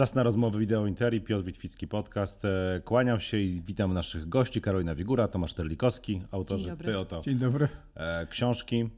Czas 0.00 0.14
na 0.14 0.22
rozmowy 0.22 0.58
wideo 0.58 0.86
Interi, 0.86 1.20
Piotr 1.20 1.44
Witwicki 1.44 1.88
Podcast. 1.88 2.44
E, 2.44 2.80
kłaniam 2.84 3.20
się 3.20 3.36
i 3.36 3.62
witam 3.62 3.94
naszych 3.94 4.28
gości, 4.28 4.60
Karolina 4.60 4.94
Wigura, 4.94 5.28
Tomasz 5.28 5.54
Terlikowski, 5.54 6.22
autorzy 6.30 6.76
Ty 6.76 6.98
oto 6.98 7.20
Dzień 7.20 7.38
dobry. 7.38 7.68
E, 7.94 8.26
książki. 8.26 8.90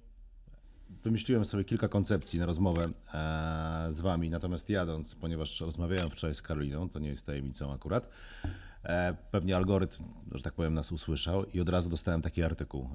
Wymyśliłem 1.05 1.45
sobie 1.45 1.65
kilka 1.65 1.89
koncepcji 1.89 2.39
na 2.39 2.47
rozmowę 2.47 2.83
e, 2.85 3.93
z 3.93 4.01
wami, 4.01 4.31
natomiast 4.31 4.71
jadąc, 4.71 5.15
ponieważ 5.15 5.61
rozmawiałem 5.61 6.11
wczoraj 6.11 6.35
z 6.35 6.43
Karoliną, 6.43 6.89
to 6.89 6.99
nie 6.99 7.09
jest 7.09 7.27
tajemnicą 7.27 7.73
akurat, 7.73 8.09
pewnie 9.31 9.57
algorytm, 9.57 10.05
że 10.33 10.43
tak 10.43 10.55
powiem, 10.55 10.75
nas 10.75 10.93
usłyszał 10.93 11.45
i 11.45 11.61
od 11.61 11.69
razu 11.69 11.91
dostałem 11.91 12.23
taki 12.23 12.43
artykuł 12.43 12.89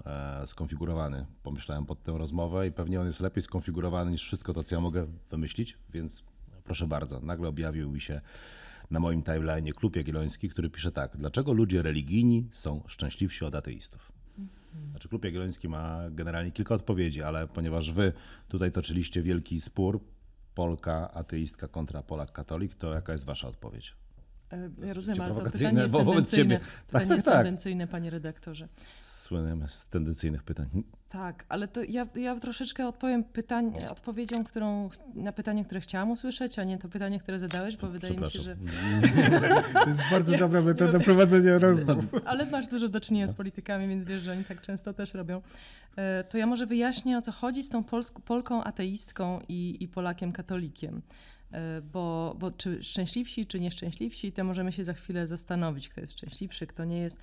skonfigurowany. 0.46 1.26
Pomyślałem 1.44 1.86
pod 1.86 2.04
tę 2.04 2.18
rozmowę 2.18 2.68
i 2.68 2.72
pewnie 2.72 3.02
on 3.02 3.08
jest 3.08 3.20
lepiej 3.20 3.44
skonfigurowany 3.44 4.12
niż 4.12 4.24
wszystko 4.24 4.54
to, 4.54 4.64
co 4.64 4.76
ja 4.76 4.82
mogę 4.82 5.08
wymyślić, 5.30 5.78
więc 5.90 6.24
Proszę 6.68 6.88
bardzo, 6.88 7.20
nagle 7.20 7.48
objawił 7.48 7.92
mi 7.92 8.02
się 8.02 8.22
na 8.92 9.00
moim 9.00 9.24
timeline 9.24 9.74
klub 9.74 9.96
jagielloński, 9.96 10.50
który 10.50 10.70
pisze 10.70 10.92
tak. 10.92 11.18
Dlaczego 11.18 11.54
ludzie 11.54 11.82
religijni 11.82 12.50
są 12.52 12.84
szczęśliwsi 12.88 13.46
od 13.46 13.56
ateistów? 13.56 14.12
Mhm. 14.38 14.90
Znaczy 14.92 15.10
klub 15.10 15.26
jagielloński 15.26 15.70
ma 15.70 16.02
generalnie 16.12 16.52
kilka 16.52 16.76
odpowiedzi, 16.76 17.24
ale 17.24 17.48
ponieważ 17.48 17.92
wy 17.92 18.14
tutaj 18.48 18.72
toczyliście 18.72 19.22
wielki 19.24 19.62
spór, 19.62 20.00
Polka 20.56 21.12
ateistka 21.14 21.68
kontra 21.68 22.04
Polak 22.04 22.32
katolik, 22.32 22.76
to 22.76 22.94
jaka 22.94 23.12
jest 23.12 23.26
wasza 23.26 23.48
odpowiedź? 23.48 23.96
E, 24.52 24.70
ja 24.88 24.94
rozumiem, 24.94 25.22
ale 25.22 25.36
to 25.36 25.42
pytanie 25.42 25.82
jest 25.82 25.96
tendencyjne, 25.96 26.60
tak, 26.60 26.68
pytanie 26.88 27.08
tak, 27.08 27.18
jest 27.18 27.26
tak. 27.26 27.36
tendencyjne, 27.36 27.88
panie 27.88 28.10
redaktorze. 28.10 28.68
Słynemy 28.90 29.68
z 29.68 29.88
tendencyjnych 29.88 30.44
pytań. 30.44 30.84
Tak, 31.10 31.46
ale 31.50 31.68
to 31.68 31.84
ja, 31.84 32.08
ja 32.16 32.40
troszeczkę 32.40 32.88
odpowiem 32.88 33.24
pytań, 33.24 33.74
odpowiedzią, 33.92 34.44
którą, 34.44 34.90
na 35.16 35.32
pytanie, 35.32 35.66
które 35.66 35.82
chciałam 35.82 36.12
usłyszeć, 36.12 36.60
a 36.60 36.64
nie 36.64 36.78
to 36.78 36.90
pytanie, 36.90 37.20
które 37.20 37.40
zadałeś, 37.40 37.78
bo 37.78 37.88
wydaje 37.88 38.18
mi 38.18 38.32
się, 38.32 38.40
że... 38.40 38.56
To 39.84 39.90
jest 39.90 40.02
bardzo 40.12 40.38
dobra 40.38 40.62
metoda 40.62 41.00
prowadzenia 41.00 41.60
rozmów. 41.60 42.06
Ale 42.26 42.46
masz 42.46 42.68
dużo 42.68 42.90
do 42.90 43.02
czynienia 43.02 43.28
z 43.28 43.34
politykami, 43.34 43.88
więc 43.88 44.06
wiesz, 44.06 44.22
że 44.22 44.32
oni 44.32 44.44
tak 44.44 44.62
często 44.62 44.94
też 44.94 45.14
robią. 45.14 45.42
E, 45.96 46.24
to 46.24 46.38
ja 46.38 46.46
może 46.46 46.66
wyjaśnię, 46.66 47.18
o 47.18 47.22
co 47.22 47.32
chodzi 47.32 47.64
z 47.64 47.70
tą 47.70 47.84
Polsk 47.84 48.20
Polką 48.20 48.64
ateistką 48.64 49.40
i, 49.48 49.78
i 49.80 49.88
Polakiem 49.88 50.32
katolikiem. 50.32 51.02
E, 51.52 51.82
bo, 51.82 52.36
bo 52.40 52.52
czy 52.52 52.84
szczęśliwsi, 52.84 53.48
czy 53.48 53.60
nieszczęśliwsi, 53.60 54.32
to 54.32 54.44
możemy 54.44 54.72
się 54.72 54.84
za 54.84 54.94
chwilę 54.94 55.28
zastanowić, 55.28 55.90
kto 55.90 56.02
jest 56.02 56.14
szczęśliwszy, 56.14 56.68
kto 56.68 56.86
nie 56.86 56.98
jest, 56.98 57.18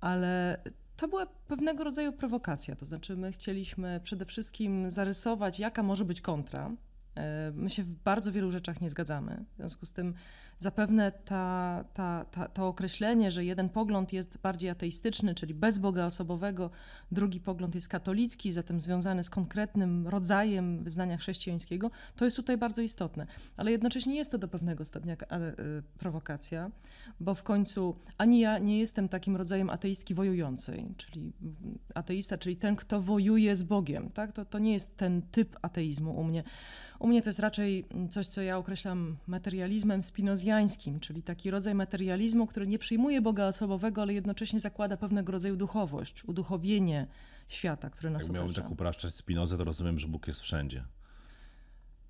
ale 0.00 0.60
to 0.96 1.08
była 1.08 1.26
pewnego 1.26 1.84
rodzaju 1.84 2.12
prowokacja. 2.12 2.76
To 2.76 2.86
znaczy, 2.86 3.16
my 3.16 3.32
chcieliśmy 3.32 4.00
przede 4.04 4.26
wszystkim 4.26 4.90
zarysować, 4.90 5.58
jaka 5.58 5.82
może 5.82 6.04
być 6.04 6.20
kontra. 6.20 6.70
E, 7.16 7.52
my 7.54 7.70
się 7.70 7.82
w 7.82 7.90
bardzo 7.90 8.32
wielu 8.32 8.52
rzeczach 8.52 8.80
nie 8.80 8.90
zgadzamy. 8.90 9.44
W 9.52 9.56
związku 9.56 9.86
z 9.86 9.92
tym 9.92 10.14
zapewne 10.58 11.12
ta, 11.12 11.84
ta, 11.94 12.24
ta, 12.30 12.48
to 12.48 12.68
określenie, 12.68 13.30
że 13.30 13.44
jeden 13.44 13.68
pogląd 13.68 14.12
jest 14.12 14.38
bardziej 14.38 14.70
ateistyczny, 14.70 15.34
czyli 15.34 15.54
bez 15.54 15.78
Boga 15.78 16.06
osobowego, 16.06 16.70
drugi 17.12 17.40
pogląd 17.40 17.74
jest 17.74 17.88
katolicki, 17.88 18.52
zatem 18.52 18.80
związany 18.80 19.24
z 19.24 19.30
konkretnym 19.30 20.08
rodzajem 20.08 20.84
wyznania 20.84 21.16
chrześcijańskiego, 21.16 21.90
to 22.16 22.24
jest 22.24 22.36
tutaj 22.36 22.58
bardzo 22.58 22.82
istotne. 22.82 23.26
Ale 23.56 23.70
jednocześnie 23.70 24.16
jest 24.16 24.30
to 24.30 24.38
do 24.38 24.48
pewnego 24.48 24.84
stopnia 24.84 25.14
e, 25.14 25.18
prowokacja, 25.98 26.70
bo 27.20 27.34
w 27.34 27.42
końcu 27.42 27.96
ani 28.18 28.40
ja 28.40 28.58
nie 28.58 28.78
jestem 28.78 29.08
takim 29.08 29.36
rodzajem 29.36 29.70
ateistki 29.70 30.14
wojującej, 30.14 30.94
czyli 30.96 31.32
ateista, 31.94 32.38
czyli 32.38 32.56
ten, 32.56 32.76
kto 32.76 33.00
wojuje 33.00 33.56
z 33.56 33.62
Bogiem. 33.62 34.10
Tak? 34.10 34.32
To, 34.32 34.44
to 34.44 34.58
nie 34.58 34.72
jest 34.72 34.96
ten 34.96 35.22
typ 35.22 35.56
ateizmu 35.62 36.20
u 36.20 36.24
mnie. 36.24 36.44
U 37.02 37.06
mnie 37.06 37.22
to 37.22 37.28
jest 37.28 37.38
raczej 37.38 37.84
coś, 38.10 38.26
co 38.26 38.42
ja 38.42 38.58
określam 38.58 39.16
materializmem 39.26 40.02
spinozjańskim, 40.02 41.00
czyli 41.00 41.22
taki 41.22 41.50
rodzaj 41.50 41.74
materializmu, 41.74 42.46
który 42.46 42.66
nie 42.66 42.78
przyjmuje 42.78 43.20
Boga 43.20 43.46
osobowego, 43.46 44.02
ale 44.02 44.14
jednocześnie 44.14 44.60
zakłada 44.60 44.96
pewnego 44.96 45.32
rodzaju 45.32 45.56
duchowość, 45.56 46.24
uduchowienie 46.24 47.06
świata, 47.48 47.90
które 47.90 48.10
nas 48.10 48.22
Jak 48.22 48.32
miałbym 48.32 48.54
tak 48.54 48.70
upraszczać 48.70 49.14
Spinozę, 49.14 49.58
to 49.58 49.64
rozumiem, 49.64 49.98
że 49.98 50.08
Bóg 50.08 50.28
jest 50.28 50.40
wszędzie. 50.40 50.84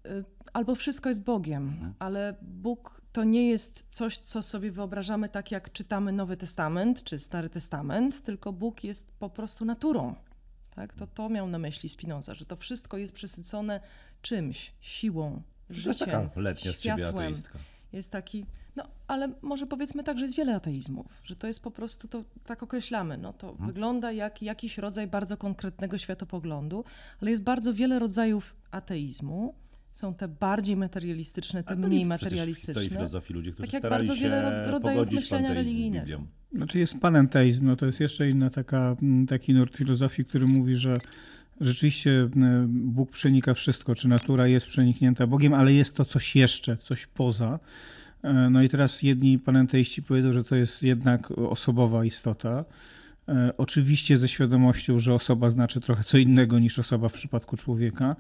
Y, 0.07 0.25
albo 0.53 0.75
wszystko 0.75 1.09
jest 1.09 1.23
Bogiem, 1.23 1.69
mhm. 1.69 1.95
ale 1.99 2.35
Bóg 2.43 3.03
to 3.13 3.25
nie 3.25 3.49
jest 3.49 3.87
coś, 3.91 4.19
co 4.19 4.43
sobie 4.43 4.71
wyobrażamy 4.71 5.29
tak, 5.29 5.51
jak 5.51 5.73
czytamy 5.73 6.13
Nowy 6.13 6.37
Testament 6.37 7.05
czy 7.05 7.19
Stary 7.19 7.51
Testament, 7.51 8.23
tylko 8.23 8.53
Bóg 8.53 8.85
jest 8.85 9.13
po 9.19 9.31
prostu 9.31 9.65
naturą. 9.65 10.15
Tak? 10.75 10.95
To 10.95 11.07
to 11.07 11.29
miał 11.29 11.49
na 11.49 11.59
myśli 11.59 11.89
Spinoza, 11.89 12.35
że 12.35 12.47
to 12.47 12.57
wszystko 12.57 12.97
jest 12.97 13.13
przesycone 13.13 13.81
czymś, 14.23 14.73
siłą, 14.81 15.43
życiem, 15.71 15.95
to 15.95 16.05
taka 16.05 16.41
letnia 16.41 16.73
światłem. 16.73 17.35
Jest 17.93 18.11
taki, 18.11 18.47
no 18.77 18.85
ale 19.07 19.33
może 19.43 19.67
powiedzmy 19.67 20.05
tak, 20.05 20.19
że 20.19 20.25
jest 20.25 20.37
wiele 20.37 20.55
ateizmów, 20.55 21.07
że 21.25 21.37
to 21.37 21.47
jest 21.47 21.63
po 21.63 21.71
prostu, 21.71 22.09
to 22.09 22.25
tak 22.45 22.63
określamy, 22.63 23.19
no 23.19 23.33
to 23.33 23.47
hmm. 23.47 23.67
wygląda 23.67 24.13
jak 24.13 24.43
jakiś 24.43 24.79
rodzaj 24.79 25.07
bardzo 25.07 25.37
konkretnego 25.37 25.99
światopoglądu, 25.99 26.85
ale 27.23 27.31
jest 27.31 27.43
bardzo 27.43 27.75
wiele 27.75 27.99
rodzajów 27.99 28.57
ateizmu, 28.71 29.55
są 29.93 30.15
te 30.15 30.29
bardziej 30.29 30.77
materialistyczne, 30.77 31.65
te 31.65 31.77
mniej 31.77 32.07
materialistyczne. 32.07 32.83
W 32.83 32.89
filozofii 32.89 33.35
ludzie, 33.35 33.53
którzy 33.53 33.69
tak 33.71 33.83
jak 33.83 33.91
bardzo 33.91 34.15
wiele 34.15 34.71
rodzajów 34.71 35.11
myślenia 35.11 35.55
religijnego. 35.55 36.23
Znaczy 36.53 36.79
jest 36.79 36.99
panenteizm, 36.99 37.67
no 37.67 37.77
to 37.77 37.87
jest 37.87 38.01
jeszcze 38.01 38.31
inna 38.31 38.51
taka, 38.51 38.97
taki 39.29 39.55
nurt 39.55 39.77
filozofii, 39.77 40.25
który 40.25 40.47
mówi, 40.47 40.77
że 40.77 40.93
rzeczywiście 41.61 42.11
e, 42.11 42.29
Bóg 42.69 43.11
przenika 43.11 43.55
wszystko, 43.55 43.95
czy 43.95 44.09
natura 44.09 44.47
jest 44.47 44.67
przeniknięta 44.67 45.27
Bogiem, 45.27 45.55
ale 45.55 45.73
jest 45.73 45.95
to 45.95 46.05
coś 46.05 46.37
jeszcze, 46.37 46.77
coś 46.77 47.07
poza. 47.07 47.59
E, 48.23 48.33
no 48.33 48.63
i 48.63 48.69
teraz 48.69 49.03
jedni 49.03 49.39
panenteiści 49.39 50.03
powiedzą, 50.03 50.33
że 50.33 50.45
to 50.45 50.57
jest 50.57 50.83
jednak 50.83 51.31
osobowa 51.31 52.05
istota. 52.05 52.65
E, 53.29 53.53
oczywiście 53.59 54.19
ze 54.19 54.29
świadomością, 54.29 54.99
że 54.99 55.15
osoba 55.15 55.51
znaczy 55.51 55.81
trochę 55.81 56.05
co 56.05 56.19
innego 56.19 56.59
niż 56.59 56.79
osoba 56.79 57.09
w 57.09 57.13
przypadku 57.13 57.57
człowieka. 57.57 58.17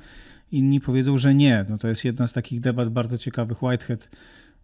Inni 0.52 0.80
powiedzą, 0.80 1.18
że 1.18 1.34
nie. 1.34 1.64
No 1.68 1.78
to 1.78 1.88
jest 1.88 2.04
jedna 2.04 2.26
z 2.26 2.32
takich 2.32 2.60
debat 2.60 2.88
bardzo 2.88 3.18
ciekawych. 3.18 3.62
Whitehead, 3.62 4.08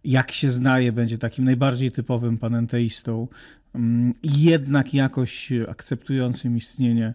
jak 0.03 0.31
się 0.31 0.51
znaje, 0.51 0.91
będzie 0.91 1.17
takim 1.17 1.45
najbardziej 1.45 1.91
typowym 1.91 2.37
panenteistą, 2.37 3.27
mm, 3.75 4.13
jednak 4.23 4.93
jakoś 4.93 5.49
akceptującym 5.67 6.57
istnienie 6.57 7.13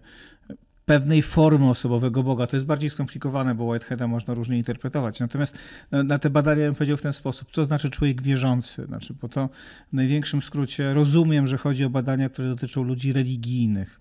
pewnej 0.84 1.22
formy 1.22 1.70
osobowego 1.70 2.22
Boga. 2.22 2.46
To 2.46 2.56
jest 2.56 2.66
bardziej 2.66 2.90
skomplikowane, 2.90 3.54
bo 3.54 3.64
Whiteheada 3.64 4.06
można 4.06 4.34
różnie 4.34 4.58
interpretować. 4.58 5.20
Natomiast 5.20 5.58
na, 5.90 6.02
na 6.02 6.18
te 6.18 6.30
badania 6.30 6.64
bym 6.64 6.74
powiedział 6.74 6.96
w 6.96 7.02
ten 7.02 7.12
sposób, 7.12 7.48
co 7.52 7.64
znaczy 7.64 7.90
człowiek 7.90 8.22
wierzący. 8.22 8.86
Znaczy, 8.86 9.14
bo 9.20 9.28
to 9.28 9.48
w 9.92 9.92
największym 9.92 10.42
skrócie 10.42 10.94
rozumiem, 10.94 11.46
że 11.46 11.58
chodzi 11.58 11.84
o 11.84 11.90
badania, 11.90 12.28
które 12.28 12.48
dotyczą 12.48 12.82
ludzi 12.82 13.12
religijnych. 13.12 14.00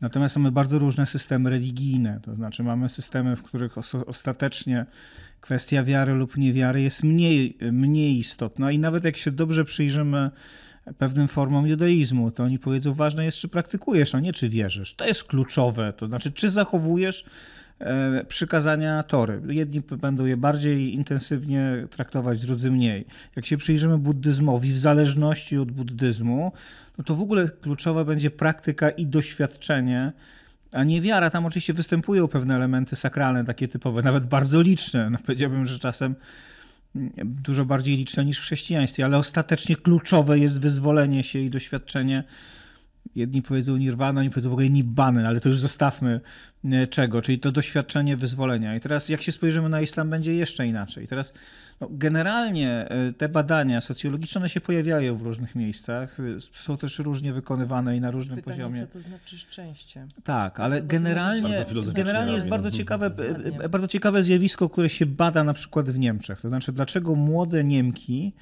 Natomiast 0.00 0.36
mamy 0.36 0.52
bardzo 0.52 0.78
różne 0.78 1.06
systemy 1.06 1.50
religijne, 1.50 2.20
to 2.22 2.34
znaczy 2.34 2.62
mamy 2.62 2.88
systemy, 2.88 3.36
w 3.36 3.42
których 3.42 3.74
ostatecznie 4.06 4.86
kwestia 5.40 5.84
wiary 5.84 6.12
lub 6.12 6.36
niewiary 6.36 6.82
jest 6.82 7.04
mniej, 7.04 7.58
mniej 7.72 8.18
istotna 8.18 8.72
i 8.72 8.78
nawet 8.78 9.04
jak 9.04 9.16
się 9.16 9.30
dobrze 9.30 9.64
przyjrzymy 9.64 10.30
pewnym 10.98 11.28
formom 11.28 11.66
judaizmu, 11.66 12.30
to 12.30 12.42
oni 12.42 12.58
powiedzą, 12.58 12.94
ważne 12.94 13.24
jest, 13.24 13.38
czy 13.38 13.48
praktykujesz, 13.48 14.14
a 14.14 14.20
nie 14.20 14.32
czy 14.32 14.48
wierzysz. 14.48 14.94
To 14.94 15.06
jest 15.06 15.24
kluczowe, 15.24 15.92
to 15.96 16.06
znaczy, 16.06 16.32
czy 16.32 16.50
zachowujesz 16.50 17.24
e, 17.78 18.24
przykazania 18.24 19.02
Tory. 19.02 19.42
Jedni 19.48 19.80
będą 19.80 20.24
je 20.24 20.36
bardziej 20.36 20.94
intensywnie 20.94 21.86
traktować, 21.90 22.40
drudzy 22.40 22.70
mniej. 22.70 23.04
Jak 23.36 23.46
się 23.46 23.56
przyjrzymy 23.56 23.98
buddyzmowi, 23.98 24.72
w 24.72 24.78
zależności 24.78 25.58
od 25.58 25.70
buddyzmu, 25.70 26.52
no 26.98 27.04
to 27.04 27.14
w 27.14 27.20
ogóle 27.20 27.48
kluczowa 27.48 28.04
będzie 28.04 28.30
praktyka 28.30 28.90
i 28.90 29.06
doświadczenie, 29.06 30.12
a 30.72 30.84
nie 30.84 31.00
wiara. 31.00 31.30
Tam 31.30 31.46
oczywiście 31.46 31.72
występują 31.72 32.28
pewne 32.28 32.56
elementy 32.56 32.96
sakralne, 32.96 33.44
takie 33.44 33.68
typowe, 33.68 34.02
nawet 34.02 34.26
bardzo 34.26 34.62
liczne. 34.62 35.10
No 35.10 35.18
powiedziałbym, 35.26 35.66
że 35.66 35.78
czasem 35.78 36.14
dużo 37.24 37.64
bardziej 37.64 37.96
liczne 37.96 38.24
niż 38.24 38.38
w 38.38 38.42
chrześcijaństwie, 38.42 39.04
ale 39.04 39.18
ostatecznie 39.18 39.76
kluczowe 39.76 40.38
jest 40.38 40.60
wyzwolenie 40.60 41.24
się 41.24 41.38
i 41.38 41.50
doświadczenie. 41.50 42.24
Jedni 43.14 43.42
powiedzą 43.42 43.76
nirwana, 43.76 44.22
inni 44.22 44.30
powiedzą 44.30 44.50
w 44.50 44.52
ogóle 44.52 44.70
nibbany, 44.70 45.28
ale 45.28 45.40
to 45.40 45.48
już 45.48 45.58
zostawmy 45.58 46.20
e, 46.64 46.86
czego, 46.86 47.22
czyli 47.22 47.38
to 47.38 47.52
doświadczenie 47.52 48.16
wyzwolenia. 48.16 48.76
I 48.76 48.80
teraz 48.80 49.08
jak 49.08 49.22
się 49.22 49.32
spojrzymy 49.32 49.68
na 49.68 49.80
islam, 49.80 50.10
będzie 50.10 50.34
jeszcze 50.34 50.66
inaczej. 50.66 51.06
Teraz 51.08 51.32
no, 51.80 51.88
generalnie 51.90 52.88
e, 52.88 53.12
te 53.12 53.28
badania 53.28 53.80
socjologiczne 53.80 54.40
one 54.40 54.48
się 54.48 54.60
pojawiają 54.60 55.16
w 55.16 55.22
różnych 55.22 55.54
miejscach, 55.54 56.16
są 56.54 56.76
też 56.76 56.98
różnie 56.98 57.32
wykonywane 57.32 57.96
i 57.96 58.00
na 58.00 58.10
różnym 58.10 58.36
Pytanie, 58.36 58.56
poziomie. 58.56 58.78
co 58.78 58.86
to 58.86 59.00
znaczy 59.00 59.38
szczęście? 59.38 60.06
Tak, 60.24 60.60
ale 60.60 60.82
generalnie, 60.82 61.66
generalnie 61.92 62.32
jest 62.32 62.48
bardzo 62.48 62.70
ciekawe, 62.70 63.10
e, 63.60 63.68
bardzo 63.68 63.88
ciekawe 63.88 64.22
zjawisko, 64.22 64.68
które 64.68 64.88
się 64.88 65.06
bada 65.06 65.44
na 65.44 65.52
przykład 65.52 65.90
w 65.90 65.98
Niemczech. 65.98 66.40
To 66.40 66.48
znaczy, 66.48 66.72
dlaczego 66.72 67.14
młode 67.14 67.64
Niemki 67.64 68.32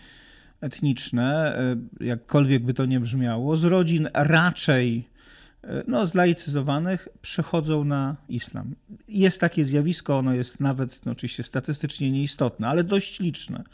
etniczne, 0.60 1.56
e, 2.00 2.05
jakkolwiek 2.05 2.64
by 2.64 2.75
to 2.75 2.87
nie 2.87 3.00
brzmiało, 3.00 3.56
z 3.56 3.64
rodzin 3.64 4.08
raczej 4.14 5.08
no, 5.87 6.06
zlaicyzowanych 6.06 7.08
przechodzą 7.22 7.84
na 7.84 8.16
islam. 8.28 8.75
Jest 9.08 9.40
takie 9.40 9.64
zjawisko, 9.64 10.19
ono 10.19 10.34
jest 10.34 10.60
nawet 10.60 11.06
no, 11.06 11.12
oczywiście 11.12 11.43
statystycznie 11.43 12.10
nieistotne, 12.10 12.69
ale 12.69 12.84
dość 12.84 13.20
liczne. 13.20 13.64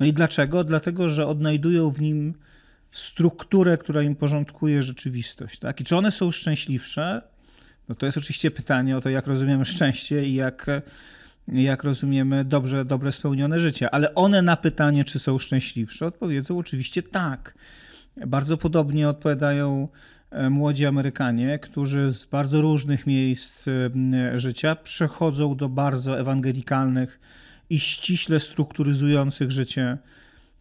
No 0.00 0.06
i 0.06 0.12
dlaczego? 0.12 0.64
Dlatego, 0.64 1.08
że 1.08 1.26
odnajdują 1.26 1.90
w 1.90 2.00
nim 2.00 2.34
strukturę, 2.92 3.78
która 3.78 4.02
im 4.02 4.16
porządkuje 4.16 4.82
rzeczywistość. 4.82 5.58
Tak? 5.58 5.80
I 5.80 5.84
czy 5.84 5.96
one 5.96 6.10
są 6.10 6.30
szczęśliwsze? 6.30 7.22
No 7.88 7.94
to 7.94 8.06
jest 8.06 8.18
oczywiście 8.18 8.50
pytanie 8.50 8.96
o 8.96 9.00
to, 9.00 9.08
jak 9.08 9.26
rozumiemy 9.26 9.64
szczęście 9.64 10.24
i 10.24 10.34
jak, 10.34 10.66
jak 11.52 11.84
rozumiemy 11.84 12.44
dobrze, 12.44 12.84
dobre 12.84 13.12
spełnione 13.12 13.60
życie. 13.60 13.90
Ale 13.90 14.14
one 14.14 14.42
na 14.42 14.56
pytanie, 14.56 15.04
czy 15.04 15.18
są 15.18 15.38
szczęśliwsze, 15.38 16.06
odpowiedzą 16.06 16.58
oczywiście 16.58 17.02
tak. 17.02 17.54
Bardzo 18.26 18.56
podobnie 18.56 19.08
odpowiadają 19.08 19.88
e, 20.30 20.50
młodzi 20.50 20.86
Amerykanie, 20.86 21.58
którzy 21.58 22.12
z 22.12 22.24
bardzo 22.24 22.60
różnych 22.60 23.06
miejsc 23.06 23.68
e, 23.68 24.38
życia 24.38 24.76
przechodzą 24.76 25.56
do 25.56 25.68
bardzo 25.68 26.20
ewangelikalnych 26.20 27.20
i 27.70 27.80
ściśle 27.80 28.40
strukturyzujących 28.40 29.50
życie 29.52 29.98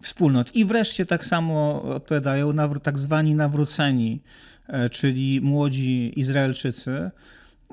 wspólnot. 0.02 0.56
I 0.56 0.66
wreszcie 0.66 1.06
tak 1.06 1.26
samo 1.26 1.84
odpowiadają 1.84 2.54
tak 2.84 3.00
zwani 3.00 3.36
nawróceni, 3.36 4.22
e, 4.68 4.90
czyli 4.90 5.42
młodzi 5.42 6.20
Izraelczycy. 6.20 7.12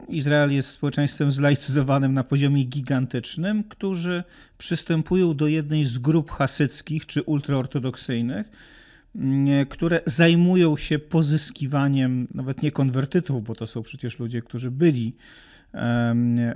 Izrael 0.08 0.52
jest 0.52 0.70
społeczeństwem 0.70 1.31
zlaicyzowanym 1.31 2.14
na 2.14 2.25
poziomie 2.25 2.64
gigantycznym, 2.64 3.64
którzy 3.64 4.25
przystępują 4.58 5.35
do 5.35 5.46
jednej 5.46 5.85
z 5.85 5.99
grup 5.99 6.31
hasyckich 6.31 7.06
czy 7.06 7.23
ultraortodoksyjnych, 7.23 8.50
mm, 9.17 9.67
które 9.67 10.00
zajmują 10.06 10.76
się 10.76 10.99
pozyskiwaniem 10.99 12.29
nawet 12.35 12.62
nie 12.62 12.73
konwertytów, 12.73 13.44
bo 13.44 13.55
to 13.55 13.67
są 13.67 13.82
przecież 13.82 14.19
ludzie, 14.19 14.43
którzy 14.43 14.70
byli 14.70 15.17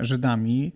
Żydami, 0.00 0.72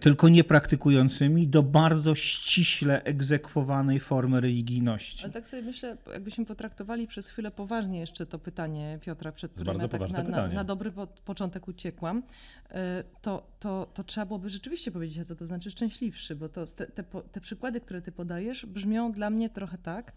tylko 0.00 0.28
niepraktykującymi, 0.28 1.48
do 1.48 1.62
bardzo 1.62 2.14
ściśle 2.14 3.02
egzekwowanej 3.02 4.00
formy 4.00 4.40
religijności. 4.40 5.24
Ale 5.24 5.32
tak 5.32 5.48
sobie 5.48 5.62
myślę, 5.62 5.96
jakbyśmy 6.12 6.46
potraktowali 6.46 7.06
przez 7.06 7.28
chwilę 7.28 7.50
poważnie 7.50 8.00
jeszcze 8.00 8.26
to 8.26 8.38
pytanie 8.38 8.98
Piotra, 9.02 9.32
przed 9.32 9.52
którym 9.52 9.80
ja 9.80 9.88
tak 9.88 10.10
na, 10.10 10.22
na, 10.22 10.48
na, 10.48 10.64
dobry 10.64 10.92
po, 10.92 11.06
początek 11.06 11.68
uciekłam, 11.68 12.22
e, 12.70 13.04
to, 13.22 13.46
to, 13.60 13.86
to 13.94 14.04
trzeba 14.04 14.26
byłoby 14.26 14.50
rzeczywiście 14.50 14.90
powiedzieć, 14.90 15.26
co 15.26 15.36
to 15.36 15.46
znaczy 15.46 15.70
szczęśliwszy, 15.70 16.36
bo 16.36 16.48
to, 16.48 16.64
te, 16.66 16.86
te, 16.86 17.04
te 17.32 17.40
przykłady, 17.40 17.80
które 17.80 18.02
ty 18.02 18.12
podajesz, 18.12 18.66
brzmią 18.66 19.12
dla 19.12 19.30
mnie 19.30 19.50
trochę 19.50 19.78
tak, 19.78 20.12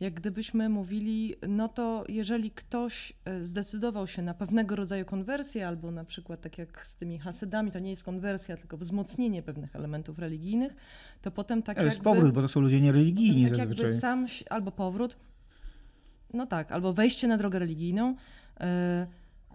jak 0.00 0.14
gdybyśmy 0.14 0.68
mówili, 0.68 1.34
no 1.48 1.68
to 1.68 2.04
jeżeli 2.08 2.50
ktoś 2.50 3.12
e, 3.24 3.44
zdecydował 3.44 4.06
się 4.06 4.22
na 4.22 4.34
pewnego 4.34 4.76
rodzaju 4.76 5.04
konwersję, 5.04 5.68
albo 5.68 5.90
na 5.90 6.04
przykład 6.04 6.40
tak 6.40 6.58
jak 6.58 6.86
z 6.86 6.96
tymi 6.96 7.18
hasedami, 7.18 7.72
to 7.72 7.78
nie 7.78 7.90
jest 7.90 8.04
konwersja, 8.04 8.56
tylko 8.56 8.76
wzmocnienie 8.76 9.42
pewnych 9.42 9.76
elementów 9.76 10.18
religijnych, 10.18 10.74
to 11.22 11.30
potem 11.30 11.62
tak 11.62 11.78
Ale 11.78 11.88
jakby... 11.88 12.04
powrót, 12.04 12.34
bo 12.34 12.42
to 12.42 12.48
są 12.48 12.60
ludzie 12.60 12.80
niereligijni 12.80 13.44
tak 13.44 13.56
zazwyczaj. 13.56 13.84
jakby 13.84 14.00
sam, 14.00 14.26
albo 14.50 14.72
powrót, 14.72 15.16
no 16.34 16.46
tak, 16.46 16.72
albo 16.72 16.92
wejście 16.92 17.28
na 17.28 17.38
drogę 17.38 17.58
religijną, 17.58 18.14
yy, 18.60 18.66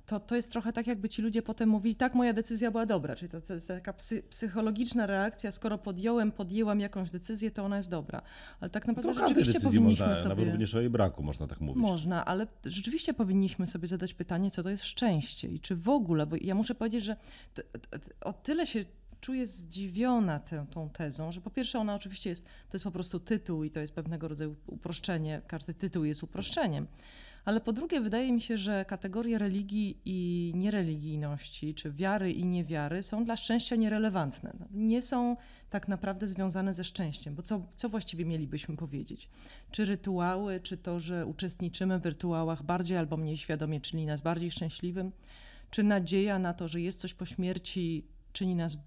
to, 0.05 0.19
to 0.19 0.35
jest 0.35 0.51
trochę 0.51 0.73
tak, 0.73 0.87
jakby 0.87 1.09
ci 1.09 1.21
ludzie 1.21 1.41
potem 1.41 1.69
mówili, 1.69 1.95
tak, 1.95 2.15
moja 2.15 2.33
decyzja 2.33 2.71
była 2.71 2.85
dobra. 2.85 3.15
Czyli 3.15 3.29
to, 3.29 3.41
to 3.41 3.53
jest 3.53 3.67
taka 3.67 3.93
psy, 3.93 4.23
psychologiczna 4.29 5.05
reakcja, 5.05 5.51
skoro 5.51 5.77
podjąłem, 5.77 6.31
podjęłam 6.31 6.79
jakąś 6.79 7.11
decyzję, 7.11 7.51
to 7.51 7.63
ona 7.63 7.77
jest 7.77 7.89
dobra. 7.89 8.21
Ale 8.59 8.69
tak 8.69 8.87
naprawdę 8.87 9.13
to 9.13 9.27
rzeczywiście 9.27 9.59
powinniśmy 9.59 10.07
można, 10.07 10.15
sobie... 10.15 10.35
Nawet 10.35 10.51
również 10.51 10.75
o 10.75 10.79
jej 10.79 10.89
braku 10.89 11.23
można 11.23 11.47
tak 11.47 11.61
mówić. 11.61 11.81
Można, 11.81 12.25
ale 12.25 12.47
rzeczywiście 12.65 13.13
powinniśmy 13.13 13.67
sobie 13.67 13.87
zadać 13.87 14.13
pytanie, 14.13 14.51
co 14.51 14.63
to 14.63 14.69
jest 14.69 14.83
szczęście 14.83 15.47
i 15.47 15.59
czy 15.59 15.75
w 15.75 15.89
ogóle, 15.89 16.25
bo 16.25 16.35
ja 16.41 16.55
muszę 16.55 16.75
powiedzieć, 16.75 17.03
że 17.03 17.15
o 18.21 18.33
tyle 18.33 18.65
się 18.65 18.85
czuję 19.21 19.47
zdziwiona 19.47 20.39
tę, 20.39 20.65
tą 20.69 20.89
tezą, 20.89 21.31
że 21.31 21.41
po 21.41 21.49
pierwsze 21.49 21.79
ona 21.79 21.95
oczywiście 21.95 22.29
jest, 22.29 22.45
to 22.45 22.75
jest 22.75 22.83
po 22.83 22.91
prostu 22.91 23.19
tytuł 23.19 23.63
i 23.63 23.71
to 23.71 23.79
jest 23.79 23.95
pewnego 23.95 24.27
rodzaju 24.27 24.55
uproszczenie, 24.67 25.41
każdy 25.47 25.73
tytuł 25.73 26.03
jest 26.03 26.23
uproszczeniem, 26.23 26.87
ale 27.45 27.61
po 27.61 27.73
drugie, 27.73 28.01
wydaje 28.01 28.31
mi 28.31 28.41
się, 28.41 28.57
że 28.57 28.85
kategorie 28.85 29.37
religii 29.37 29.97
i 30.05 30.51
niereligijności, 30.55 31.75
czy 31.75 31.91
wiary 31.91 32.31
i 32.31 32.45
niewiary 32.45 33.03
są 33.03 33.25
dla 33.25 33.35
szczęścia 33.35 33.75
nierelewantne. 33.75 34.53
No, 34.59 34.65
nie 34.71 35.01
są 35.01 35.37
tak 35.69 35.87
naprawdę 35.87 36.27
związane 36.27 36.73
ze 36.73 36.83
szczęściem, 36.83 37.35
bo 37.35 37.43
co, 37.43 37.65
co 37.75 37.89
właściwie 37.89 38.25
mielibyśmy 38.25 38.77
powiedzieć? 38.77 39.29
Czy 39.71 39.85
rytuały, 39.85 40.59
czy 40.59 40.77
to, 40.77 40.99
że 40.99 41.25
uczestniczymy 41.25 41.99
w 41.99 42.05
rytuałach 42.05 42.63
bardziej 42.63 42.97
albo 42.97 43.17
mniej 43.17 43.37
świadomie, 43.37 43.81
czyni 43.81 44.05
nas 44.05 44.21
bardziej 44.21 44.51
szczęśliwym? 44.51 45.11
Czy 45.69 45.83
nadzieja 45.83 46.39
na 46.39 46.53
to, 46.53 46.67
że 46.67 46.81
jest 46.81 46.99
coś 46.99 47.13
po 47.13 47.25
śmierci, 47.25 48.05
czyni 48.33 48.55
nas 48.55 48.77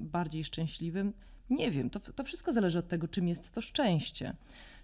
bardziej 0.00 0.44
szczęśliwym? 0.44 1.12
Nie 1.50 1.70
wiem, 1.70 1.90
to, 1.90 2.00
to 2.00 2.24
wszystko 2.24 2.52
zależy 2.52 2.78
od 2.78 2.88
tego, 2.88 3.08
czym 3.08 3.28
jest 3.28 3.52
to 3.52 3.60
szczęście 3.60 4.34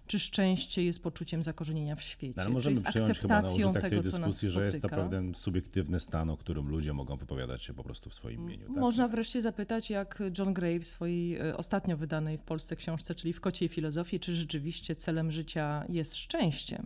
czy 0.07 0.19
szczęście 0.19 0.83
jest 0.83 1.03
poczuciem 1.03 1.43
zakorzenienia 1.43 1.95
w 1.95 2.01
świecie, 2.01 2.33
no, 2.37 2.43
ale 2.43 2.51
możemy 2.51 2.75
czy 2.75 2.81
jest 2.81 2.89
przyjąć 2.89 3.09
akceptacją 3.09 3.67
chyba 3.67 3.81
tego, 3.81 4.01
dyskusji, 4.01 4.21
co 4.21 4.25
nas 4.25 4.41
że 4.53 4.65
jest 4.65 4.81
pewien 4.81 5.35
subiektywny 5.35 5.99
stan, 5.99 6.29
o 6.29 6.37
którym 6.37 6.69
ludzie 6.69 6.93
mogą 6.93 7.15
wypowiadać 7.15 7.63
się 7.63 7.73
po 7.73 7.83
prostu 7.83 8.09
w 8.09 8.13
swoim 8.13 8.43
imieniu. 8.43 8.67
Tak? 8.67 8.77
Można 8.77 9.07
wreszcie 9.07 9.41
zapytać, 9.41 9.89
jak 9.89 10.23
John 10.37 10.53
Gray 10.53 10.79
w 10.79 10.87
swojej 10.87 11.35
e, 11.35 11.57
ostatnio 11.57 11.97
wydanej 11.97 12.37
w 12.37 12.43
Polsce 12.43 12.75
książce, 12.75 13.15
czyli 13.15 13.33
w 13.33 13.41
Kociej 13.41 13.69
Filozofii, 13.69 14.19
czy 14.19 14.35
rzeczywiście 14.35 14.95
celem 14.95 15.31
życia 15.31 15.85
jest 15.89 16.15
szczęście. 16.15 16.83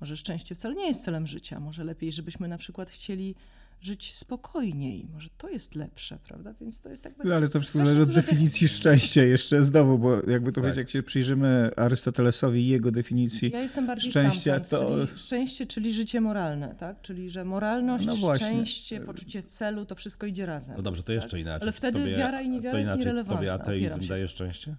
Może 0.00 0.16
szczęście 0.16 0.54
wcale 0.54 0.74
nie 0.74 0.86
jest 0.86 1.04
celem 1.04 1.26
życia. 1.26 1.60
Może 1.60 1.84
lepiej, 1.84 2.12
żebyśmy 2.12 2.48
na 2.48 2.58
przykład 2.58 2.90
chcieli 2.90 3.34
żyć 3.80 4.14
spokojniej. 4.14 5.06
Może 5.12 5.28
to 5.38 5.48
jest 5.48 5.74
lepsze, 5.74 6.18
prawda? 6.24 6.54
Więc 6.60 6.80
to 6.80 6.88
jest 6.88 7.04
jakby. 7.04 7.24
No, 7.24 7.34
ale 7.34 7.48
to 7.48 7.60
wszystko 7.60 7.78
zależy 7.78 8.02
od 8.02 8.14
definicji 8.14 8.68
szczęścia 8.68 9.22
jeszcze 9.22 9.62
znowu, 9.62 9.98
bo 9.98 10.30
jakby 10.30 10.52
to 10.52 10.60
tak. 10.60 10.76
jak 10.76 10.90
się 10.90 11.02
przyjrzymy 11.02 11.70
Arystotelesowi 11.76 12.60
i 12.60 12.68
jego 12.68 12.90
definicji 12.90 13.50
ja 13.50 13.62
jestem 13.62 13.86
bardziej 13.86 14.10
szczęścia, 14.10 14.60
to. 14.60 15.06
Czyli 15.06 15.18
szczęście, 15.18 15.66
czyli 15.66 15.92
życie 15.92 16.20
moralne, 16.20 16.74
tak? 16.78 17.00
Czyli 17.02 17.30
że 17.30 17.44
moralność, 17.44 18.06
no 18.06 18.34
szczęście, 18.34 19.00
poczucie 19.00 19.42
celu, 19.42 19.86
to 19.86 19.94
wszystko 19.94 20.26
idzie 20.26 20.46
razem. 20.46 20.76
No 20.76 20.82
dobrze, 20.82 21.02
to 21.02 21.12
jeszcze 21.12 21.30
tak? 21.30 21.40
inaczej. 21.40 21.62
Ale 21.62 21.72
wtedy 21.72 21.98
tobie, 21.98 22.16
wiara 22.16 22.40
i 22.40 22.48
niewiara 22.48 22.78
inaczej, 22.78 22.96
jest 22.96 23.06
nierelewantna. 23.06 23.36
Tobie 23.36 23.52
ateizm 23.52 24.08
daje 24.08 24.28
szczęście? 24.28 24.76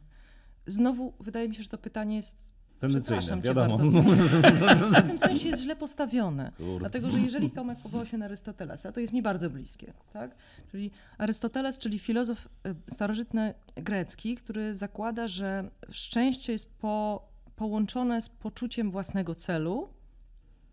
Znowu 0.66 1.14
wydaje 1.20 1.50
mi 1.50 1.56
się, 1.56 1.64
że 1.64 1.70
to 1.70 1.78
pytanie 1.78 2.16
jest 2.16 2.51
Tendencyjne, 2.82 3.42
wiadomo. 3.42 3.78
w 5.04 5.08
tym 5.08 5.20
sensie 5.20 5.50
jest 5.50 5.62
źle 5.62 5.76
postawione. 5.76 6.52
Kurde. 6.58 6.80
Dlatego, 6.80 7.12
że 7.12 7.20
jeżeli 7.20 7.52
Tomek 7.52 7.80
powołał 7.80 8.06
się 8.06 8.18
na 8.18 8.26
Arystotelesa, 8.26 8.92
to 8.92 9.00
jest 9.00 9.14
mi 9.14 9.22
bardzo 9.22 9.50
bliskie. 9.50 9.94
Tak? 10.14 10.36
Czyli 10.72 10.92
Arystoteles, 11.18 11.78
czyli 11.78 12.00
filozof 12.00 12.46
y, 12.68 12.76
starożytny 12.88 13.54
grecki, 13.76 14.36
który 14.36 14.76
zakłada, 14.76 15.28
że 15.28 15.70
szczęście 15.90 16.52
jest 16.52 16.70
po, 16.80 17.28
połączone 17.56 18.22
z 18.22 18.30
poczuciem 18.30 18.92
własnego 18.92 19.36
celu 19.36 19.90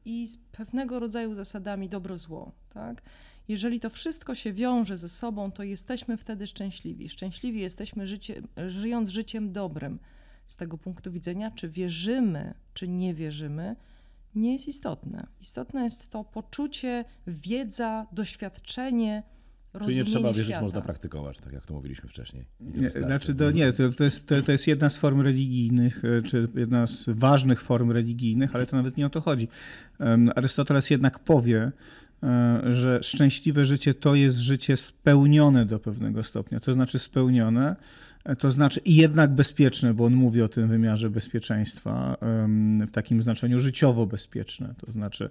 i 0.04 0.26
z 0.26 0.36
pewnego 0.36 0.98
rodzaju 0.98 1.34
zasadami 1.34 1.88
dobro-zło. 1.88 2.52
Tak? 2.74 3.02
Jeżeli 3.48 3.80
to 3.80 3.90
wszystko 3.90 4.34
się 4.34 4.52
wiąże 4.52 4.96
ze 4.96 5.08
sobą, 5.08 5.52
to 5.52 5.62
jesteśmy 5.62 6.16
wtedy 6.16 6.46
szczęśliwi. 6.46 7.08
Szczęśliwi 7.08 7.60
jesteśmy 7.60 8.06
życie, 8.06 8.42
żyjąc 8.66 9.08
życiem 9.08 9.52
dobrym 9.52 9.98
z 10.48 10.56
tego 10.56 10.78
punktu 10.78 11.12
widzenia, 11.12 11.50
czy 11.50 11.68
wierzymy, 11.68 12.54
czy 12.74 12.88
nie 12.88 13.14
wierzymy, 13.14 13.76
nie 14.34 14.52
jest 14.52 14.68
istotne. 14.68 15.26
Istotne 15.40 15.84
jest 15.84 16.10
to 16.10 16.24
poczucie, 16.24 17.04
wiedza, 17.26 18.06
doświadczenie, 18.12 19.22
Czyli 19.84 19.96
nie 19.96 20.04
trzeba 20.04 20.28
wierzyć, 20.28 20.46
świata. 20.46 20.62
można 20.62 20.80
praktykować, 20.80 21.38
tak 21.38 21.52
jak 21.52 21.66
to 21.66 21.74
mówiliśmy 21.74 22.08
wcześniej. 22.08 22.44
Nie, 22.60 22.90
znaczy, 22.90 23.34
to, 23.34 23.50
nie, 23.50 23.72
to, 23.72 23.92
to, 23.92 24.04
jest, 24.04 24.26
to, 24.26 24.42
to 24.42 24.52
jest 24.52 24.66
jedna 24.66 24.90
z 24.90 24.96
form 24.96 25.20
religijnych, 25.20 26.04
e, 26.04 26.22
czy 26.22 26.48
jedna 26.54 26.86
z 26.86 27.04
ważnych 27.08 27.60
form 27.60 27.90
religijnych, 27.90 28.54
ale 28.54 28.66
to 28.66 28.76
nawet 28.76 28.96
nie 28.96 29.06
o 29.06 29.10
to 29.10 29.20
chodzi. 29.20 29.48
Arystoteles 30.36 30.90
jednak 30.90 31.18
powie, 31.18 31.72
e, 32.22 32.62
że 32.72 33.02
szczęśliwe 33.02 33.64
życie 33.64 33.94
to 33.94 34.14
jest 34.14 34.36
życie 34.36 34.76
spełnione 34.76 35.66
do 35.66 35.78
pewnego 35.78 36.24
stopnia. 36.24 36.60
To 36.60 36.72
znaczy 36.72 36.98
spełnione, 36.98 37.76
to 38.36 38.50
znaczy 38.50 38.80
i 38.84 38.96
jednak 38.96 39.30
bezpieczne, 39.30 39.94
bo 39.94 40.04
on 40.04 40.14
mówi 40.14 40.42
o 40.42 40.48
tym 40.48 40.68
wymiarze 40.68 41.10
bezpieczeństwa 41.10 42.16
w 42.86 42.90
takim 42.90 43.22
znaczeniu 43.22 43.60
życiowo 43.60 44.06
bezpieczne. 44.06 44.74
To 44.86 44.92
znaczy 44.92 45.30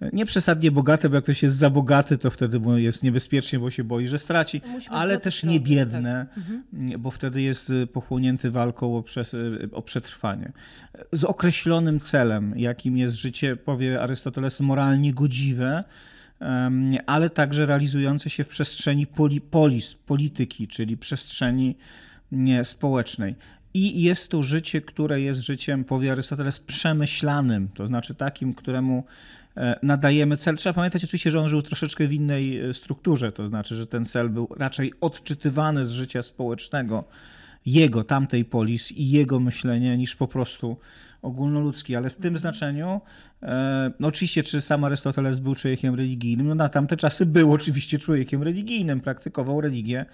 e, 0.00 0.10
nie 0.12 0.26
przesadnie 0.26 0.70
bogate, 0.70 1.08
bo 1.08 1.14
jak 1.14 1.24
ktoś 1.24 1.42
jest 1.42 1.56
za 1.56 1.70
bogaty, 1.70 2.18
to 2.18 2.30
wtedy 2.30 2.60
jest 2.76 3.02
niebezpiecznie, 3.02 3.58
bo 3.58 3.70
się 3.70 3.84
boi, 3.84 4.08
że 4.08 4.18
straci, 4.18 4.60
ale 4.90 5.18
też 5.18 5.44
nie 5.44 5.60
biedne, 5.60 6.26
tak. 6.34 6.38
Mhm. 6.38 7.02
bo 7.02 7.10
wtedy 7.10 7.42
jest 7.42 7.70
e, 7.70 7.86
pochłonięty 7.86 8.50
walką 8.50 8.96
o, 8.96 9.04
e, 9.16 9.72
o 9.72 9.82
przetrwanie. 9.82 10.52
Z 11.12 11.24
określonym 11.24 12.00
celem, 12.00 12.54
jakim 12.56 12.96
jest 12.96 13.16
życie, 13.16 13.56
powie 13.56 14.02
Arystoteles, 14.02 14.60
moralnie 14.60 15.14
godziwe, 15.14 15.84
ale 17.06 17.30
także 17.30 17.66
realizujące 17.66 18.30
się 18.30 18.44
w 18.44 18.48
przestrzeni 18.48 19.06
poli, 19.06 19.40
polis, 19.40 19.94
polityki, 19.94 20.68
czyli 20.68 20.96
przestrzeni 20.96 21.76
społecznej. 22.62 23.34
I 23.74 24.02
jest 24.02 24.28
to 24.28 24.42
życie, 24.42 24.80
które 24.80 25.20
jest 25.20 25.40
życiem, 25.40 25.84
powie 25.84 26.12
Arystoteles, 26.12 26.60
przemyślanym, 26.60 27.68
to 27.68 27.86
znaczy 27.86 28.14
takim, 28.14 28.54
któremu 28.54 29.04
e, 29.56 29.78
nadajemy 29.82 30.36
cel. 30.36 30.56
Trzeba 30.56 30.72
pamiętać 30.72 31.04
oczywiście, 31.04 31.30
że 31.30 31.40
on 31.40 31.48
żył 31.48 31.62
troszeczkę 31.62 32.06
w 32.06 32.12
innej 32.12 32.58
e, 32.58 32.74
strukturze, 32.74 33.32
to 33.32 33.46
znaczy, 33.46 33.74
że 33.74 33.86
ten 33.86 34.06
cel 34.06 34.30
był 34.30 34.48
raczej 34.56 34.92
odczytywany 35.00 35.88
z 35.88 35.92
życia 35.92 36.22
społecznego 36.22 37.04
jego, 37.66 38.04
tamtej 38.04 38.44
polis 38.44 38.92
i 38.92 39.10
jego 39.10 39.40
myślenie 39.40 39.96
niż 39.98 40.16
po 40.16 40.28
prostu 40.28 40.76
ogólnoludzki, 41.22 41.96
ale 41.96 42.10
w 42.10 42.16
tym 42.16 42.38
znaczeniu, 42.38 43.00
e, 43.42 43.90
no 44.00 44.08
oczywiście, 44.08 44.42
czy 44.42 44.60
sam 44.60 44.84
Arystoteles 44.84 45.38
był 45.38 45.54
człowiekiem 45.54 45.94
religijnym, 45.94 46.48
no 46.48 46.54
na 46.54 46.68
tamte 46.68 46.96
czasy 46.96 47.26
był 47.26 47.52
oczywiście 47.52 47.98
człowiekiem 47.98 48.42
religijnym, 48.42 49.00
praktykował 49.00 49.60
religię. 49.60 50.06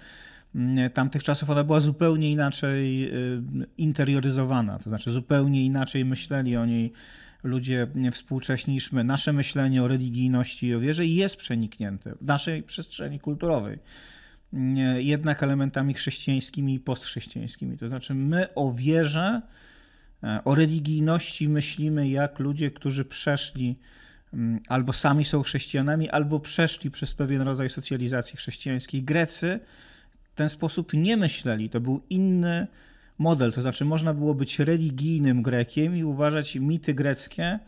Tamtych 0.93 1.23
czasów 1.23 1.49
ona 1.49 1.63
była 1.63 1.79
zupełnie 1.79 2.31
inaczej 2.31 3.13
y, 3.13 3.41
interioryzowana, 3.77 4.79
to 4.79 4.89
znaczy 4.89 5.11
zupełnie 5.11 5.65
inaczej 5.65 6.05
myśleli 6.05 6.57
o 6.57 6.65
niej 6.65 6.93
ludzie 7.43 7.87
współcześni 8.11 8.73
niż 8.73 8.91
my. 8.91 9.03
Nasze 9.03 9.33
myślenie 9.33 9.83
o 9.83 9.87
religijności 9.87 10.67
i 10.67 10.75
o 10.75 10.79
wierze 10.79 11.05
jest 11.05 11.35
przeniknięte 11.35 12.15
w 12.21 12.25
naszej 12.25 12.63
przestrzeni 12.63 13.19
kulturowej 13.19 13.79
jednak 14.97 15.43
elementami 15.43 15.93
chrześcijańskimi 15.93 16.73
i 16.73 16.79
postchrześcijańskimi. 16.79 17.77
To 17.77 17.87
znaczy, 17.87 18.13
my 18.13 18.53
o 18.53 18.71
wierze, 18.71 19.41
e, 20.23 20.39
o 20.45 20.55
religijności 20.55 21.49
myślimy 21.49 22.09
jak 22.09 22.39
ludzie, 22.39 22.71
którzy 22.71 23.05
przeszli 23.05 23.79
mm, 24.33 24.59
albo 24.67 24.93
sami 24.93 25.25
są 25.25 25.43
chrześcijanami, 25.43 26.09
albo 26.09 26.39
przeszli 26.39 26.91
przez 26.91 27.13
pewien 27.13 27.41
rodzaj 27.41 27.69
socjalizacji 27.69 28.37
chrześcijańskiej. 28.37 29.03
Grecy 29.03 29.59
ten 30.41 30.49
sposób 30.49 30.93
nie 30.93 31.17
myśleli. 31.17 31.69
To 31.69 31.81
był 31.81 32.01
inny 32.09 32.67
model. 33.17 33.53
To 33.53 33.61
znaczy, 33.61 33.85
można 33.85 34.13
było 34.13 34.33
być 34.35 34.59
religijnym 34.59 35.41
Grekiem 35.41 35.97
i 35.97 36.03
uważać 36.03 36.55
mity 36.55 36.93
greckie, 36.93 37.59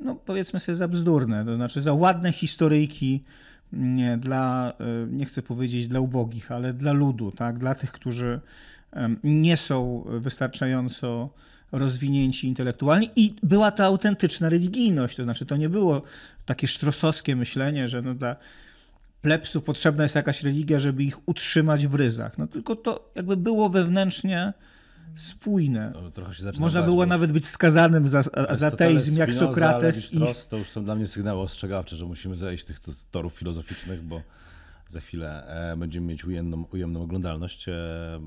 no 0.00 0.14
powiedzmy 0.14 0.60
sobie, 0.60 0.76
za 0.76 0.88
bzdurne. 0.88 1.44
To 1.44 1.56
znaczy, 1.56 1.80
za 1.80 1.92
ładne 1.92 2.32
historyjki 2.32 3.24
nie, 3.72 4.18
dla, 4.18 4.72
e, 4.80 5.06
nie 5.10 5.26
chcę 5.26 5.42
powiedzieć 5.42 5.88
dla 5.88 6.00
ubogich, 6.00 6.52
ale 6.52 6.72
dla 6.72 6.92
ludu, 6.92 7.32
tak? 7.32 7.58
dla 7.58 7.74
tych, 7.74 7.92
którzy 7.92 8.40
nie 9.24 9.56
są 9.56 10.04
wystarczająco 10.06 11.30
rozwinięci 11.72 12.48
intelektualnie 12.48 13.08
i 13.16 13.34
była 13.42 13.70
to 13.70 13.84
autentyczna 13.84 14.48
religijność, 14.48 15.16
to 15.16 15.24
znaczy 15.24 15.46
to 15.46 15.56
nie 15.56 15.68
było 15.68 16.02
takie 16.46 16.68
sztrosowskie 16.68 17.36
myślenie, 17.36 17.88
że 17.88 18.02
no 18.02 18.14
dla 18.14 18.36
plebsu 19.22 19.62
potrzebna 19.62 20.02
jest 20.02 20.14
jakaś 20.14 20.42
religia, 20.42 20.78
żeby 20.78 21.02
ich 21.02 21.28
utrzymać 21.28 21.86
w 21.86 21.94
ryzach, 21.94 22.38
no 22.38 22.46
tylko 22.46 22.76
to 22.76 23.12
jakby 23.14 23.36
było 23.36 23.68
wewnętrznie 23.68 24.52
spójne. 25.16 25.92
No, 25.94 26.10
trochę 26.10 26.34
się 26.34 26.42
zaczyna 26.42 26.64
Można 26.64 26.82
było 26.82 27.06
nawet 27.06 27.32
być 27.32 27.46
skazanym 27.46 28.08
za, 28.08 28.22
za 28.50 28.66
ateizm 28.66 29.18
jak 29.18 29.34
Sokrates. 29.34 30.12
I, 30.12 30.20
to 30.48 30.56
już 30.56 30.70
są 30.70 30.84
dla 30.84 30.94
mnie 30.94 31.08
sygnały 31.08 31.40
ostrzegawcze, 31.40 31.96
że 31.96 32.06
musimy 32.06 32.36
zejść 32.36 32.64
tych 32.64 32.80
torów 33.10 33.34
filozoficznych, 33.34 34.02
bo 34.02 34.22
za 34.88 35.00
chwilę 35.00 35.46
e, 35.72 35.76
będziemy 35.76 36.06
mieć 36.06 36.24
ujemną, 36.24 36.64
ujemną 36.72 37.02
oglądalność, 37.02 37.68
e, 37.68 37.74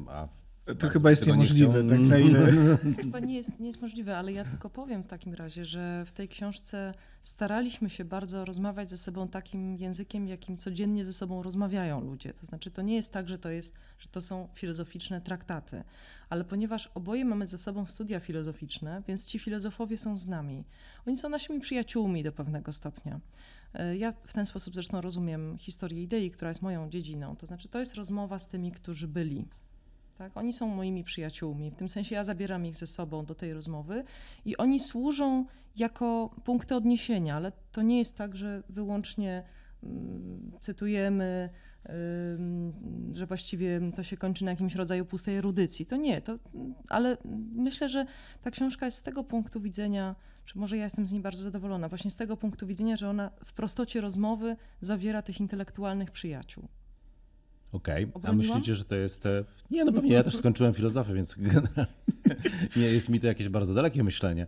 a 0.08 0.28
to 0.74 0.90
chyba 0.90 1.10
jest 1.10 1.26
nie 1.26 1.32
niemożliwe, 1.32 1.72
chciał. 1.74 1.90
tak 1.90 2.00
na 2.00 2.18
ile... 2.18 2.40
Chyba 3.04 3.20
nie 3.20 3.36
jest, 3.36 3.60
nie 3.60 3.68
jest 3.68 3.82
możliwe, 3.82 4.18
ale 4.18 4.32
ja 4.32 4.46
tylko 4.46 4.70
powiem 4.70 5.04
w 5.04 5.08
takim 5.08 5.34
razie, 5.34 5.66
że 5.66 6.04
w 6.08 6.12
tej 6.12 6.28
książce 6.28 6.94
staraliśmy 7.24 7.90
się 7.90 8.06
bardzo 8.06 8.46
rozmawiać 8.46 8.90
ze 8.90 8.98
sobą 8.98 9.28
takim 9.28 9.76
językiem, 9.76 10.28
jakim 10.28 10.58
codziennie 10.58 11.06
ze 11.06 11.14
sobą 11.14 11.44
rozmawiają 11.44 12.02
ludzie. 12.02 12.34
To 12.34 12.46
znaczy, 12.46 12.72
to 12.72 12.82
nie 12.82 12.96
jest 12.96 13.12
tak, 13.12 13.28
że 13.30 13.40
to, 13.40 13.50
jest, 13.50 13.76
że 14.00 14.10
to 14.10 14.22
są 14.22 14.48
filozoficzne 14.54 15.22
traktaty, 15.22 15.84
ale 16.30 16.44
ponieważ 16.44 16.92
oboje 16.94 17.26
mamy 17.26 17.48
ze 17.48 17.58
sobą 17.58 17.86
studia 17.86 18.20
filozoficzne, 18.20 19.04
więc 19.08 19.26
ci 19.26 19.40
filozofowie 19.40 19.98
są 19.98 20.18
z 20.18 20.28
nami. 20.28 20.64
Oni 21.08 21.18
są 21.18 21.30
naszymi 21.30 21.60
przyjaciółmi 21.60 22.24
do 22.24 22.32
pewnego 22.32 22.74
stopnia. 22.74 23.20
E, 23.74 23.98
Ja 23.98 24.14
w 24.26 24.34
ten 24.34 24.46
sposób 24.46 24.74
zresztą 24.74 25.02
rozumiem 25.02 25.58
historię 25.58 26.04
idei, 26.04 26.32
która 26.32 26.50
jest 26.50 26.62
moją 26.62 26.90
dziedziną. 26.90 27.36
To 27.36 27.46
znaczy, 27.46 27.70
to 27.70 27.80
jest 27.80 27.96
rozmowa 27.96 28.40
z 28.40 28.48
tymi, 28.48 28.72
którzy 28.72 29.08
byli. 29.08 29.46
Tak? 30.18 30.38
Oni 30.38 30.54
są 30.54 30.68
moimi 30.68 31.04
przyjaciółmi. 31.04 31.72
W 31.72 31.76
tym 31.76 31.90
sensie 31.90 32.16
ja 32.16 32.24
zabieram 32.24 32.66
ich 32.66 32.76
ze 32.76 32.88
sobą 32.88 33.26
do 33.26 33.36
tej 33.36 33.54
rozmowy 33.54 34.04
i 34.46 34.58
oni 34.58 34.80
służą 34.80 35.46
jako 35.76 36.36
punkty 36.44 36.76
odniesienia, 36.76 37.36
ale 37.36 37.52
to 37.72 37.82
nie 37.82 38.00
jest 38.00 38.18
tak, 38.18 38.36
że 38.36 38.64
wyłącznie 38.70 39.44
mm, 39.84 40.52
cytujemy, 40.60 41.50
że 43.14 43.26
właściwie 43.26 43.82
to 43.96 44.04
się 44.04 44.18
kończy 44.18 44.46
na 44.46 44.52
jakimś 44.52 44.76
rodzaju 44.76 45.06
pustej 45.06 45.38
erudycji. 45.38 45.86
To 45.86 45.96
nie, 45.96 46.22
to, 46.22 46.40
ale 46.90 47.18
myślę, 47.56 47.90
że 47.90 48.06
ta 48.42 48.52
książka 48.52 48.86
jest 48.86 48.98
z 48.98 49.04
tego 49.04 49.24
punktu 49.24 49.62
widzenia, 49.62 50.16
czy 50.46 50.60
może 50.60 50.78
ja 50.78 50.84
jestem 50.84 51.08
z 51.08 51.12
niej 51.12 51.22
bardzo 51.22 51.44
zadowolona, 51.44 51.90
właśnie 51.90 52.12
z 52.12 52.16
tego 52.16 52.38
punktu 52.38 52.68
widzenia, 52.68 52.96
że 52.96 53.10
ona 53.10 53.32
w 53.46 53.54
prostocie 53.54 54.02
rozmowy 54.02 54.56
zawiera 54.82 55.22
tych 55.22 55.40
intelektualnych 55.40 56.12
przyjaciół. 56.12 56.68
Okej, 57.72 58.04
a 58.14 58.18
Obroniłam? 58.18 58.38
myślicie, 58.38 58.76
że 58.76 58.84
to 58.86 58.96
jest... 58.96 59.24
Nie, 59.72 59.86
no 59.86 59.94
pewnie 59.94 60.14
ja 60.14 60.24
też 60.24 60.36
skończyłem 60.36 60.74
filozofię, 60.74 61.14
więc 61.14 61.36
generalnie 61.38 61.94
nie 62.76 62.86
jest 62.86 63.10
mi 63.10 63.20
to 63.20 63.28
jakieś 63.28 63.50
bardzo 63.50 63.74
dalekie 63.74 64.04
myślenie. 64.04 64.48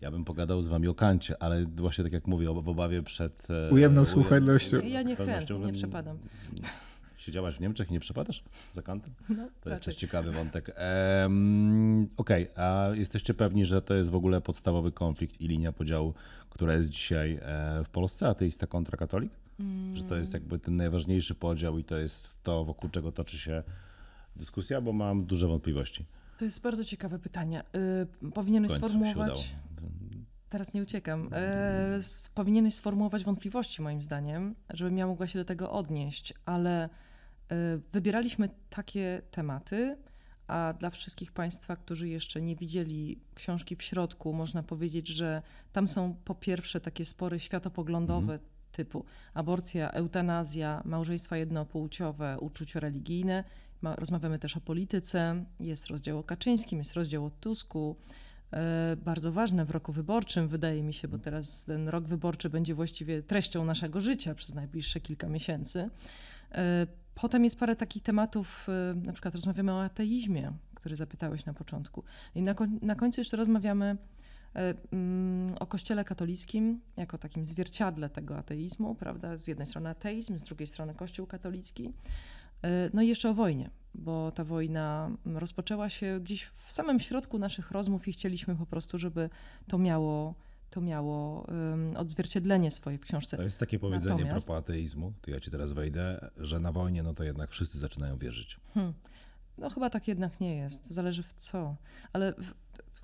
Ja 0.00 0.10
bym 0.10 0.24
pogadał 0.24 0.62
z 0.62 0.68
wami 0.68 0.88
o 0.88 0.94
Kancie, 0.94 1.42
ale 1.42 1.64
właśnie 1.64 2.04
tak 2.04 2.12
jak 2.12 2.26
mówię, 2.26 2.46
w 2.62 2.68
obawie 2.68 3.02
przed... 3.02 3.48
e, 3.50 3.70
Ujemną 3.70 4.02
ujem- 4.02 4.06
słuchalnością. 4.12 4.80
Ja 4.80 5.02
nie 5.02 5.16
chętnie, 5.16 5.58
nie 5.58 5.72
przepadam. 5.72 6.18
Siedziałaś 7.16 7.54
w 7.56 7.60
Niemczech 7.60 7.90
i 7.90 7.92
nie 7.92 8.00
przepadasz 8.00 8.44
za 8.72 8.82
Kantem? 8.82 9.12
No, 9.28 9.34
To 9.36 9.42
jest 9.42 9.66
raczej. 9.66 9.84
też 9.84 9.96
ciekawy 9.96 10.32
wątek. 10.32 10.70
Em, 10.76 12.08
Okej, 12.16 12.48
a 12.56 12.88
jesteście 12.94 13.34
pewni, 13.34 13.64
że 13.64 13.82
to 13.82 13.94
jest 13.94 14.10
w 14.10 14.14
ogóle 14.14 14.40
podstawowy 14.40 14.92
konflikt 14.92 15.40
i 15.40 15.48
linia 15.48 15.72
podziału, 15.72 16.14
która 16.50 16.74
jest 16.74 16.88
dzisiaj 16.90 17.38
e, 17.42 17.82
w 17.84 17.88
Polsce, 17.88 18.26
ateista 18.28 18.66
kontra 18.66 18.96
katolik? 18.98 19.32
Że 19.94 20.04
to 20.04 20.16
jest 20.16 20.34
jakby 20.34 20.58
ten 20.58 20.76
najważniejszy 20.76 21.34
podział 21.34 21.78
i 21.78 21.84
to 21.84 21.96
jest 21.96 22.42
to, 22.42 22.64
wokół 22.64 22.90
czego 22.90 23.12
toczy 23.12 23.38
się 23.38 23.62
dyskusja, 24.36 24.80
bo 24.80 24.92
mam 24.92 25.24
duże 25.24 25.48
wątpliwości. 25.48 26.04
To 26.38 26.44
jest 26.44 26.60
bardzo 26.60 26.84
ciekawe 26.84 27.18
pytanie. 27.18 27.60
Y, 27.60 27.64
W 28.22 28.32
powinieneś 28.34 28.70
sformułować. 28.70 29.54
Teraz 30.48 30.72
nie 30.74 30.82
uciekam. 30.82 31.30
S- 31.96 32.30
powinieneś 32.34 32.74
sformułować 32.74 33.24
wątpliwości, 33.24 33.82
moim 33.82 34.02
zdaniem, 34.02 34.54
żebym 34.70 34.98
ja 34.98 35.06
mogła 35.06 35.26
się 35.26 35.38
do 35.38 35.44
tego 35.44 35.70
odnieść, 35.70 36.34
ale 36.44 36.84
e, 36.84 36.88
wybieraliśmy 37.92 38.48
takie 38.70 39.22
tematy, 39.30 39.96
a 40.46 40.74
dla 40.78 40.90
wszystkich 40.90 41.32
Państwa, 41.32 41.76
którzy 41.76 42.08
jeszcze 42.08 42.40
nie 42.40 42.56
widzieli 42.56 43.18
książki 43.34 43.76
w 43.76 43.82
środku, 43.82 44.32
można 44.32 44.62
powiedzieć, 44.62 45.08
że 45.08 45.42
tam 45.72 45.88
są 45.88 46.16
po 46.24 46.34
pierwsze 46.34 46.80
takie 46.80 47.04
spory 47.04 47.38
światopoglądowe 47.38 48.38
typu 48.72 49.04
aborcja, 49.34 49.90
eutanazja, 49.90 50.82
małżeństwa 50.84 51.36
jednopłciowe, 51.36 52.36
uczucia 52.40 52.80
religijne. 52.80 53.44
Ma, 53.82 53.96
rozmawiamy 53.96 54.38
też 54.38 54.56
o 54.56 54.60
polityce, 54.60 55.44
jest 55.60 55.86
rozdział 55.86 56.18
o 56.18 56.22
Kaczyńskim, 56.22 56.78
jest 56.78 56.94
rozdział 56.94 57.24
o 57.24 57.30
Tusku. 57.30 57.96
E, 58.52 58.96
bardzo 58.96 59.32
ważne 59.32 59.64
w 59.64 59.70
roku 59.70 59.92
wyborczym, 59.92 60.48
wydaje 60.48 60.82
mi 60.82 60.94
się, 60.94 61.08
bo 61.08 61.18
teraz 61.18 61.64
ten 61.64 61.88
rok 61.88 62.04
wyborczy 62.04 62.50
będzie 62.50 62.74
właściwie 62.74 63.22
treścią 63.22 63.64
naszego 63.64 64.00
życia 64.00 64.34
przez 64.34 64.54
najbliższe 64.54 65.00
kilka 65.00 65.28
miesięcy. 65.28 65.90
E, 66.52 66.86
Potem 67.20 67.44
jest 67.44 67.58
parę 67.58 67.76
takich 67.76 68.02
tematów, 68.02 68.66
e, 68.68 68.94
na 68.94 69.12
przykład 69.12 69.34
rozmawiamy 69.34 69.72
o 69.72 69.82
ateizmie, 69.82 70.52
który 70.74 70.96
zapytałeś 70.96 71.44
na 71.44 71.54
początku. 71.54 72.04
I 72.34 72.42
na, 72.42 72.54
na 72.82 72.94
końcu 72.94 73.20
jeszcze 73.20 73.36
rozmawiamy 73.36 73.96
o 75.60 75.66
Kościele 75.66 76.04
katolickim 76.04 76.80
jako 76.96 77.18
takim 77.18 77.46
zwierciadle 77.46 78.08
tego 78.08 78.38
ateizmu, 78.38 78.94
prawda? 78.94 79.36
Z 79.36 79.48
jednej 79.48 79.66
strony 79.66 79.88
ateizm, 79.88 80.38
z 80.38 80.42
drugiej 80.42 80.66
strony 80.66 80.94
Kościół 80.94 81.26
katolicki. 81.26 81.92
E, 82.62 82.90
No 82.92 83.02
i 83.02 83.08
jeszcze 83.08 83.30
o 83.30 83.34
wojnie, 83.34 83.70
bo 83.94 84.32
ta 84.32 84.44
wojna 84.44 85.10
mm, 85.26 85.38
rozpoczęła 85.38 85.88
się 85.88 86.20
gdzieś 86.22 86.44
w 86.66 86.72
samym 86.72 87.00
środku 87.00 87.38
naszych 87.38 87.70
rozmów 87.70 88.08
i 88.08 88.12
chcieliśmy 88.12 88.56
po 88.56 88.66
prostu, 88.66 88.98
żeby 88.98 89.30
to 89.66 89.78
miało, 89.78 90.34
to 90.70 90.80
miało 90.80 91.46
odzwierciedlenie 91.96 92.70
swoje 92.70 92.98
w 92.98 93.00
książce. 93.00 93.36
To 93.36 93.42
jest 93.42 93.58
takie 93.60 93.78
powiedzenie 93.78 94.24
Natomiast- 94.24 94.46
propos 94.46 94.64
ateizmu, 94.64 95.12
to 95.22 95.30
ja 95.30 95.40
ci 95.40 95.50
teraz 95.50 95.72
wejdę, 95.72 96.30
że 96.36 96.60
na 96.60 96.72
wojnie 96.72 97.02
no 97.02 97.14
to 97.14 97.24
jednak 97.24 97.50
wszyscy 97.50 97.78
zaczynają 97.78 98.18
wierzyć. 98.18 98.60
Hmm. 98.74 98.92
No 99.58 99.70
chyba 99.70 99.90
tak 99.90 100.08
jednak 100.08 100.40
nie 100.40 100.56
jest. 100.56 100.86
Zależy 100.90 101.22
w 101.22 101.32
co. 101.32 101.76
Ale 102.12 102.32
w, 102.32 102.54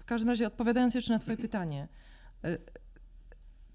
w 0.05 0.07
każdym 0.07 0.29
razie 0.29 0.47
odpowiadając 0.47 0.95
jeszcze 0.95 1.13
na 1.13 1.19
twoje 1.19 1.37
pytanie. 1.37 1.89
y, 2.45 2.59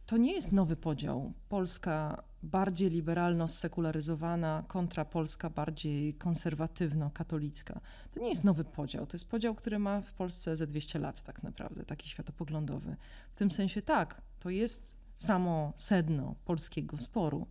To 0.05 0.17
nie 0.17 0.33
jest 0.33 0.51
nowy 0.51 0.75
podział. 0.75 1.33
Polska 1.49 2.23
bardziej 2.43 2.91
liberalno-sekularyzowana 2.91 4.63
kontra 4.67 5.05
Polska 5.05 5.49
bardziej 5.49 6.15
konserwatywno-katolicka. 6.15 7.79
To 8.11 8.19
nie 8.19 8.29
jest 8.29 8.43
nowy 8.43 8.63
podział. 8.63 9.07
To 9.07 9.15
jest 9.15 9.27
podział, 9.27 9.55
który 9.55 9.79
ma 9.79 10.01
w 10.01 10.13
Polsce 10.13 10.55
ze 10.55 10.67
200 10.67 10.99
lat 10.99 11.21
tak 11.21 11.43
naprawdę, 11.43 11.85
taki 11.85 12.09
światopoglądowy. 12.09 12.95
W 13.31 13.35
tym 13.35 13.51
sensie 13.51 13.81
tak, 13.81 14.21
to 14.39 14.49
jest 14.49 14.97
samo 15.17 15.73
sedno 15.75 16.35
polskiego 16.45 16.97
sporu, 16.97 17.47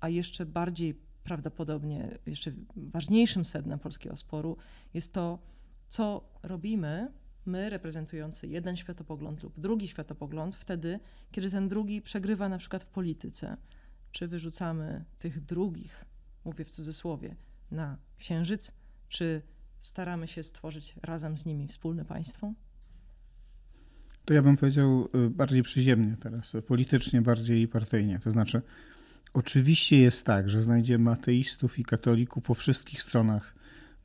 a 0.00 0.08
jeszcze 0.08 0.46
bardziej 0.46 0.94
prawdopodobnie, 1.24 2.18
jeszcze 2.26 2.52
ważniejszym 2.76 3.44
sednem 3.44 3.78
polskiego 3.78 4.16
sporu 4.16 4.56
jest 4.94 5.12
to, 5.12 5.38
co 5.88 6.28
robimy 6.42 7.12
my, 7.46 7.70
reprezentujący 7.70 8.46
jeden 8.46 8.76
światopogląd 8.76 9.42
lub 9.42 9.60
drugi 9.60 9.88
światopogląd, 9.88 10.56
wtedy, 10.56 11.00
kiedy 11.32 11.50
ten 11.50 11.68
drugi 11.68 12.02
przegrywa 12.02 12.48
na 12.48 12.58
przykład 12.58 12.82
w 12.82 12.88
polityce. 12.88 13.56
Czy 14.12 14.28
wyrzucamy 14.28 15.04
tych 15.18 15.44
drugich, 15.44 16.04
mówię 16.44 16.64
w 16.64 16.70
cudzysłowie, 16.70 17.36
na 17.70 17.98
księżyc, 18.18 18.72
czy 19.08 19.42
staramy 19.80 20.28
się 20.28 20.42
stworzyć 20.42 20.94
razem 21.02 21.38
z 21.38 21.46
nimi 21.46 21.68
wspólne 21.68 22.04
państwo? 22.04 22.52
To 24.24 24.34
ja 24.34 24.42
bym 24.42 24.56
powiedział 24.56 25.08
y, 25.26 25.30
bardziej 25.30 25.62
przyziemnie 25.62 26.16
teraz, 26.20 26.52
politycznie 26.66 27.22
bardziej 27.22 27.62
i 27.62 27.68
partyjnie. 27.68 28.20
To 28.24 28.30
znaczy, 28.30 28.62
oczywiście 29.34 29.98
jest 29.98 30.24
tak, 30.24 30.50
że 30.50 30.62
znajdziemy 30.62 31.10
ateistów 31.10 31.78
i 31.78 31.84
katolików 31.84 32.44
po 32.44 32.54
wszystkich 32.54 33.02
stronach 33.02 33.55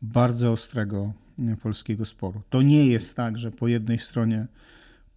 bardzo 0.01 0.51
ostrego 0.51 1.13
y, 1.53 1.57
polskiego 1.57 2.05
sporu. 2.05 2.41
To 2.49 2.61
nie 2.61 2.85
jest 2.85 3.15
tak, 3.15 3.39
że 3.39 3.51
po 3.51 3.67
jednej 3.67 3.99
stronie 3.99 4.47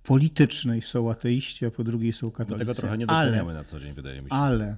politycznej 0.03 0.83
są 0.83 1.11
ateiści, 1.11 1.67
a 1.67 1.71
po 1.71 1.85
drugiej 1.85 2.13
są 2.13 2.27
My 2.27 2.33
katolicy. 2.33 2.59
tego 2.59 2.75
trochę 2.75 2.99
nie 2.99 3.07
doceniamy 3.07 3.41
ale, 3.41 3.55
na 3.55 3.65
co 3.65 3.81
dzień, 3.81 3.95
wydaje 3.95 4.23
mi 4.23 4.31
się. 4.31 4.35
ale 4.37 4.77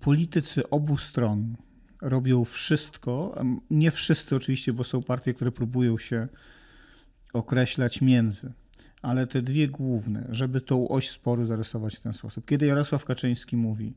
politycy 0.00 0.70
obu 0.70 0.96
stron 0.96 1.56
robią 2.02 2.44
wszystko, 2.44 3.42
nie 3.70 3.90
wszyscy 3.90 4.36
oczywiście, 4.36 4.72
bo 4.72 4.84
są 4.84 5.02
partie, 5.02 5.34
które 5.34 5.52
próbują 5.52 5.98
się 5.98 6.28
określać 7.32 8.00
między, 8.00 8.52
ale 9.02 9.26
te 9.26 9.42
dwie 9.42 9.68
główne, 9.68 10.26
żeby 10.30 10.60
tą 10.60 10.88
oś 10.88 11.10
sporu 11.10 11.46
zarysować 11.46 11.96
w 11.96 12.00
ten 12.00 12.12
sposób. 12.12 12.46
Kiedy 12.46 12.66
Jarosław 12.66 13.04
Kaczyński 13.04 13.56
mówi 13.56 13.94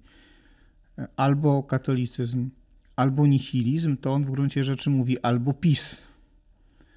e, 0.98 1.08
albo 1.16 1.64
katolicyzm, 1.64 2.50
albo 2.96 3.28
nihilizm, 3.28 3.98
to 3.98 4.14
on 4.14 4.24
w 4.24 4.32
gruncie 4.32 4.64
rzeczy 4.64 4.90
mówi 4.90 5.20
albo 5.20 5.54
PiS, 5.54 6.08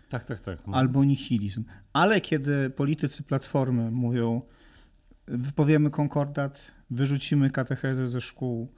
Tak, 0.08 0.24
tak, 0.24 0.40
tak. 0.40 0.58
albo 0.72 1.04
nihilizm. 1.04 1.64
Ale 1.92 2.20
kiedy 2.20 2.70
politycy 2.70 3.22
Platformy 3.22 3.90
mówią, 3.90 4.42
wypowiemy 5.28 5.90
konkordat, 5.90 6.60
wyrzucimy 6.90 7.50
katechezę 7.50 8.08
ze 8.08 8.20
szkół 8.20 8.72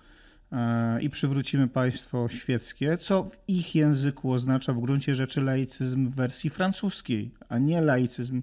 e, 0.52 1.02
i 1.02 1.10
przywrócimy 1.10 1.68
państwo 1.68 2.28
świeckie, 2.28 2.98
co 2.98 3.25
w 3.25 3.38
ich 3.48 3.75
języku 3.75 4.32
oznacza 4.32 4.72
w 4.72 4.80
gruncie 4.80 5.14
rzeczy 5.14 5.40
laicyzm 5.40 6.08
w 6.08 6.14
wersji 6.14 6.50
francuskiej, 6.50 7.30
a 7.48 7.58
nie 7.58 7.80
laicyzm 7.80 8.42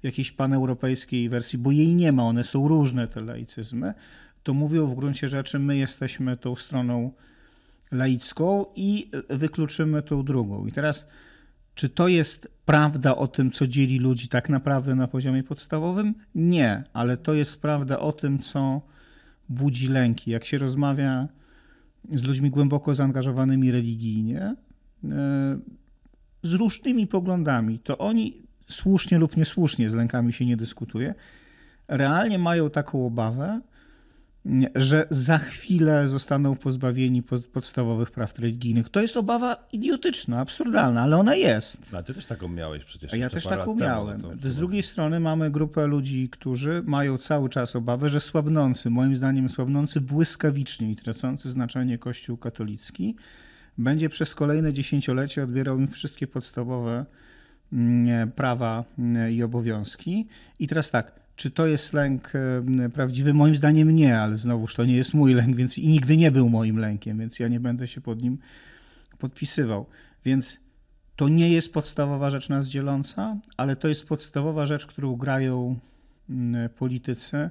w 0.00 0.04
jakiejś 0.04 0.32
paneuropejskiej 0.32 1.28
wersji, 1.28 1.58
bo 1.58 1.70
jej 1.70 1.94
nie 1.94 2.12
ma, 2.12 2.22
one 2.22 2.44
są 2.44 2.68
różne 2.68 3.08
te 3.08 3.20
laicyzmy, 3.20 3.94
to 4.42 4.54
mówią 4.54 4.86
w 4.86 4.94
gruncie 4.94 5.28
rzeczy, 5.28 5.58
my 5.58 5.76
jesteśmy 5.76 6.36
tą 6.36 6.56
stroną 6.56 7.12
laicką 7.92 8.64
i 8.76 9.10
wykluczymy 9.28 10.02
tą 10.02 10.24
drugą. 10.24 10.66
I 10.66 10.72
teraz 10.72 11.06
czy 11.74 11.88
to 11.88 12.08
jest 12.08 12.48
prawda 12.64 13.16
o 13.16 13.26
tym, 13.26 13.50
co 13.50 13.66
dzieli 13.66 13.98
ludzi 13.98 14.28
tak 14.28 14.48
naprawdę 14.48 14.94
na 14.94 15.08
poziomie 15.08 15.42
podstawowym? 15.42 16.14
Nie, 16.34 16.84
ale 16.92 17.16
to 17.16 17.34
jest 17.34 17.62
prawda 17.62 17.98
o 17.98 18.12
tym, 18.12 18.38
co 18.38 18.80
budzi 19.48 19.88
lęki. 19.88 20.30
Jak 20.30 20.44
się 20.44 20.58
rozmawia 20.58 21.28
z 22.12 22.22
ludźmi 22.22 22.50
głęboko 22.50 22.94
zaangażowanymi 22.94 23.72
religijnie, 23.72 24.40
e, 24.40 24.56
z 26.42 26.52
różnymi 26.52 27.06
poglądami, 27.06 27.78
to 27.78 27.98
oni 27.98 28.42
słusznie 28.68 29.18
lub 29.18 29.36
niesłusznie, 29.36 29.90
z 29.90 29.94
lękami 29.94 30.32
się 30.32 30.46
nie 30.46 30.56
dyskutuje, 30.56 31.14
realnie 31.88 32.38
mają 32.38 32.70
taką 32.70 33.06
obawę, 33.06 33.60
że 34.74 35.06
za 35.10 35.38
chwilę 35.38 36.08
zostaną 36.08 36.56
pozbawieni 36.56 37.22
pod- 37.22 37.46
podstawowych 37.46 38.10
praw 38.10 38.38
religijnych. 38.38 38.88
To 38.88 39.00
jest 39.02 39.16
obawa 39.16 39.68
idiotyczna, 39.72 40.40
absurdalna, 40.40 41.02
ale 41.02 41.16
ona 41.16 41.34
jest. 41.34 41.76
No, 41.92 41.98
a 41.98 42.02
ty 42.02 42.14
też 42.14 42.26
taką 42.26 42.48
miałeś 42.48 42.84
przecież. 42.84 43.12
A 43.14 43.16
ja 43.16 43.30
też 43.30 43.44
taką 43.44 43.64
temu, 43.64 43.90
miałem. 43.90 44.20
no 44.22 44.28
to- 44.28 44.48
Z 44.50 44.56
drugiej 44.56 44.82
strony 44.82 45.20
mamy 45.20 45.50
grupę 45.50 45.86
ludzi, 45.86 46.28
którzy 46.28 46.82
mają 46.86 47.18
cały 47.18 47.48
czas 47.48 47.76
obawę, 47.76 48.08
że 48.08 48.20
słabnący, 48.20 48.90
moim 48.90 49.16
zdaniem 49.16 49.48
słabnący 49.48 50.00
błyskawicznie 50.00 50.90
i 50.90 50.96
tracący 50.96 51.50
znaczenie 51.50 51.98
Kościół 51.98 52.36
katolicki 52.36 53.16
będzie 53.78 54.08
przez 54.08 54.34
kolejne 54.34 54.72
dziesięciolecia 54.72 55.42
odbierał 55.42 55.78
im 55.78 55.88
wszystkie 55.88 56.26
podstawowe 56.26 57.06
mm, 57.72 58.32
prawa 58.32 58.84
mm, 58.98 59.32
i 59.32 59.42
obowiązki. 59.42 60.26
I 60.58 60.68
teraz 60.68 60.90
tak, 60.90 61.19
czy 61.40 61.50
to 61.50 61.66
jest 61.66 61.92
lęk 61.92 62.32
mm, 62.34 62.90
prawdziwy? 62.90 63.34
Moim 63.34 63.56
zdaniem 63.56 63.90
nie, 63.90 64.20
ale 64.20 64.36
znowuż 64.36 64.74
to 64.74 64.84
nie 64.84 64.96
jest 64.96 65.14
mój 65.14 65.34
lęk, 65.34 65.56
więc 65.56 65.78
i 65.78 65.88
nigdy 65.88 66.16
nie 66.16 66.30
był 66.30 66.48
moim 66.48 66.78
lękiem, 66.78 67.18
więc 67.18 67.38
ja 67.38 67.48
nie 67.48 67.60
będę 67.60 67.88
się 67.88 68.00
pod 68.00 68.22
nim 68.22 68.38
podpisywał. 69.18 69.86
Więc 70.24 70.56
to 71.16 71.28
nie 71.28 71.50
jest 71.50 71.72
podstawowa 71.72 72.30
rzecz 72.30 72.48
nas 72.48 72.66
dzieląca, 72.66 73.36
ale 73.56 73.76
to 73.76 73.88
jest 73.88 74.06
podstawowa 74.06 74.66
rzecz, 74.66 74.86
którą 74.86 75.16
grają 75.16 75.78
politycy, 76.78 77.50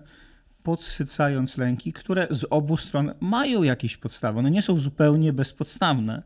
podsycając 0.63 1.58
lęki, 1.58 1.93
które 1.93 2.28
z 2.30 2.45
obu 2.49 2.78
stron 2.78 3.13
mają 3.19 3.63
jakieś 3.63 3.97
podstawy. 3.97 4.39
One 4.39 4.52
nie 4.52 4.62
są 4.62 4.78
zupełnie 4.78 5.34
bezpodstawne, 5.34 6.23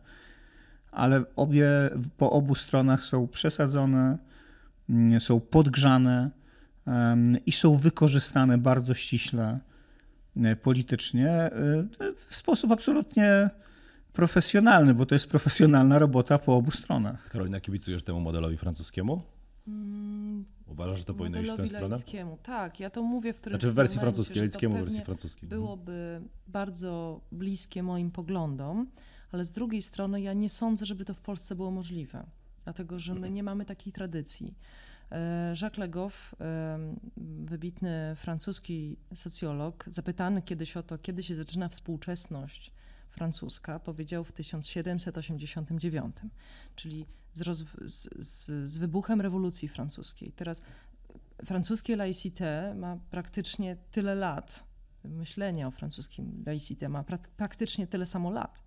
ale 0.92 1.24
obie, 1.36 1.68
po 2.18 2.32
obu 2.32 2.56
stronach 2.56 3.04
są 3.04 3.28
przesadzone, 3.28 4.18
są 5.20 5.40
podgrzane 5.40 6.43
i 7.46 7.52
są 7.52 7.76
wykorzystane 7.76 8.58
bardzo 8.58 8.94
ściśle 8.94 9.60
e, 10.38 10.56
politycznie 10.56 11.30
e, 11.30 11.52
w 12.30 12.36
sposób 12.36 12.72
absolutnie 12.72 13.50
profesjonalny, 14.14 14.94
bo 14.94 15.06
to 15.06 15.16
jest 15.16 15.28
profesjonalna 15.28 16.00
robota 16.00 16.40
po 16.40 16.56
obu 16.56 16.72
stronach. 16.72 17.30
Karolina, 17.30 17.60
kibicujesz 17.60 18.04
temu 18.04 18.20
modelowi 18.20 18.58
francuskiemu? 18.58 19.22
Uważasz, 20.68 21.00
że 21.00 21.06
to 21.06 21.14
powinno 21.14 21.40
iść 21.40 21.52
w 21.52 21.56
tę 21.56 21.62
Modelowi 21.62 21.70
stronę? 21.70 21.96
laickiemu. 21.96 22.38
Tak, 22.44 22.80
ja 22.80 22.90
to 22.90 23.04
mówię 23.04 23.34
w 23.34 23.38
którymś 23.38 23.62
Znaczy 23.62 23.72
w 23.72 23.76
wersji 23.76 24.00
francuskiej, 24.00 24.38
laickiemu 24.38 24.78
w 24.78 24.80
wersji 24.80 25.02
francuskiej. 25.02 25.44
Mhm. 25.44 25.62
Byłoby 25.62 26.22
bardzo 26.48 27.22
bliskie 27.32 27.84
moim 27.84 28.12
poglądom, 28.12 28.88
ale 29.32 29.46
z 29.46 29.52
drugiej 29.52 29.82
strony 29.82 30.22
ja 30.22 30.34
nie 30.34 30.50
sądzę, 30.50 30.86
żeby 30.86 31.06
to 31.06 31.14
w 31.14 31.22
Polsce 31.22 31.56
było 31.56 31.72
możliwe, 31.72 32.26
dlatego 32.64 33.00
że 33.00 33.16
my 33.16 33.32
nie 33.38 33.44
mamy 33.44 33.66
takiej 33.66 33.94
tradycji. 33.94 34.56
E, 35.12 35.54
Jacques 35.62 35.78
Le 35.78 35.90
Goff, 35.90 36.36
e, 36.42 36.96
wybitny 37.18 38.16
francuski 38.16 38.98
socjolog, 39.16 39.86
zapytany 39.92 40.42
kiedyś 40.42 40.78
o 40.78 40.84
to, 40.84 40.98
kiedy 40.98 41.24
się 41.24 41.36
zaczyna 41.36 41.70
współczesność 41.70 42.72
francuska, 43.10 43.80
powiedział 43.80 44.24
w 44.24 44.32
1789, 44.32 46.16
czyli 46.76 47.06
z, 47.34 47.66
z, 47.82 48.10
z, 48.70 48.78
wybuchem 48.78 49.22
rewolucji 49.22 49.68
francuskiej. 49.68 50.32
Teraz 50.32 50.62
francuskie 51.46 51.98
laïcité 51.98 52.76
ma 52.76 52.98
praktycznie 53.12 53.78
tyle 53.92 54.16
lat, 54.16 54.64
myślenie 55.04 55.68
o 55.68 55.72
francuskim 55.72 56.44
laïcité 56.46 56.90
ma 56.90 57.04
pra- 57.04 57.28
praktycznie 57.38 57.88
tyle 57.88 58.06
samo 58.06 58.32
lat. 58.32 58.64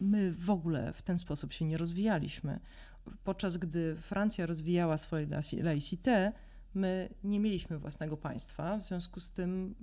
My 0.00 0.32
w 0.32 0.50
ogóle 0.50 0.92
w 0.92 1.02
ten 1.02 1.18
sposób 1.18 1.52
się 1.52 1.64
nie 1.64 1.76
rozwijaliśmy. 1.76 2.60
Podczas 3.24 3.56
gdy 3.56 3.96
Francja 3.96 4.46
rozwijała 4.46 4.96
swoje 4.96 5.26
laïcité, 5.62 6.32
my 6.74 7.08
nie 7.24 7.40
mieliśmy 7.40 7.78
własnego 7.78 8.16
państwa, 8.16 8.78
w 8.78 8.84
związku 8.84 9.20
z 9.20 9.32
tym 9.32 9.74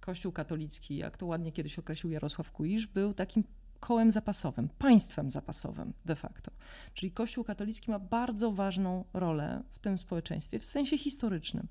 Kościół 0.00 0.32
katolicki, 0.32 0.96
jak 0.96 1.16
to 1.16 1.26
ładnie 1.26 1.52
kiedyś 1.52 1.78
określił 1.78 2.12
Jarosław 2.12 2.52
Kuisz, 2.52 2.86
był 2.86 3.14
takim 3.14 3.44
kołem 3.80 4.12
zapasowym, 4.12 4.68
państwem 4.68 5.30
zapasowym 5.30 5.92
de 6.04 6.16
facto. 6.16 6.50
Czyli 6.94 7.12
Kościół 7.12 7.44
katolicki 7.44 7.90
ma 7.90 7.98
bardzo 7.98 8.52
ważną 8.52 9.04
rolę 9.12 9.62
w 9.70 9.78
tym 9.78 9.98
społeczeństwie 9.98 10.58
w 10.58 10.64
sensie 10.64 10.98
historycznym. 10.98 11.68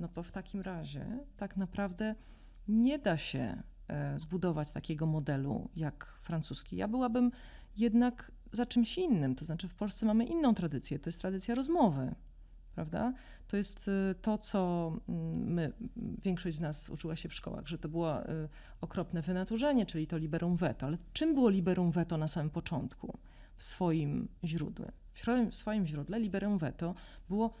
No 0.00 0.08
to 0.08 0.22
w 0.22 0.32
takim 0.32 0.60
razie 0.60 1.18
tak 1.36 1.56
naprawdę 1.56 2.14
nie 2.68 2.98
da 2.98 3.16
się 3.16 3.62
zbudować 4.16 4.70
takiego 4.70 5.06
modelu 5.06 5.68
jak 5.76 6.06
francuski. 6.22 6.76
Ja 6.76 6.88
byłabym 6.88 7.30
jednak 7.76 8.32
za 8.52 8.66
czymś 8.66 8.98
innym. 8.98 9.34
To 9.34 9.44
znaczy 9.44 9.68
w 9.68 9.74
Polsce 9.74 10.06
mamy 10.06 10.24
inną 10.24 10.54
tradycję, 10.54 10.98
to 10.98 11.08
jest 11.08 11.20
tradycja 11.20 11.54
rozmowy. 11.54 12.14
Prawda? 12.74 13.12
To 13.48 13.56
jest 13.56 13.88
y, 13.88 14.14
to, 14.22 14.38
co 14.38 14.92
mm, 15.08 15.52
my, 15.52 15.72
większość 15.96 16.56
z 16.56 16.60
nas 16.60 16.88
uczyła 16.88 17.16
się 17.16 17.28
w 17.28 17.34
szkołach, 17.34 17.66
że 17.66 17.78
to 17.78 17.88
było 17.88 18.22
y, 18.22 18.48
okropne 18.80 19.22
wynaturzenie, 19.22 19.86
czyli 19.86 20.06
to 20.06 20.18
liberum 20.18 20.56
veto. 20.56 20.86
Ale 20.86 20.98
czym 21.12 21.34
było 21.34 21.48
liberum 21.48 21.90
veto 21.90 22.16
na 22.16 22.28
samym 22.28 22.50
początku 22.50 23.18
w 23.56 23.64
swoim 23.64 24.28
źródle? 24.44 24.92
W 25.50 25.56
swoim 25.56 25.86
źródle 25.86 26.20
liberum 26.20 26.58
veto 26.58 26.94
było 27.28 27.54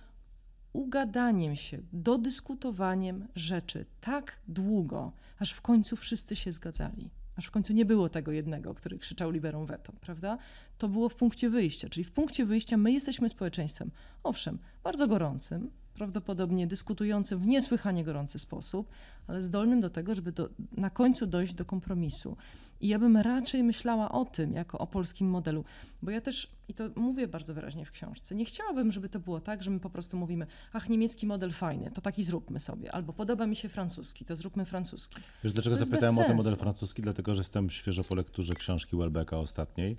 ugadaniem 0.72 1.56
się, 1.56 1.78
dodyskutowaniem 1.92 3.28
rzeczy 3.34 3.86
tak 4.00 4.38
długo, 4.48 5.12
aż 5.38 5.52
w 5.52 5.60
końcu 5.60 5.96
wszyscy 5.96 6.36
się 6.36 6.52
zgadzali. 6.52 7.10
Aż 7.36 7.46
w 7.46 7.50
końcu 7.50 7.72
nie 7.72 7.84
było 7.84 8.08
tego 8.08 8.32
jednego, 8.32 8.74
który 8.74 8.98
krzyczał 8.98 9.30
liberum 9.30 9.66
veto, 9.66 9.92
prawda? 10.00 10.38
To 10.78 10.88
było 10.88 11.08
w 11.08 11.14
punkcie 11.14 11.50
wyjścia, 11.50 11.88
czyli 11.88 12.04
w 12.04 12.12
punkcie 12.12 12.44
wyjścia 12.46 12.76
my 12.76 12.92
jesteśmy 12.92 13.28
społeczeństwem, 13.28 13.90
owszem, 14.22 14.58
bardzo 14.84 15.08
gorącym, 15.08 15.70
prawdopodobnie 15.94 16.66
dyskutującym 16.66 17.38
w 17.38 17.46
niesłychanie 17.46 18.04
gorący 18.04 18.38
sposób, 18.38 18.88
ale 19.26 19.42
zdolnym 19.42 19.80
do 19.80 19.90
tego, 19.90 20.14
żeby 20.14 20.32
do, 20.32 20.48
na 20.76 20.90
końcu 20.90 21.26
dojść 21.26 21.54
do 21.54 21.64
kompromisu. 21.64 22.36
I 22.80 22.88
ja 22.88 22.98
bym 22.98 23.16
raczej 23.16 23.62
myślała 23.62 24.12
o 24.12 24.24
tym, 24.24 24.52
jako 24.52 24.78
o 24.78 24.86
polskim 24.86 25.30
modelu, 25.30 25.64
bo 26.02 26.10
ja 26.10 26.20
też, 26.20 26.50
i 26.68 26.74
to 26.74 26.84
mówię 26.96 27.28
bardzo 27.28 27.54
wyraźnie 27.54 27.84
w 27.84 27.90
książce, 27.90 28.34
nie 28.34 28.44
chciałabym, 28.44 28.92
żeby 28.92 29.08
to 29.08 29.20
było 29.20 29.40
tak, 29.40 29.62
że 29.62 29.70
my 29.70 29.80
po 29.80 29.90
prostu 29.90 30.16
mówimy, 30.16 30.46
ach, 30.72 30.88
niemiecki 30.88 31.26
model 31.26 31.52
fajny, 31.52 31.90
to 31.90 32.00
taki 32.00 32.24
zróbmy 32.24 32.60
sobie, 32.60 32.92
albo 32.92 33.12
podoba 33.12 33.46
mi 33.46 33.56
się 33.56 33.68
francuski, 33.68 34.24
to 34.24 34.36
zróbmy 34.36 34.64
francuski. 34.64 35.16
Wiesz, 35.44 35.52
dlaczego 35.52 35.76
To 35.76 35.84
zapytałem 35.84 36.18
o 36.18 36.24
ten 36.24 36.36
model 36.36 36.56
francuski? 36.56 37.02
Dlatego, 37.02 37.34
że 37.34 37.40
jestem 37.40 37.70
świeżo 37.70 38.04
po 38.04 38.14
lekturze 38.14 38.54
książki 38.54 38.96
Welbecka 38.96 39.38
ostatniej. 39.38 39.96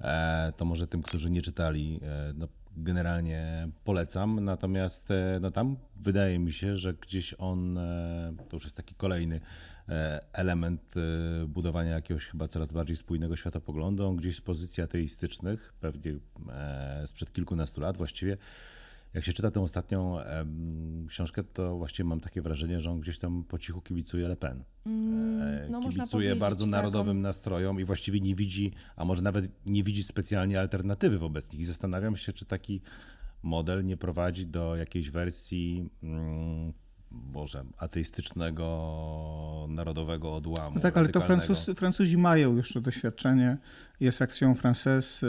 e, 0.00 0.52
to 0.56 0.64
może 0.64 0.86
tym, 0.86 1.02
którzy 1.02 1.30
nie 1.30 1.42
czytali, 1.42 2.00
e, 2.02 2.32
no, 2.34 2.48
generalnie 2.76 3.68
polecam. 3.84 4.44
Natomiast 4.44 5.10
e, 5.10 5.38
no, 5.40 5.50
tam 5.50 5.76
wydaje 5.96 6.38
mi 6.38 6.52
się, 6.52 6.76
że 6.76 6.94
gdzieś 6.94 7.34
on, 7.38 7.78
e, 7.78 8.32
to 8.48 8.56
już 8.56 8.64
jest 8.64 8.76
taki 8.76 8.94
kolejny 8.94 9.40
e, 9.88 10.20
element 10.32 10.94
budowania 11.48 11.90
jakiegoś 11.90 12.26
chyba 12.26 12.48
coraz 12.48 12.72
bardziej 12.72 12.96
spójnego 12.96 13.36
światopoglądu. 13.36 14.06
On 14.06 14.16
gdzieś 14.16 14.36
z 14.36 14.40
pozycji 14.40 14.82
ateistycznych, 14.82 15.72
pewnie 15.80 16.12
sprzed 17.06 17.32
kilkunastu 17.32 17.80
lat 17.80 17.96
właściwie, 17.96 18.36
jak 19.14 19.24
się 19.24 19.32
czyta 19.32 19.50
tę 19.50 19.60
ostatnią 19.60 20.20
em, 20.20 21.06
książkę, 21.08 21.44
to 21.44 21.76
właściwie 21.76 22.08
mam 22.08 22.20
takie 22.20 22.42
wrażenie, 22.42 22.80
że 22.80 22.90
on 22.90 23.00
gdzieś 23.00 23.18
tam 23.18 23.44
po 23.44 23.58
cichu 23.58 23.80
kibicuje 23.80 24.28
Le 24.28 24.36
Pen. 24.36 24.64
E, 24.86 25.68
no, 25.70 25.80
kibicuje 25.80 26.36
bardzo 26.36 26.64
tak, 26.64 26.70
narodowym 26.70 27.16
on- 27.16 27.22
nastrojom 27.22 27.80
i 27.80 27.84
właściwie 27.84 28.20
nie 28.20 28.34
widzi, 28.34 28.72
a 28.96 29.04
może 29.04 29.22
nawet 29.22 29.66
nie 29.66 29.82
widzi 29.84 30.02
specjalnie 30.02 30.60
alternatywy 30.60 31.18
wobec 31.18 31.52
nich. 31.52 31.60
I 31.60 31.64
zastanawiam 31.64 32.16
się, 32.16 32.32
czy 32.32 32.44
taki 32.44 32.80
model 33.42 33.84
nie 33.84 33.96
prowadzi 33.96 34.46
do 34.46 34.76
jakiejś 34.76 35.10
wersji, 35.10 35.90
mm, 36.02 36.72
Boże, 37.32 37.64
ateistycznego, 37.78 39.66
narodowego 39.68 40.34
odłamu. 40.34 40.74
No 40.74 40.80
tak, 40.80 40.96
ale 40.96 41.08
to. 41.08 41.20
Francuz, 41.20 41.66
Francuzi 41.76 42.18
mają 42.18 42.56
już 42.56 42.72
to 42.72 42.80
doświadczenie. 42.80 43.58
Jest 44.00 44.22
akcją 44.22 44.54
Française, 44.54 45.26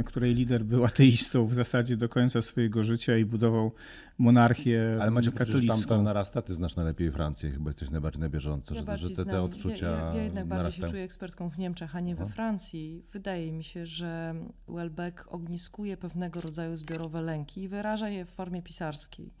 y, 0.00 0.04
której 0.04 0.34
lider 0.34 0.64
był 0.64 0.84
ateistą 0.84 1.46
w 1.46 1.54
zasadzie 1.54 1.96
do 1.96 2.08
końca 2.08 2.42
swojego 2.42 2.84
życia 2.84 3.16
i 3.16 3.24
budował 3.24 3.72
monarchię 4.18 4.98
Ale 5.00 5.10
macie 5.10 5.32
poczucie, 5.32 5.52
że 5.52 5.58
tam 5.58 5.66
katolicką. 5.68 6.02
narasta, 6.02 6.42
ty 6.42 6.54
znasz 6.54 6.76
najlepiej 6.76 7.12
Francję, 7.12 7.50
chyba 7.50 7.70
jesteś 7.70 7.90
najbardziej 7.90 8.20
na 8.20 8.28
bieżąco, 8.28 8.74
Ja 8.74 8.96
że, 8.96 8.98
że 8.98 9.10
te, 9.10 9.24
te 9.24 9.42
odczucia 9.42 9.90
Ja, 9.90 9.96
ja, 9.96 10.14
ja 10.14 10.22
jednak 10.22 10.46
bardziej 10.46 10.72
się 10.72 10.88
czuję 10.88 11.02
ekspertką 11.02 11.50
w 11.50 11.58
Niemczech, 11.58 11.96
a 11.96 12.00
nie 12.00 12.16
we 12.16 12.24
Aha. 12.24 12.32
Francji. 12.34 13.04
Wydaje 13.12 13.52
mi 13.52 13.64
się, 13.64 13.86
że 13.86 14.34
Welbeck 14.68 15.24
ogniskuje 15.28 15.96
pewnego 15.96 16.40
rodzaju 16.40 16.76
zbiorowe 16.76 17.22
lęki 17.22 17.62
i 17.62 17.68
wyraża 17.68 18.08
je 18.08 18.24
w 18.24 18.30
formie 18.30 18.62
pisarskiej. 18.62 19.34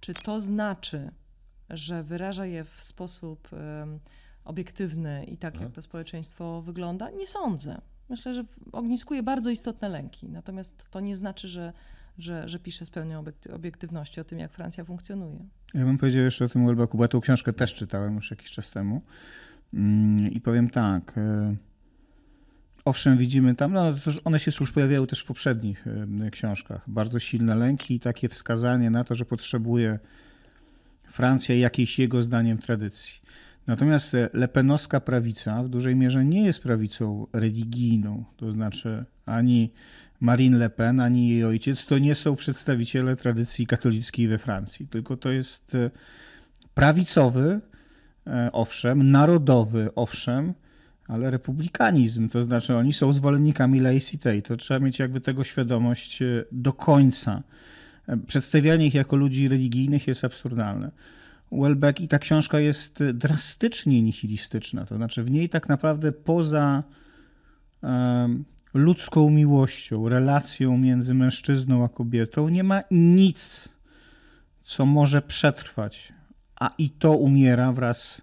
Czy 0.00 0.14
to 0.14 0.40
znaczy, 0.40 1.10
że 1.70 2.02
wyraża 2.02 2.46
je 2.46 2.64
w 2.64 2.84
sposób 2.84 3.48
obiektywny 4.44 5.24
i 5.24 5.36
tak, 5.36 5.60
jak 5.60 5.72
to 5.72 5.82
społeczeństwo 5.82 6.62
wygląda? 6.62 7.10
Nie 7.10 7.26
sądzę. 7.26 7.80
Myślę, 8.08 8.34
że 8.34 8.44
ogniskuje 8.72 9.22
bardzo 9.22 9.50
istotne 9.50 9.88
lęki. 9.88 10.28
Natomiast 10.28 10.90
to 10.90 11.00
nie 11.00 11.16
znaczy, 11.16 11.48
że, 11.48 11.72
że, 12.18 12.48
że 12.48 12.58
pisze 12.58 12.86
z 12.86 12.90
pełną 12.90 13.22
obiekty- 13.22 13.54
obiektywności 13.54 14.20
o 14.20 14.24
tym, 14.24 14.38
jak 14.38 14.52
Francja 14.52 14.84
funkcjonuje. 14.84 15.38
Ja 15.74 15.84
bym 15.84 15.98
powiedział 15.98 16.22
jeszcze 16.24 16.44
o 16.44 16.48
tym 16.48 16.66
Welbecku, 16.66 16.96
bo 16.96 17.04
ja 17.04 17.08
tą 17.08 17.20
książkę 17.20 17.52
też 17.52 17.74
czytałem 17.74 18.14
już 18.14 18.30
jakiś 18.30 18.50
czas 18.50 18.70
temu. 18.70 19.02
Mm, 19.74 20.32
I 20.32 20.40
powiem 20.40 20.70
tak. 20.70 21.18
e, 21.18 21.56
Owszem, 22.84 23.18
widzimy 23.18 23.54
tam, 23.54 23.72
no 23.72 23.94
one 24.24 24.38
się 24.38 24.50
już 24.60 24.72
pojawiały 24.72 25.06
też 25.06 25.20
w 25.20 25.26
poprzednich 25.26 25.86
e, 26.26 26.30
książkach. 26.30 26.82
Bardzo 26.86 27.18
silne 27.18 27.54
lęki 27.54 27.94
i 27.94 28.00
takie 28.00 28.28
wskazanie 28.28 28.90
na 28.90 29.04
to, 29.04 29.14
że 29.14 29.24
potrzebuje 29.24 29.98
Francja 31.14 31.54
jakiejś 31.54 31.98
jego 31.98 32.22
zdaniem 32.22 32.58
tradycji. 32.58 33.20
Natomiast 33.66 34.16
lepenowska 34.32 35.00
prawica 35.00 35.62
w 35.62 35.68
dużej 35.68 35.96
mierze 35.96 36.24
nie 36.24 36.44
jest 36.44 36.62
prawicą 36.62 37.26
religijną, 37.32 38.24
to 38.36 38.52
znaczy 38.52 39.04
ani 39.26 39.72
Marine 40.20 40.58
Le 40.58 40.70
Pen, 40.70 41.00
ani 41.00 41.28
jej 41.28 41.44
ojciec 41.44 41.86
to 41.86 41.98
nie 41.98 42.14
są 42.14 42.36
przedstawiciele 42.36 43.16
tradycji 43.16 43.66
katolickiej 43.66 44.28
we 44.28 44.38
Francji, 44.38 44.88
tylko 44.88 45.16
to 45.16 45.32
jest 45.32 45.74
e, 45.74 45.90
prawicowy, 46.74 47.60
e, 48.26 48.50
owszem, 48.52 49.10
narodowy, 49.10 49.90
owszem, 49.94 50.54
ale 51.08 51.30
republikanizm, 51.30 52.28
to 52.28 52.42
znaczy 52.42 52.76
oni 52.76 52.92
są 52.92 53.12
zwolennikami 53.12 53.80
laicite 53.80 54.36
i 54.36 54.42
to 54.42 54.56
trzeba 54.56 54.80
mieć 54.80 54.98
jakby 54.98 55.20
tego 55.20 55.44
świadomość 55.44 56.22
e, 56.22 56.44
do 56.52 56.72
końca. 56.72 57.42
Przedstawianie 58.26 58.86
ich 58.86 58.94
jako 58.94 59.16
ludzi 59.16 59.48
religijnych 59.48 60.06
jest 60.06 60.24
absurdalne. 60.24 60.90
Welbeck 61.52 62.00
i 62.00 62.08
ta 62.08 62.18
książka 62.18 62.60
jest 62.60 62.98
drastycznie 63.14 64.02
nihilistyczna, 64.02 64.86
to 64.86 64.96
znaczy 64.96 65.22
w 65.22 65.30
niej 65.30 65.48
tak 65.48 65.68
naprawdę 65.68 66.12
poza 66.12 66.82
ludzką 68.74 69.30
miłością, 69.30 70.08
relacją 70.08 70.78
między 70.78 71.14
mężczyzną 71.14 71.84
a 71.84 71.88
kobietą 71.88 72.48
nie 72.48 72.64
ma 72.64 72.82
nic, 72.90 73.68
co 74.64 74.86
może 74.86 75.22
przetrwać, 75.22 76.12
a 76.60 76.70
i 76.78 76.90
to 76.90 77.12
umiera 77.12 77.72
wraz 77.72 78.22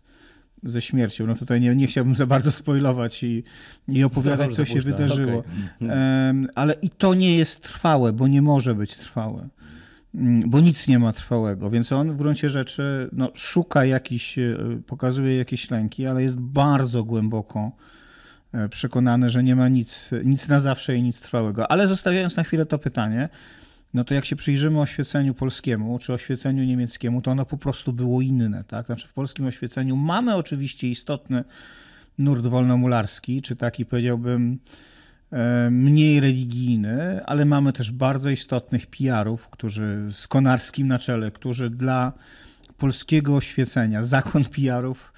ze 0.64 0.82
śmiercią. 0.82 1.28
No 1.28 1.36
tutaj 1.36 1.62
nie, 1.62 1.76
nie 1.76 1.88
chciałbym 1.88 2.16
za 2.16 2.26
bardzo 2.26 2.52
spoilować 2.52 3.24
i, 3.24 3.44
i 3.88 4.04
opowiadać, 4.04 4.48
Dobrze, 4.48 4.56
co 4.56 4.66
się 4.66 4.74
dopuszczam. 4.76 4.98
wydarzyło. 4.98 5.44
Em, 5.82 6.48
ale 6.56 6.74
i 6.74 6.90
to 6.90 7.14
nie 7.14 7.38
jest 7.38 7.62
trwałe, 7.62 8.14
bo 8.14 8.28
nie 8.28 8.42
może 8.42 8.76
być 8.76 8.96
trwałe. 8.96 9.50
Mm, 10.16 10.50
Bo 10.50 10.60
nic 10.60 10.88
nie 10.88 11.00
ma 11.00 11.14
trwałego, 11.14 11.70
więc 11.70 11.92
on 11.92 12.12
w 12.12 12.18
gruncie 12.18 12.50
rzeczy 12.50 13.10
no, 13.14 13.32
szuka 13.36 13.86
jakiś, 13.86 14.38
e, 14.38 14.58
pokazuje 14.88 15.38
jakieś 15.38 15.72
lęki, 15.72 16.06
ale 16.08 16.24
jest 16.24 16.40
bardzo 16.40 17.04
głęboko 17.04 17.72
e, 18.54 18.70
przekonany, 18.70 19.30
że 19.30 19.44
nie 19.44 19.56
ma 19.56 19.70
nic, 19.70 20.10
nic 20.26 20.48
na 20.48 20.60
zawsze 20.60 20.96
i 20.96 21.04
nic 21.04 21.22
trwałego. 21.22 21.72
Ale 21.72 21.88
zostawiając 21.88 22.36
na 22.36 22.44
chwilę 22.44 22.66
to 22.66 22.80
pytanie, 22.80 23.30
no 23.94 24.04
to 24.04 24.14
jak 24.14 24.26
się 24.26 24.36
przyjrzymy 24.36 24.82
oświeceniu 24.82 25.34
polskiemu 25.34 26.00
czy 26.00 26.14
oświeceniu 26.14 26.64
niemieckiemu, 26.64 27.22
to 27.22 27.32
ono 27.32 27.46
po 27.46 27.58
prostu 27.58 27.94
było 27.94 28.22
inne. 28.22 28.64
Tak? 28.64 28.86
Znaczy 28.86 29.08
w 29.08 29.14
polskim 29.14 29.46
oświeceniu 29.46 29.96
mamy 29.96 30.36
oczywiście 30.36 30.90
istotny 30.90 31.44
nurt 32.18 32.48
wolnomularski, 32.48 33.42
czy 33.42 33.56
taki 33.56 33.86
powiedziałbym 33.86 34.60
mniej 35.72 36.20
religijny, 36.20 37.26
ale 37.26 37.46
mamy 37.46 37.74
też 37.74 37.92
bardzo 37.92 38.30
istotnych 38.30 38.88
PR-ów, 38.88 39.50
którzy 39.50 40.08
z 40.12 40.28
Konarskim 40.28 40.88
na 40.88 41.00
czele, 41.00 41.32
którzy 41.32 41.70
dla 41.70 42.14
polskiego 42.78 43.36
oświecenia, 43.36 44.04
zakon 44.04 44.46
PR-ów 44.46 45.14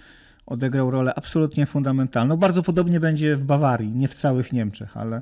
odegrał 0.46 0.92
rolę 0.92 1.14
absolutnie 1.16 1.66
fundamentalną. 1.66 2.38
Bardzo 2.38 2.64
podobnie 2.64 3.00
będzie 3.00 3.36
w 3.36 3.46
Bawarii, 3.46 3.92
nie 3.92 4.08
w 4.08 4.14
całych 4.14 4.54
Niemczech, 4.54 4.98
ale, 4.98 5.22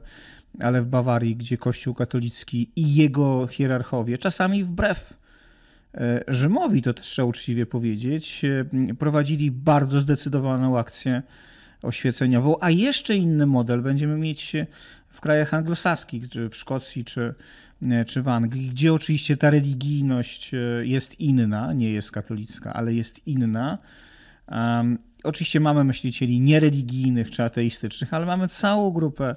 ale 0.60 0.82
w 0.82 0.86
Bawarii, 0.86 1.36
gdzie 1.36 1.58
Kościół 1.58 1.94
katolicki 1.94 2.70
i 2.76 2.96
jego 2.96 3.48
hierarchowie, 3.48 4.18
czasami 4.18 4.64
wbrew 4.64 5.14
e, 5.94 6.24
Rzymowi, 6.28 6.82
to 6.82 6.94
też 6.94 7.06
trzeba 7.06 7.28
uczciwie 7.28 7.66
powiedzieć, 7.66 8.46
e, 8.46 8.96
prowadzili 8.96 9.52
bardzo 9.52 10.02
zdecydowaną 10.02 10.80
akcję 10.80 11.22
oświeceniową, 11.82 12.56
a 12.62 12.70
jeszcze 12.70 13.16
inny 13.16 13.46
model 13.46 13.82
będziemy 13.82 14.18
mieć 14.18 14.56
w 15.10 15.22
krajach 15.22 15.54
anglosaskich, 15.54 16.30
czy 16.30 16.50
w 16.50 16.56
Szkocji, 16.56 17.06
czy, 17.06 17.34
czy 18.08 18.22
w 18.22 18.28
Anglii, 18.28 18.70
gdzie 18.70 18.94
oczywiście 18.94 19.38
ta 19.38 19.50
religijność 19.50 20.54
e, 20.54 20.58
jest 20.86 21.20
inna, 21.20 21.74
nie 21.74 21.92
jest 21.92 22.12
katolicka, 22.12 22.74
ale 22.74 22.94
jest 22.94 23.28
inna. 23.28 23.78
Um, 24.48 24.98
oczywiście 25.24 25.60
mamy 25.60 25.84
myślicieli 25.84 26.40
niereligijnych 26.40 27.32
czy 27.32 27.44
ateistycznych, 27.44 28.14
ale 28.14 28.26
mamy 28.26 28.48
całą 28.48 28.92
grupę 28.92 29.36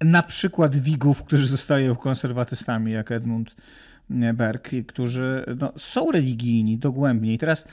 na 0.00 0.22
przykład 0.22 0.76
wigów, 0.76 1.22
którzy 1.22 1.46
zostają 1.46 1.96
konserwatystami, 1.96 2.92
jak 2.92 3.12
Edmund 3.12 3.56
Berg, 4.34 4.72
i 4.72 4.84
którzy 4.84 5.44
no, 5.58 5.72
są 5.76 6.10
religijni 6.10 6.78
dogłębnie. 6.78 7.34
I 7.34 7.38
teraz 7.38 7.66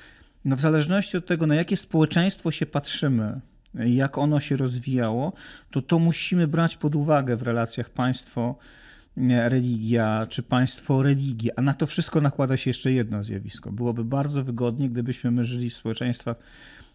no, 0.45 0.55
w 0.55 0.61
zależności 0.61 1.17
od 1.17 1.25
tego, 1.25 1.47
na 1.47 1.55
jakie 1.55 1.77
społeczeństwo 1.77 2.51
się 2.51 2.65
patrzymy, 2.65 3.41
jak 3.79 4.17
ono 4.17 4.39
się 4.39 4.57
rozwijało, 4.57 5.33
to 5.71 5.81
to 5.81 5.99
musimy 5.99 6.47
brać 6.47 6.77
pod 6.77 6.95
uwagę 6.95 7.35
w 7.35 7.41
relacjach 7.41 7.89
państwo 7.89 8.55
religia 9.47 10.27
czy 10.29 10.43
państwo 10.43 11.03
religia, 11.03 11.53
a 11.55 11.61
na 11.61 11.73
to 11.73 11.87
wszystko 11.87 12.21
nakłada 12.21 12.57
się 12.57 12.69
jeszcze 12.69 12.91
jedno 12.91 13.23
zjawisko. 13.23 13.71
Byłoby 13.71 14.03
bardzo 14.03 14.43
wygodnie, 14.43 14.89
gdybyśmy 14.89 15.31
my 15.31 15.45
żyli 15.45 15.69
w 15.69 15.75
społeczeństwach, 15.75 16.37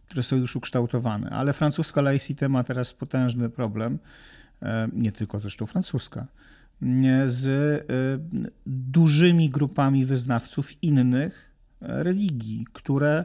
które 0.06 0.22
są 0.22 0.36
już 0.36 0.56
ukształtowane, 0.56 1.30
ale 1.30 1.52
francuska 1.52 2.00
laicite 2.00 2.48
ma 2.48 2.64
teraz 2.64 2.92
potężny 2.92 3.50
problem, 3.50 3.98
e, 4.62 4.88
nie 4.92 5.12
tylko 5.12 5.40
zresztą 5.40 5.66
francuska, 5.66 6.26
z 7.26 7.46
e, 7.46 7.84
dużymi 8.66 9.50
grupami 9.50 10.04
wyznawców 10.04 10.82
innych 10.82 11.50
religii, 11.80 12.66
które 12.72 13.24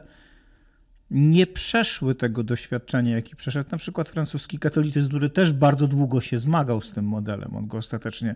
nie 1.10 1.46
przeszły 1.46 2.14
tego 2.14 2.42
doświadczenia, 2.42 3.14
jaki 3.14 3.36
przeszedł 3.36 3.70
na 3.72 3.78
przykład 3.78 4.08
francuski 4.08 4.58
katolicyzm, 4.58 5.08
który 5.08 5.30
też 5.30 5.52
bardzo 5.52 5.86
długo 5.86 6.20
się 6.20 6.38
zmagał 6.38 6.82
z 6.82 6.92
tym 6.92 7.04
modelem. 7.04 7.56
On 7.56 7.66
go 7.66 7.78
ostatecznie 7.78 8.34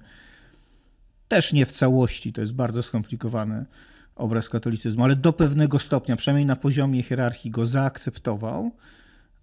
też 1.28 1.52
nie 1.52 1.66
w 1.66 1.72
całości, 1.72 2.33
to 2.33 2.40
jest 2.40 2.52
bardzo 2.52 2.83
skomplikowany 2.83 3.64
obraz 4.16 4.48
katolicyzmu, 4.48 5.04
ale 5.04 5.16
do 5.16 5.33
pewnego 5.33 5.78
stopnia, 5.78 6.16
przynajmniej 6.16 6.46
na 6.46 6.56
poziomie 6.56 7.02
hierarchii 7.02 7.50
go 7.50 7.66
zaakceptował. 7.66 8.70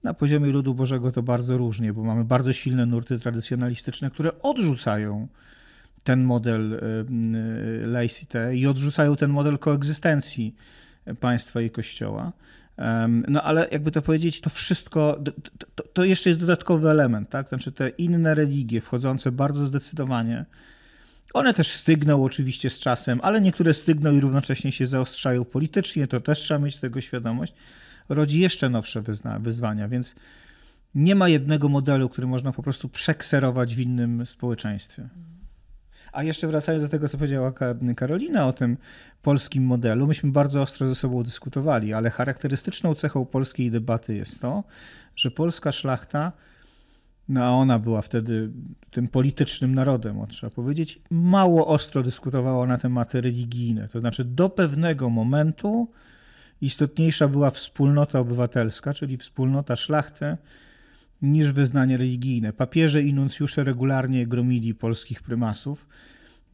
Na 0.04 0.14
poziomie 0.14 0.52
ludu 0.52 0.74
Bożego 0.74 1.12
to 1.12 1.24
bardzo 1.24 1.58
różnie, 1.58 1.94
bo 1.94 2.04
mamy 2.04 2.24
bardzo 2.26 2.54
silne 2.54 2.86
nurty 2.86 3.20
tradycjonalistyczne, 3.20 4.12
które 4.12 4.42
odrzucają 4.42 5.28
ten 6.04 6.24
model 6.24 6.82
laicite 7.86 8.56
i 8.56 8.68
odrzucają 8.68 9.16
ten 9.16 9.32
model 9.32 9.58
koegzystencji 9.58 10.56
państwa 11.20 11.62
i 11.62 11.70
kościoła. 11.70 12.34
No 13.28 13.44
ale 13.44 13.68
jakby 13.72 13.92
to 13.92 14.02
powiedzieć, 14.02 14.42
to 14.42 14.50
wszystko, 14.50 15.24
to, 15.76 15.84
to, 15.84 16.04
jeszcze 16.04 16.30
jest 16.30 16.40
dodatkowy 16.40 16.90
element, 16.90 17.30
tak? 17.30 17.50
Znaczy 17.50 17.72
te 17.72 17.90
inne 17.90 18.36
religie 18.36 18.82
wchodzące 18.82 19.32
bardzo 19.32 19.66
zdecydowanie, 19.66 20.46
one 21.34 21.54
też 21.54 21.72
stygną 21.72 22.24
oczywiście 22.24 22.70
z 22.70 22.80
czasem, 22.80 23.20
ale 23.24 23.42
niektóre 23.42 23.74
stygną 23.74 24.12
i 24.12 24.20
równocześnie 24.20 24.72
się 24.72 24.86
zaostrzają 24.86 25.46
politycznie, 25.46 26.08
to 26.08 26.20
też 26.20 26.40
trzeba 26.40 26.60
mieć 26.60 26.78
tego 26.78 27.02
świadomość, 27.02 27.54
rodzi 28.10 28.40
jeszcze 28.40 28.70
nowsze 28.70 29.04
wyzwania, 29.40 29.88
więc 29.88 30.16
nie 30.96 31.16
ma 31.16 31.30
jednego 31.30 31.70
modelu, 31.70 32.10
który 32.10 32.28
można 32.28 32.52
po 32.52 32.64
prostu 32.64 32.90
przekserować 32.90 33.76
w 33.76 33.80
innym 33.80 34.26
społeczeństwie. 34.26 35.10
A 36.12 36.24
jeszcze 36.24 36.48
wracając 36.48 36.84
do 36.84 36.90
tego, 36.90 37.10
co 37.10 37.18
powiedziała 37.18 37.54
Karolina 37.96 38.48
o 38.48 38.54
tym 38.54 38.78
polskim 39.22 39.64
modelu, 39.64 40.08
myśmy 40.08 40.32
bardzo 40.32 40.62
ostro 40.62 40.88
ze 40.88 40.96
sobą 40.96 41.24
dyskutowali, 41.24 41.94
ale 41.94 42.10
charakterystyczną 42.10 42.96
cechą 42.96 43.26
polskiej 43.26 43.72
debaty 43.72 44.16
jest 44.16 44.42
to, 44.42 44.64
że 45.16 45.32
polska 45.32 45.72
szlachta, 45.72 46.32
no 47.30 47.44
a 47.44 47.50
ona 47.50 47.80
była 47.80 48.02
wtedy 48.02 48.50
tym 48.92 49.08
politycznym 49.08 49.76
narodem, 49.76 50.28
trzeba 50.30 50.50
powiedzieć, 50.50 51.00
mało 51.12 51.68
ostro 51.68 52.04
dyskutowała 52.04 52.68
na 52.68 52.78
tematy 52.78 53.22
religijne. 53.22 53.88
To 53.88 54.00
znaczy 54.00 54.26
do 54.26 54.50
pewnego 54.50 55.10
momentu 55.10 55.88
istotniejsza 56.62 57.28
była 57.28 57.50
wspólnota 57.50 58.20
obywatelska, 58.20 58.94
czyli 58.94 59.18
wspólnota 59.18 59.76
szlachty, 59.76 60.38
niż 61.22 61.52
wyznanie 61.52 61.98
religijne. 61.98 62.54
Papieże 62.54 63.04
i 63.04 63.14
nuncjusze 63.14 63.64
regularnie 63.64 64.28
gromili 64.28 64.76
polskich 64.76 65.22
prymasów 65.22 65.88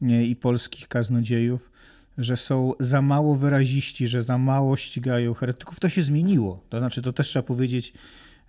i 0.02 0.36
polskich 0.36 0.88
kaznodziejów, 0.88 1.70
że 2.18 2.36
są 2.36 2.72
za 2.80 3.02
mało 3.02 3.34
wyraziści, 3.34 4.08
że 4.08 4.22
za 4.22 4.38
mało 4.38 4.76
ścigają 4.76 5.34
heretyków. 5.34 5.80
To 5.80 5.88
się 5.88 6.02
zmieniło. 6.02 6.64
To 6.68 6.78
znaczy, 6.78 7.02
to 7.02 7.12
też 7.12 7.28
trzeba 7.28 7.42
powiedzieć, 7.42 7.92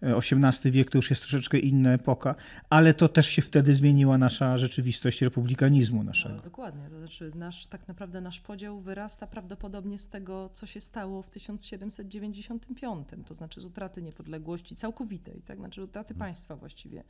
XVIII 0.01 0.71
wiek 0.71 0.91
to 0.91 0.97
już 0.97 1.09
jest 1.09 1.21
troszeczkę 1.21 1.59
inna 1.59 1.93
epoka, 1.93 2.35
ale 2.69 2.93
to 2.93 3.07
też 3.07 3.27
się 3.27 3.41
wtedy 3.41 3.73
zmieniła 3.73 4.17
nasza 4.17 4.57
rzeczywistość 4.57 5.21
republikanizmu 5.21 6.03
naszego. 6.03 6.35
No, 6.35 6.41
dokładnie, 6.41 6.89
to 6.89 6.99
znaczy 6.99 7.31
nasz, 7.35 7.67
tak 7.67 7.87
naprawdę 7.87 8.21
nasz 8.21 8.39
podział 8.39 8.79
wyrasta 8.79 9.27
prawdopodobnie 9.27 9.99
z 9.99 10.07
tego, 10.07 10.49
co 10.53 10.65
się 10.65 10.81
stało 10.81 11.21
w 11.21 11.29
1795, 11.29 13.07
to 13.25 13.33
znaczy 13.33 13.61
z 13.61 13.65
utraty 13.65 14.01
niepodległości 14.01 14.75
całkowitej, 14.75 15.41
tak? 15.45 15.57
znaczy 15.57 15.83
utraty 15.83 16.13
hmm. 16.13 16.27
państwa 16.27 16.55
właściwie. 16.55 17.03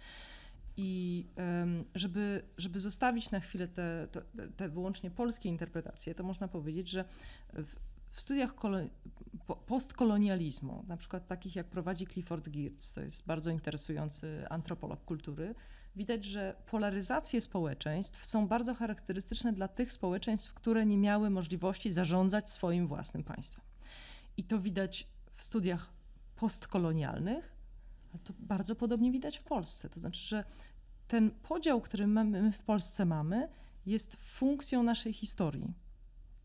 I 0.77 1.25
żeby, 1.95 2.43
żeby 2.57 2.79
zostawić 2.79 3.31
na 3.31 3.39
chwilę 3.39 3.67
te, 3.67 4.07
te, 4.11 4.21
te 4.57 4.69
wyłącznie 4.69 5.11
polskie 5.11 5.49
interpretacje, 5.49 6.15
to 6.15 6.23
można 6.23 6.47
powiedzieć, 6.47 6.89
że 6.89 7.05
w, 7.53 7.75
w 8.15 8.21
studiach 8.21 8.53
postkolonializmu, 9.65 10.83
na 10.87 10.97
przykład 10.97 11.27
takich 11.27 11.55
jak 11.55 11.67
prowadzi 11.67 12.07
Clifford 12.07 12.49
Geertz, 12.49 12.93
to 12.93 13.01
jest 13.01 13.25
bardzo 13.25 13.51
interesujący 13.51 14.45
antropolog 14.49 15.05
kultury, 15.05 15.55
widać, 15.95 16.25
że 16.25 16.55
polaryzacje 16.65 17.41
społeczeństw 17.41 18.25
są 18.25 18.47
bardzo 18.47 18.73
charakterystyczne 18.73 19.53
dla 19.53 19.67
tych 19.67 19.91
społeczeństw, 19.91 20.53
które 20.53 20.85
nie 20.85 20.97
miały 20.97 21.29
możliwości 21.29 21.91
zarządzać 21.91 22.51
swoim 22.51 22.87
własnym 22.87 23.23
państwem. 23.23 23.65
I 24.37 24.43
to 24.43 24.59
widać 24.59 25.07
w 25.33 25.43
studiach 25.43 25.89
postkolonialnych, 26.35 27.55
ale 28.13 28.23
to 28.23 28.33
bardzo 28.39 28.75
podobnie 28.75 29.11
widać 29.11 29.37
w 29.37 29.43
Polsce. 29.43 29.89
To 29.89 29.99
znaczy, 29.99 30.21
że 30.21 30.43
ten 31.07 31.31
podział, 31.31 31.81
który 31.81 32.07
my 32.07 32.51
w 32.51 32.61
Polsce 32.61 33.05
mamy, 33.05 33.49
jest 33.85 34.15
funkcją 34.15 34.83
naszej 34.83 35.13
historii 35.13 35.84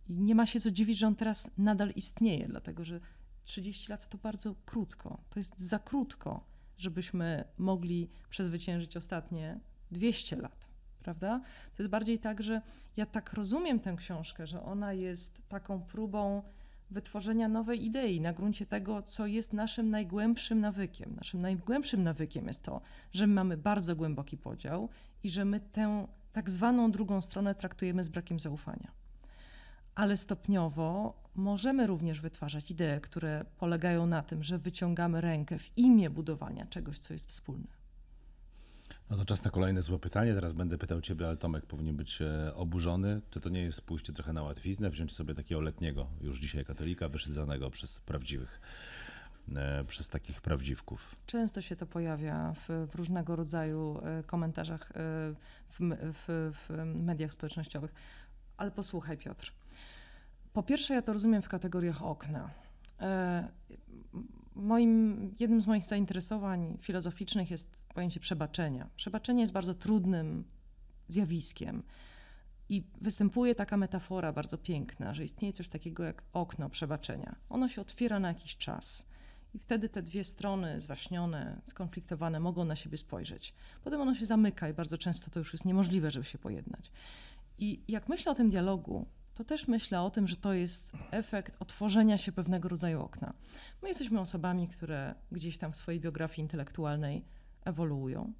i 0.08 0.20
nie 0.20 0.34
ma 0.34 0.46
się 0.46 0.60
co 0.60 0.70
dziwić, 0.70 0.98
że 0.98 1.06
on 1.06 1.16
teraz 1.16 1.50
nadal 1.58 1.90
istnieje, 1.90 2.48
dlatego 2.48 2.84
że 2.84 3.00
30 3.42 3.90
lat 3.90 4.08
to 4.08 4.18
bardzo 4.18 4.54
krótko. 4.66 5.20
To 5.30 5.40
jest 5.40 5.60
za 5.60 5.78
krótko, 5.78 6.44
żebyśmy 6.78 7.44
mogli 7.58 8.08
przezwyciężyć 8.28 8.96
ostatnie 8.96 9.60
200 9.90 10.36
lat, 10.36 10.68
prawda? 10.98 11.40
To 11.76 11.82
jest 11.82 11.90
bardziej 11.90 12.18
tak, 12.18 12.42
że 12.42 12.62
ja 12.96 13.06
tak 13.06 13.32
rozumiem 13.32 13.80
tę 13.80 13.94
książkę, 13.96 14.46
że 14.46 14.62
ona 14.62 14.92
jest 14.92 15.48
taką 15.48 15.82
próbą 15.82 16.42
wytworzenia 16.90 17.48
nowej 17.48 17.84
idei 17.84 18.20
na 18.20 18.32
gruncie 18.32 18.66
tego, 18.66 19.02
co 19.02 19.26
jest 19.26 19.52
naszym 19.52 19.90
najgłębszym 19.90 20.60
nawykiem. 20.60 21.14
Naszym 21.14 21.40
najgłębszym 21.40 22.02
nawykiem 22.02 22.46
jest 22.46 22.62
to, 22.62 22.80
że 23.12 23.26
my 23.26 23.34
mamy 23.34 23.56
bardzo 23.56 23.96
głęboki 23.96 24.38
podział 24.38 24.88
i 25.22 25.30
że 25.30 25.44
my 25.44 25.60
tę 25.60 26.06
tak 26.32 26.50
zwaną 26.50 26.90
drugą 26.90 27.20
stronę 27.20 27.54
traktujemy 27.54 28.04
z 28.04 28.08
brakiem 28.08 28.40
zaufania 28.40 28.99
ale 29.94 30.16
stopniowo 30.16 31.20
możemy 31.34 31.86
również 31.86 32.20
wytwarzać 32.20 32.70
idee, 32.70 33.00
które 33.02 33.44
polegają 33.58 34.06
na 34.06 34.22
tym, 34.22 34.42
że 34.42 34.58
wyciągamy 34.58 35.20
rękę 35.20 35.58
w 35.58 35.78
imię 35.78 36.10
budowania 36.10 36.66
czegoś, 36.66 36.98
co 36.98 37.12
jest 37.12 37.28
wspólne. 37.28 37.80
No 39.10 39.16
to 39.16 39.24
czas 39.24 39.44
na 39.44 39.50
kolejne 39.50 39.82
złe 39.82 39.98
pytanie. 39.98 40.34
Teraz 40.34 40.52
będę 40.52 40.78
pytał 40.78 41.00
Ciebie, 41.00 41.26
ale 41.26 41.36
Tomek 41.36 41.66
powinien 41.66 41.96
być 41.96 42.22
e, 42.22 42.54
oburzony. 42.54 43.20
Czy 43.30 43.40
to 43.40 43.48
nie 43.48 43.62
jest 43.62 43.82
pójście 43.82 44.12
trochę 44.12 44.32
na 44.32 44.42
łatwiznę, 44.42 44.90
wziąć 44.90 45.12
sobie 45.12 45.34
takiego 45.34 45.60
letniego, 45.60 46.06
już 46.20 46.38
dzisiaj 46.38 46.64
katolika, 46.64 47.08
wyszydzanego 47.08 47.70
przez 47.70 48.00
prawdziwych, 48.00 48.60
e, 49.56 49.84
przez 49.84 50.08
takich 50.08 50.40
prawdziwków? 50.40 51.16
Często 51.26 51.60
się 51.60 51.76
to 51.76 51.86
pojawia 51.86 52.52
w, 52.52 52.88
w 52.90 52.94
różnego 52.94 53.36
rodzaju 53.36 54.00
e, 54.02 54.22
komentarzach 54.22 54.92
w, 55.68 55.78
w, 56.12 56.52
w 56.54 56.84
mediach 56.84 57.32
społecznościowych. 57.32 57.94
Ale 58.56 58.70
posłuchaj, 58.70 59.18
Piotr. 59.18 59.52
Po 60.52 60.62
pierwsze, 60.62 60.94
ja 60.94 61.02
to 61.02 61.12
rozumiem 61.12 61.42
w 61.42 61.48
kategoriach 61.48 62.02
okna. 62.02 62.50
E, 63.00 63.48
moim, 64.54 65.34
jednym 65.40 65.60
z 65.60 65.66
moich 65.66 65.84
zainteresowań 65.84 66.78
filozoficznych 66.80 67.50
jest 67.50 67.76
pojęcie 67.94 68.20
przebaczenia. 68.20 68.88
Przebaczenie 68.96 69.40
jest 69.40 69.52
bardzo 69.52 69.74
trudnym 69.74 70.44
zjawiskiem. 71.08 71.82
I 72.68 72.84
występuje 73.00 73.54
taka 73.54 73.76
metafora 73.76 74.32
bardzo 74.32 74.58
piękna, 74.58 75.14
że 75.14 75.24
istnieje 75.24 75.52
coś 75.52 75.68
takiego 75.68 76.04
jak 76.04 76.22
okno 76.32 76.70
przebaczenia. 76.70 77.36
Ono 77.48 77.68
się 77.68 77.80
otwiera 77.80 78.20
na 78.20 78.28
jakiś 78.28 78.56
czas. 78.56 79.06
I 79.54 79.58
wtedy 79.58 79.88
te 79.88 80.02
dwie 80.02 80.24
strony 80.24 80.80
zwaśnione, 80.80 81.60
skonfliktowane 81.64 82.40
mogą 82.40 82.64
na 82.64 82.76
siebie 82.76 82.98
spojrzeć. 82.98 83.54
Potem 83.84 84.00
ono 84.00 84.14
się 84.14 84.26
zamyka 84.26 84.68
i 84.68 84.74
bardzo 84.74 84.98
często 84.98 85.30
to 85.30 85.38
już 85.38 85.52
jest 85.52 85.64
niemożliwe, 85.64 86.10
żeby 86.10 86.24
się 86.24 86.38
pojednać. 86.38 86.92
I 87.58 87.80
jak 87.88 88.08
myślę 88.08 88.32
o 88.32 88.34
tym 88.34 88.50
dialogu, 88.50 89.06
to 89.40 89.44
też 89.44 89.68
myślę 89.68 90.02
o 90.02 90.10
tym, 90.10 90.28
że 90.28 90.36
to 90.36 90.52
jest 90.52 90.92
efekt 91.10 91.56
otworzenia 91.60 92.18
się 92.18 92.32
pewnego 92.32 92.68
rodzaju 92.68 93.00
okna. 93.02 93.34
My 93.82 93.88
jesteśmy 93.88 94.20
osobami, 94.20 94.68
które 94.68 95.14
gdzieś 95.32 95.58
tam 95.58 95.72
w 95.72 95.76
swojej 95.76 96.00
biografii 96.00 96.40
intelektualnej 96.40 97.24
ewoluują, 97.64 98.32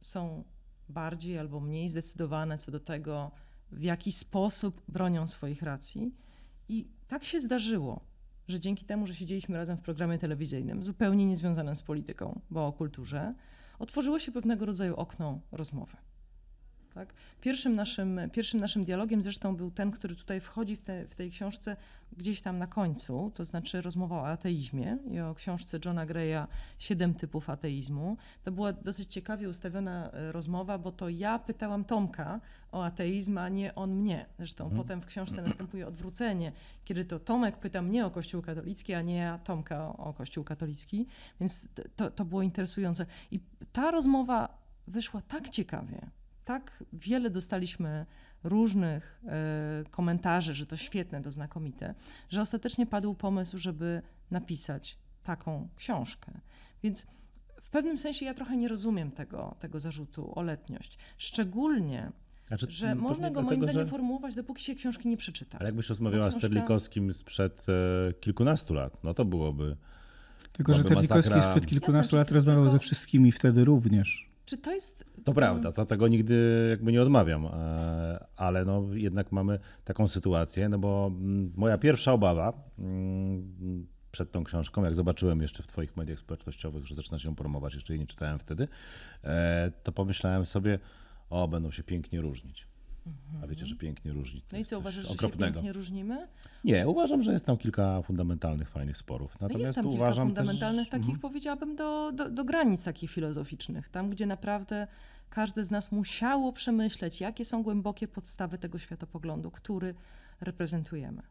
są 0.00 0.44
bardziej 0.88 1.38
albo 1.38 1.60
mniej 1.60 1.88
zdecydowane 1.88 2.58
co 2.58 2.70
do 2.72 2.80
tego, 2.80 3.30
w 3.72 3.82
jaki 3.82 4.12
sposób 4.12 4.82
bronią 4.88 5.26
swoich 5.26 5.62
racji. 5.62 6.14
I 6.68 6.88
tak 7.08 7.24
się 7.24 7.40
zdarzyło, 7.40 8.00
że 8.48 8.60
dzięki 8.60 8.84
temu, 8.84 9.06
że 9.06 9.14
siedzieliśmy 9.14 9.56
razem 9.56 9.76
w 9.76 9.82
programie 9.82 10.18
telewizyjnym, 10.18 10.84
zupełnie 10.84 11.26
niezwiązanym 11.26 11.76
z 11.76 11.82
polityką, 11.82 12.40
bo 12.50 12.66
o 12.66 12.72
kulturze, 12.72 13.34
otworzyło 13.78 14.18
się 14.18 14.32
pewnego 14.32 14.66
rodzaju 14.66 14.96
okno 14.96 15.40
rozmowy. 15.52 15.96
Tak? 16.94 17.14
Pierwszym, 17.40 17.74
naszym, 17.74 18.20
pierwszym 18.32 18.60
naszym 18.60 18.84
dialogiem 18.84 19.22
zresztą 19.22 19.56
był 19.56 19.70
ten, 19.70 19.90
który 19.90 20.16
tutaj 20.16 20.40
wchodzi 20.40 20.76
w, 20.76 20.82
te, 20.82 21.06
w 21.06 21.14
tej 21.14 21.30
książce 21.30 21.76
gdzieś 22.16 22.42
tam 22.42 22.58
na 22.58 22.66
końcu, 22.66 23.32
to 23.34 23.44
znaczy 23.44 23.80
rozmowa 23.80 24.16
o 24.16 24.28
ateizmie 24.28 24.98
i 25.10 25.20
o 25.20 25.34
książce 25.34 25.78
Johna 25.84 26.06
Greya 26.06 26.46
Siedem 26.78 27.14
typów 27.14 27.50
ateizmu. 27.50 28.16
To 28.44 28.52
była 28.52 28.72
dosyć 28.72 29.12
ciekawie 29.12 29.48
ustawiona 29.48 30.10
e, 30.10 30.32
rozmowa, 30.32 30.78
bo 30.78 30.92
to 30.92 31.08
ja 31.08 31.38
pytałam 31.38 31.84
Tomka 31.84 32.40
o 32.72 32.84
ateizm, 32.84 33.38
a 33.38 33.48
nie 33.48 33.74
on 33.74 33.94
mnie. 33.94 34.26
Zresztą 34.38 34.64
hmm. 34.64 34.82
potem 34.82 35.00
w 35.00 35.06
książce 35.06 35.42
następuje 35.42 35.86
odwrócenie, 35.86 36.52
kiedy 36.84 37.04
to 37.04 37.18
Tomek 37.18 37.56
pyta 37.56 37.82
mnie 37.82 38.06
o 38.06 38.10
Kościół 38.10 38.42
katolicki, 38.42 38.94
a 38.94 39.02
nie 39.02 39.16
ja 39.16 39.38
Tomka 39.38 39.88
o, 39.88 39.96
o 39.96 40.12
Kościół 40.12 40.44
katolicki, 40.44 41.06
więc 41.40 41.68
to, 41.96 42.10
to 42.10 42.24
było 42.24 42.42
interesujące. 42.42 43.06
I 43.30 43.40
ta 43.72 43.90
rozmowa 43.90 44.64
wyszła 44.86 45.20
tak 45.20 45.48
ciekawie, 45.48 46.10
tak 46.44 46.84
wiele 46.92 47.30
dostaliśmy 47.30 48.06
różnych 48.44 49.22
y, 49.84 49.90
komentarzy, 49.90 50.54
że 50.54 50.66
to 50.66 50.76
świetne, 50.76 51.22
to 51.22 51.30
znakomite, 51.30 51.94
że 52.28 52.42
ostatecznie 52.42 52.86
padł 52.86 53.14
pomysł, 53.14 53.58
żeby 53.58 54.02
napisać 54.30 54.98
taką 55.22 55.68
książkę. 55.76 56.32
Więc 56.82 57.06
w 57.60 57.70
pewnym 57.70 57.98
sensie 57.98 58.24
ja 58.24 58.34
trochę 58.34 58.56
nie 58.56 58.68
rozumiem 58.68 59.10
tego, 59.10 59.56
tego 59.60 59.80
zarzutu 59.80 60.38
o 60.38 60.42
letniość. 60.42 60.98
Szczególnie, 61.18 62.12
znaczy, 62.48 62.66
że 62.70 62.94
można 62.94 63.30
go 63.30 63.42
moim 63.42 63.62
zdaniem 63.62 63.82
że... 63.82 63.90
formułować, 63.90 64.34
dopóki 64.34 64.64
się 64.64 64.74
książki 64.74 65.08
nie 65.08 65.16
przeczyta. 65.16 65.58
Ale 65.58 65.68
jakbyś 65.68 65.88
rozmawiała 65.88 66.24
książka... 66.28 66.40
z 66.40 66.42
Terlikowskim 66.42 67.12
sprzed 67.12 67.66
e, 67.68 68.12
kilkunastu 68.12 68.74
lat, 68.74 69.04
no 69.04 69.14
to 69.14 69.24
byłoby. 69.24 69.76
Tylko, 70.52 70.74
że 70.74 70.84
Terlikowski 70.84 71.42
sprzed 71.42 71.66
kilkunastu 71.66 72.16
lat 72.16 72.30
rozmawiał 72.30 72.68
ze 72.68 72.78
wszystkimi 72.78 73.32
wtedy 73.32 73.64
również. 73.64 74.33
Czy 74.46 74.58
to 74.58 74.72
jest. 74.72 75.04
To 75.24 75.32
prawda, 75.32 75.72
to 75.72 75.86
tego 75.86 76.08
nigdy 76.08 76.66
jakby 76.70 76.92
nie 76.92 77.02
odmawiam, 77.02 77.46
e, 77.46 78.26
ale 78.36 78.64
no 78.64 78.86
jednak 78.92 79.32
mamy 79.32 79.58
taką 79.84 80.08
sytuację, 80.08 80.68
no 80.68 80.78
bo 80.78 81.10
mm, 81.14 81.52
moja 81.56 81.78
pierwsza 81.78 82.12
obawa 82.12 82.52
mm, 82.78 83.86
przed 84.10 84.32
tą 84.32 84.44
książką, 84.44 84.84
jak 84.84 84.94
zobaczyłem 84.94 85.42
jeszcze 85.42 85.62
w 85.62 85.68
Twoich 85.68 85.96
mediach 85.96 86.18
społecznościowych, 86.18 86.86
że 86.86 86.94
zaczyna 86.94 87.18
się 87.18 87.36
promować, 87.36 87.74
jeszcze 87.74 87.92
jej 87.92 88.00
nie 88.00 88.06
czytałem 88.06 88.38
wtedy, 88.38 88.68
e, 89.24 89.72
to 89.82 89.92
pomyślałem 89.92 90.46
sobie, 90.46 90.78
o, 91.30 91.48
będą 91.48 91.70
się 91.70 91.82
pięknie 91.82 92.20
różnić. 92.20 92.66
A 93.42 93.46
wiecie, 93.46 93.66
że 93.66 93.76
pięknie 93.76 94.12
różni. 94.12 94.40
to 94.40 94.46
No 94.52 94.58
i 94.58 94.64
co, 94.64 94.78
uważasz, 94.78 95.02
że 95.04 95.08
się 95.08 95.14
okropnego. 95.14 95.54
pięknie 95.54 95.72
różnimy? 95.72 96.28
Nie, 96.64 96.88
uważam, 96.88 97.22
że 97.22 97.32
jest 97.32 97.46
tam 97.46 97.56
kilka 97.56 98.02
fundamentalnych, 98.02 98.70
fajnych 98.70 98.96
sporów. 98.96 99.36
No 99.40 99.46
Natomiast 99.48 99.62
jest 99.62 99.74
tam 99.74 99.84
kilka 99.84 99.96
uważam 99.96 100.28
fundamentalnych, 100.28 100.88
też, 100.88 100.94
Mhm. 100.94 101.02
takich 101.12 101.20
powiedziałabym 101.20 101.76
do, 101.76 102.12
do, 102.12 102.30
do 102.30 102.44
granic 102.44 102.84
takich 102.84 103.10
filozoficznych, 103.10 103.88
tam 103.88 104.10
gdzie 104.10 104.26
naprawdę 104.26 104.86
każdy 105.30 105.64
z 105.64 105.70
nas 105.70 105.92
musiało 105.92 106.52
przemyśleć, 106.52 107.20
jakie 107.20 107.44
są 107.44 107.62
głębokie 107.62 108.08
podstawy 108.08 108.58
tego 108.58 108.78
światopoglądu, 108.78 109.50
który 109.50 109.94
reprezentujemy. 110.40 111.22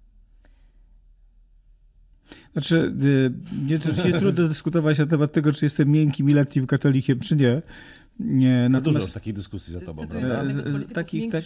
Znaczy, 2.54 2.94
y, 3.04 3.34
nie, 3.66 3.80
się 3.80 4.20
trudno 4.20 4.48
dyskutować 4.48 4.98
na 5.00 5.06
temat 5.06 5.32
tego, 5.32 5.52
czy 5.52 5.66
jestem 5.66 5.90
miękkim 5.90 6.30
i 6.30 6.34
letnim 6.34 6.68
katolikiem, 6.68 7.20
czy 7.20 7.36
nie. 7.36 7.62
Nie, 8.20 8.68
No 8.70 8.82
dużo 8.82 8.94
natomiast 8.94 9.14
takich 9.14 9.34
dyskusji 9.34 9.74
za 9.74 9.80
tobą, 9.80 10.08
prawda? 10.08 10.38
polityków, 10.38 10.94
takich- 10.94 11.32
tak- 11.32 11.44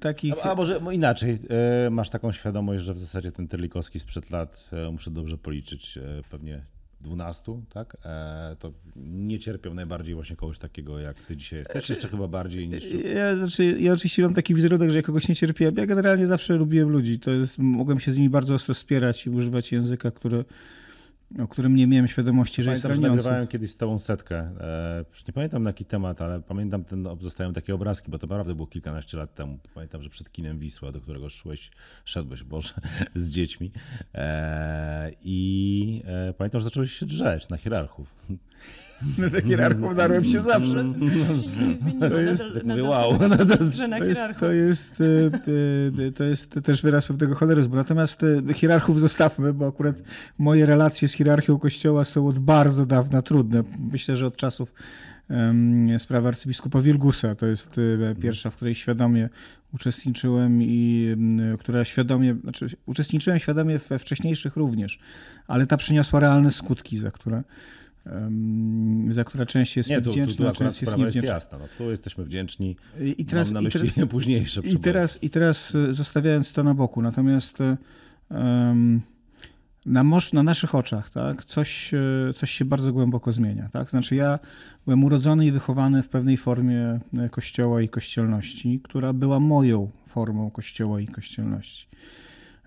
takich... 0.00 0.34
A, 0.42 0.52
a 0.52 0.54
może 0.54 0.80
no 0.84 0.92
inaczej, 0.92 1.38
e, 1.86 1.90
masz 1.90 2.10
taką 2.10 2.32
świadomość, 2.32 2.84
że 2.84 2.94
w 2.94 2.98
zasadzie 2.98 3.32
ten 3.32 3.48
Terlikowski 3.48 4.00
sprzed 4.00 4.30
lat, 4.30 4.70
e, 4.72 4.90
muszę 4.90 5.10
dobrze 5.10 5.38
policzyć, 5.38 5.98
e, 5.98 6.22
pewnie 6.30 6.62
12, 7.00 7.62
tak? 7.72 7.96
E, 8.04 8.56
to 8.58 8.72
nie 8.96 9.38
cierpiał 9.38 9.74
najbardziej 9.74 10.14
właśnie 10.14 10.36
kogoś 10.36 10.58
takiego 10.58 10.98
jak 10.98 11.20
ty 11.20 11.36
dzisiaj 11.36 11.58
jesteś, 11.58 11.90
jeszcze 11.90 12.08
chyba 12.08 12.28
bardziej 12.28 12.68
niż... 12.68 12.84
Ja, 13.14 13.36
znaczy, 13.36 13.64
ja 13.64 13.92
oczywiście 13.92 14.22
mam 14.22 14.34
taki 14.34 14.54
wizerunek, 14.54 14.90
że 14.90 14.96
ja 14.96 15.02
kogoś 15.02 15.28
nie 15.28 15.34
cierpiłem. 15.34 15.74
Ja 15.76 15.86
generalnie 15.86 16.26
zawsze 16.26 16.56
lubiłem 16.56 16.88
ludzi. 16.88 17.18
To 17.18 17.30
jest, 17.30 17.58
mogłem 17.58 18.00
się 18.00 18.12
z 18.12 18.16
nimi 18.16 18.30
bardzo 18.30 18.54
ostro 18.54 18.74
spierać 18.74 19.26
i 19.26 19.30
używać 19.30 19.72
języka, 19.72 20.10
który, 20.10 20.44
o 21.38 21.48
którym 21.48 21.76
nie 21.76 21.86
miałem 21.86 22.08
świadomości, 22.08 22.62
że 22.62 22.70
jest 22.70 22.82
Pamiętam, 22.82 23.02
że 23.02 23.08
raniący. 23.08 23.24
nagrywałem 23.24 23.48
kiedyś 23.48 23.70
z 23.70 23.76
tobą 23.76 23.98
setkę. 23.98 24.38
E, 24.38 25.04
już 25.10 25.26
nie 25.26 25.32
pamiętam 25.32 25.62
na 25.62 25.70
jaki 25.70 25.84
temat, 25.84 26.22
ale 26.22 26.40
pamiętam, 26.40 26.84
ten, 26.84 27.08
zostają 27.20 27.52
takie 27.52 27.74
obrazki, 27.74 28.10
bo 28.10 28.18
to 28.18 28.26
naprawdę 28.26 28.54
było 28.54 28.66
kilkanaście 28.66 29.16
lat 29.16 29.34
temu. 29.34 29.58
Pamiętam, 29.74 30.02
że 30.02 30.10
przed 30.10 30.32
kinem 30.32 30.58
Wisła, 30.58 30.92
do 30.92 31.00
którego 31.00 31.28
szłeś, 31.28 31.70
szedłeś, 32.04 32.42
Boże, 32.42 32.74
z 33.14 33.30
dziećmi. 33.30 33.72
E, 34.14 35.10
I 35.22 36.02
e, 36.06 36.32
pamiętam, 36.32 36.60
że 36.60 36.64
zacząłeś 36.64 36.92
się 36.92 37.06
drzeć 37.06 37.48
na 37.48 37.56
hierarchów. 37.56 38.14
Na 39.18 39.40
hierarchów 39.48 39.96
darłem 39.96 40.24
się 40.24 40.40
zawsze. 40.40 40.74
To 40.74 40.82
nic 40.82 41.68
nie 41.68 41.76
zmieniło. 41.76 42.08
To 42.08 42.20
jest- 42.20 42.44
wow. 42.82 43.18
No 43.28 43.36
to 43.36 43.64
jest- 43.64 43.78
To 44.40 44.52
e, 46.08 46.12
to 46.12 46.24
jest 46.24 46.54
też 46.64 46.82
wyraz 46.82 47.06
pewnego 47.06 47.34
choleryzmu. 47.34 47.74
Natomiast 47.76 48.22
e, 48.22 48.54
hierarchów 48.54 49.00
zostawmy, 49.00 49.52
bo 49.52 49.68
akurat 49.68 49.96
moje 50.38 50.66
relacje 50.66 51.08
z 51.08 51.12
hierarchią 51.12 51.58
Kościoła 51.58 52.04
są 52.04 52.26
od 52.28 52.38
bardzo 52.38 52.86
dawna 52.86 53.22
trudne. 53.22 53.62
Myślę, 53.92 54.16
że 54.16 54.26
od 54.26 54.36
czasów 54.36 54.72
sprawy 55.98 56.28
arcybiskupa 56.28 56.80
Wilgusa. 56.80 57.34
To 57.34 57.46
jest 57.46 57.76
e, 58.10 58.14
pierwsza, 58.14 58.50
w 58.50 58.56
której 58.56 58.74
świadomie 58.74 59.28
uczestniczyłem 59.74 60.62
i 60.62 61.06
która 61.60 61.84
świadomie, 61.84 62.36
znaczy 62.42 62.66
uczestniczyłem 62.86 63.38
świadomie 63.38 63.78
we 63.78 63.98
wcześniejszych 63.98 64.56
również, 64.56 64.98
ale 65.46 65.66
ta 65.66 65.76
przyniosła 65.76 66.20
realne 66.20 66.50
skutki, 66.50 66.98
za 66.98 67.10
które, 67.10 67.42
za 69.10 69.24
które 69.24 69.46
część 69.46 69.76
jest 69.76 69.90
Nie, 69.90 70.02
tu, 70.02 70.10
wdzięczna, 70.10 70.50
tu 70.50 70.58
część 70.58 70.60
jest 70.60 70.76
sprawa 70.76 71.04
jest 71.04 71.16
niewdzięczna. 71.16 71.34
jasna. 71.34 71.58
No, 71.58 71.64
tu 71.78 71.90
jesteśmy 71.90 72.24
wdzięczni. 72.24 72.76
I 73.16 73.24
teraz, 73.24 73.52
Mam 73.52 73.62
na 73.62 73.68
i 73.68 73.72
teraz, 73.72 73.88
myśli 73.88 74.06
późniejsze 74.16 74.60
i 74.60 74.76
teraz, 74.76 75.18
I 75.22 75.30
teraz 75.30 75.74
e, 75.74 75.92
zostawiając 75.92 76.52
to 76.52 76.64
na 76.64 76.74
boku, 76.74 77.02
natomiast 77.02 77.58
em, 78.30 79.00
na, 79.86 80.04
moż, 80.04 80.32
na 80.32 80.42
naszych 80.42 80.74
oczach 80.74 81.10
tak, 81.10 81.44
coś, 81.44 81.94
e, 81.94 82.34
coś 82.36 82.50
się 82.50 82.64
bardzo 82.64 82.92
głęboko 82.92 83.32
zmienia. 83.32 83.68
Tak? 83.72 83.90
Znaczy 83.90 84.16
ja 84.16 84.38
byłem 84.84 85.04
urodzony 85.04 85.46
i 85.46 85.52
wychowany 85.52 86.02
w 86.02 86.08
pewnej 86.08 86.36
formie 86.36 87.00
kościoła 87.30 87.82
i 87.82 87.88
kościelności, 87.88 88.80
która 88.84 89.12
była 89.12 89.40
moją 89.40 89.90
formą 90.06 90.50
kościoła 90.50 91.00
i 91.00 91.06
kościelności. 91.06 91.86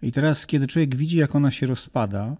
I 0.01 0.11
teraz, 0.11 0.47
kiedy 0.47 0.67
człowiek 0.67 0.95
widzi, 0.95 1.17
jak 1.17 1.35
ona 1.35 1.51
się 1.51 1.65
rozpada, 1.65 2.35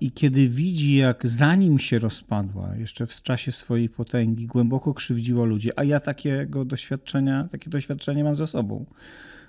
I 0.00 0.10
kiedy 0.10 0.48
widzi, 0.48 0.94
jak 0.94 1.26
zanim 1.26 1.78
się 1.78 1.98
rozpadła, 1.98 2.76
jeszcze 2.76 3.06
w 3.06 3.22
czasie 3.22 3.52
swojej 3.52 3.88
potęgi, 3.88 4.46
głęboko 4.46 4.94
krzywdziła 4.94 5.44
ludzi, 5.44 5.70
a 5.76 5.84
ja 5.84 6.00
takiego 6.00 6.64
doświadczenia, 6.64 7.48
takie 7.52 7.70
doświadczenie 7.70 8.24
mam 8.24 8.36
za 8.36 8.46
sobą. 8.46 8.84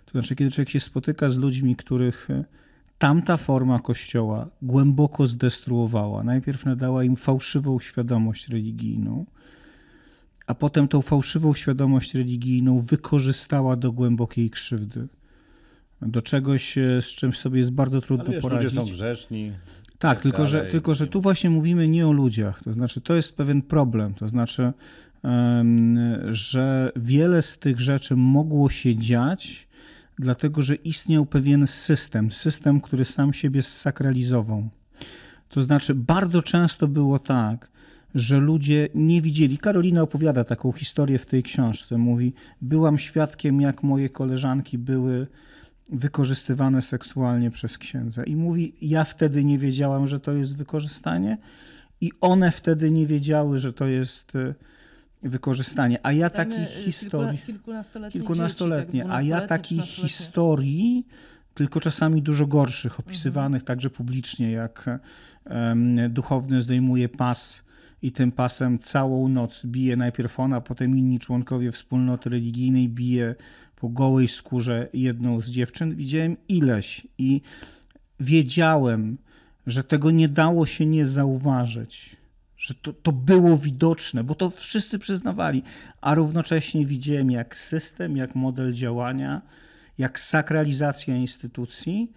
To 0.06 0.12
znaczy, 0.12 0.36
kiedy 0.36 0.52
człowiek 0.52 0.70
się 0.70 0.80
spotyka 0.80 1.30
z 1.30 1.38
ludźmi, 1.38 1.76
których 1.76 2.30
e, 2.30 2.44
tamta 2.98 3.38
forma 3.38 3.80
kościoła 3.80 4.50
głęboko 4.62 5.28
zdestruowała. 5.28 6.24
Najpierw 6.24 6.66
nadała 6.66 7.04
im 7.04 7.16
fałszywą 7.16 7.80
świadomość 7.80 8.48
religijną, 8.48 9.26
a 10.48 10.56
potem 10.56 10.88
tą 10.88 11.02
fałszywą 11.02 11.54
świadomość 11.54 12.14
religijną 12.14 12.80
wykorzystała 12.80 13.76
do 13.76 13.92
głębokiej 13.92 14.50
krzywdy. 14.50 15.08
Do 16.02 16.22
czegoś, 16.22 16.78
e, 16.78 17.02
z 17.02 17.06
czym 17.06 17.34
sobie 17.34 17.60
jest 17.60 17.72
bardzo 17.72 18.02
trudno 18.02 18.26
wiesz, 18.26 18.36
ludzie 18.36 18.42
poradzić. 18.42 18.74
są 18.74 18.86
grzeszni. 18.86 19.52
Tak, 19.86 20.00
tak 20.00 20.22
tylko, 20.22 20.48
że, 20.48 20.58
dalej. 20.58 20.72
tylko 20.72 20.94
że 20.94 21.08
tu 21.08 21.22
właśnie 21.22 21.50
mówimy 21.50 21.88
nie 21.88 22.08
o 22.08 22.12
ludziach. 22.12 22.64
To 22.64 22.74
znaczy, 22.74 23.02
to 23.02 23.16
jest 23.16 23.36
pewien 23.36 23.62
problem. 23.62 24.14
To 24.14 24.30
znaczy, 24.30 24.74
że 26.30 26.92
wiele 26.96 27.42
z 27.42 27.58
tych 27.58 27.80
rzeczy 27.80 28.16
mogło 28.16 28.70
się 28.70 28.96
dziać, 28.96 29.68
dlatego 30.20 30.62
że 30.62 30.76
istniał 30.76 31.26
pewien 31.26 31.68
system, 31.68 32.32
system, 32.32 32.82
który 32.82 33.06
sam 33.06 33.34
siebie 33.34 33.64
zsakralizował. 33.64 34.70
To 35.50 35.62
znaczy, 35.62 35.96
bardzo 35.96 36.42
często 36.42 36.88
było 36.88 37.20
tak, 37.20 37.70
że 38.16 38.38
ludzie 38.38 38.90
nie 38.96 39.22
widzieli. 39.22 39.58
Karolina 39.58 40.02
opowiada 40.02 40.44
taką 40.44 40.72
historię 40.72 41.20
w 41.20 41.26
tej 41.26 41.44
książce. 41.44 41.98
Mówi: 41.98 42.34
Byłam 42.62 43.00
świadkiem, 43.00 43.62
jak 43.62 43.84
moje 43.84 44.10
koleżanki 44.10 44.78
były 44.78 45.28
wykorzystywane 45.90 46.82
seksualnie 46.82 47.52
przez 47.52 47.78
księdza. 47.78 48.24
I 48.24 48.36
mówi: 48.36 48.74
Ja 48.82 49.04
wtedy 49.04 49.44
nie 49.44 49.58
wiedziałam, 49.60 50.08
że 50.08 50.20
to 50.20 50.32
jest 50.32 50.56
wykorzystanie, 50.58 51.38
i 52.02 52.12
one 52.22 52.52
wtedy 52.52 52.92
nie 52.92 53.08
wiedziały, 53.08 53.60
że 53.60 53.74
to 53.74 53.86
jest 53.88 54.36
e, 54.36 54.54
wykorzystanie. 55.24 56.00
A 56.04 56.12
ja 56.12 56.30
takich 56.30 56.78
y, 56.80 56.84
historii. 56.84 57.38
kilkuna- 57.40 57.46
Kilkunastoletnie, 57.46 58.20
Kilkunastoletnie, 58.22 59.00
dzieci, 59.00 59.12
a 59.12 59.18
tak, 59.18 59.26
ja 59.26 59.36
12-letnie, 59.38 59.48
takich 59.48 59.82
13-letnie. 59.82 60.04
historii, 60.10 61.08
tylko 61.54 61.80
czasami 61.80 62.22
dużo 62.22 62.48
gorszych, 62.48 63.00
opisywanych 63.00 63.64
także 63.64 63.90
publicznie, 63.90 64.52
jak 64.52 64.86
em, 65.46 65.98
duchowny 66.10 66.62
zdejmuje 66.62 67.10
pas 67.10 67.64
i 68.02 68.12
tym 68.12 68.32
pasem 68.32 68.80
całą 68.80 69.28
noc 69.28 69.66
bije 69.66 69.96
najpierw 69.98 70.40
ona, 70.40 70.62
potem 70.62 70.98
inni 70.98 71.20
członkowie 71.20 71.72
wspólnoty 71.72 72.30
religijnej 72.30 72.90
bije 72.90 73.36
po 73.86 73.90
gołej 73.90 74.28
skórze 74.28 74.88
jedną 74.94 75.42
z 75.42 75.50
dziewczyn. 75.50 75.96
Widziałem 75.96 76.38
ileś 76.48 77.08
i 77.18 77.42
wiedziałem, 78.20 79.18
że 79.68 79.84
tego 79.84 80.12
nie 80.12 80.30
dało 80.30 80.66
się 80.66 80.86
nie 80.86 81.06
zauważyć, 81.06 82.16
że 82.58 82.74
to, 82.74 82.94
to 82.94 83.12
było 83.12 83.58
widoczne, 83.58 84.24
bo 84.24 84.36
to 84.36 84.50
wszyscy 84.50 85.00
przyznawali, 85.00 85.64
a 86.02 86.14
równocześnie 86.14 86.86
widziałem, 86.86 87.32
jak 87.32 87.58
system, 87.58 88.18
jak 88.18 88.36
model 88.36 88.74
działania, 88.74 89.42
jak 89.98 90.20
sakralizacja 90.20 91.16
instytucji 91.16 92.12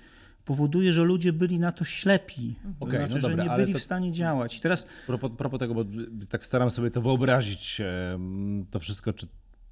powoduje, 0.44 0.92
że 0.92 1.02
ludzie 1.02 1.32
byli 1.32 1.58
na 1.58 1.72
to 1.72 1.84
ślepi. 1.84 2.54
To 2.78 2.86
Okej, 2.86 3.00
no 3.00 3.06
znaczy, 3.06 3.22
dobra, 3.22 3.44
że 3.44 3.50
nie 3.50 3.56
byli 3.56 3.72
to- 3.72 3.78
w 3.78 3.82
stanie 3.82 4.12
działać. 4.12 4.56
I 4.56 4.60
teraz 4.60 4.86
Propos, 5.06 5.30
propos 5.38 5.60
tego, 5.60 5.74
bo 5.74 5.84
tak 6.28 6.46
staram 6.46 6.70
sobie 6.70 6.90
to 6.90 7.02
wyobrazić, 7.02 7.80
to 8.70 8.80
wszystko, 8.80 9.12
czy 9.12 9.26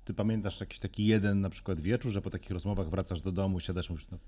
ty 0.06 0.14
pamiętasz 0.14 0.60
jakiś 0.60 0.78
taki 0.78 1.06
jeden 1.06 1.40
na 1.40 1.50
przykład 1.50 1.80
wieczór, 1.80 2.12
że 2.12 2.22
po 2.22 2.30
takich 2.30 2.50
rozmowach 2.50 2.90
wracasz 2.90 3.20
do 3.20 3.32
domu, 3.32 3.60
siadasz 3.60 3.90
mówisz, 3.90 4.06
no, 4.12 4.18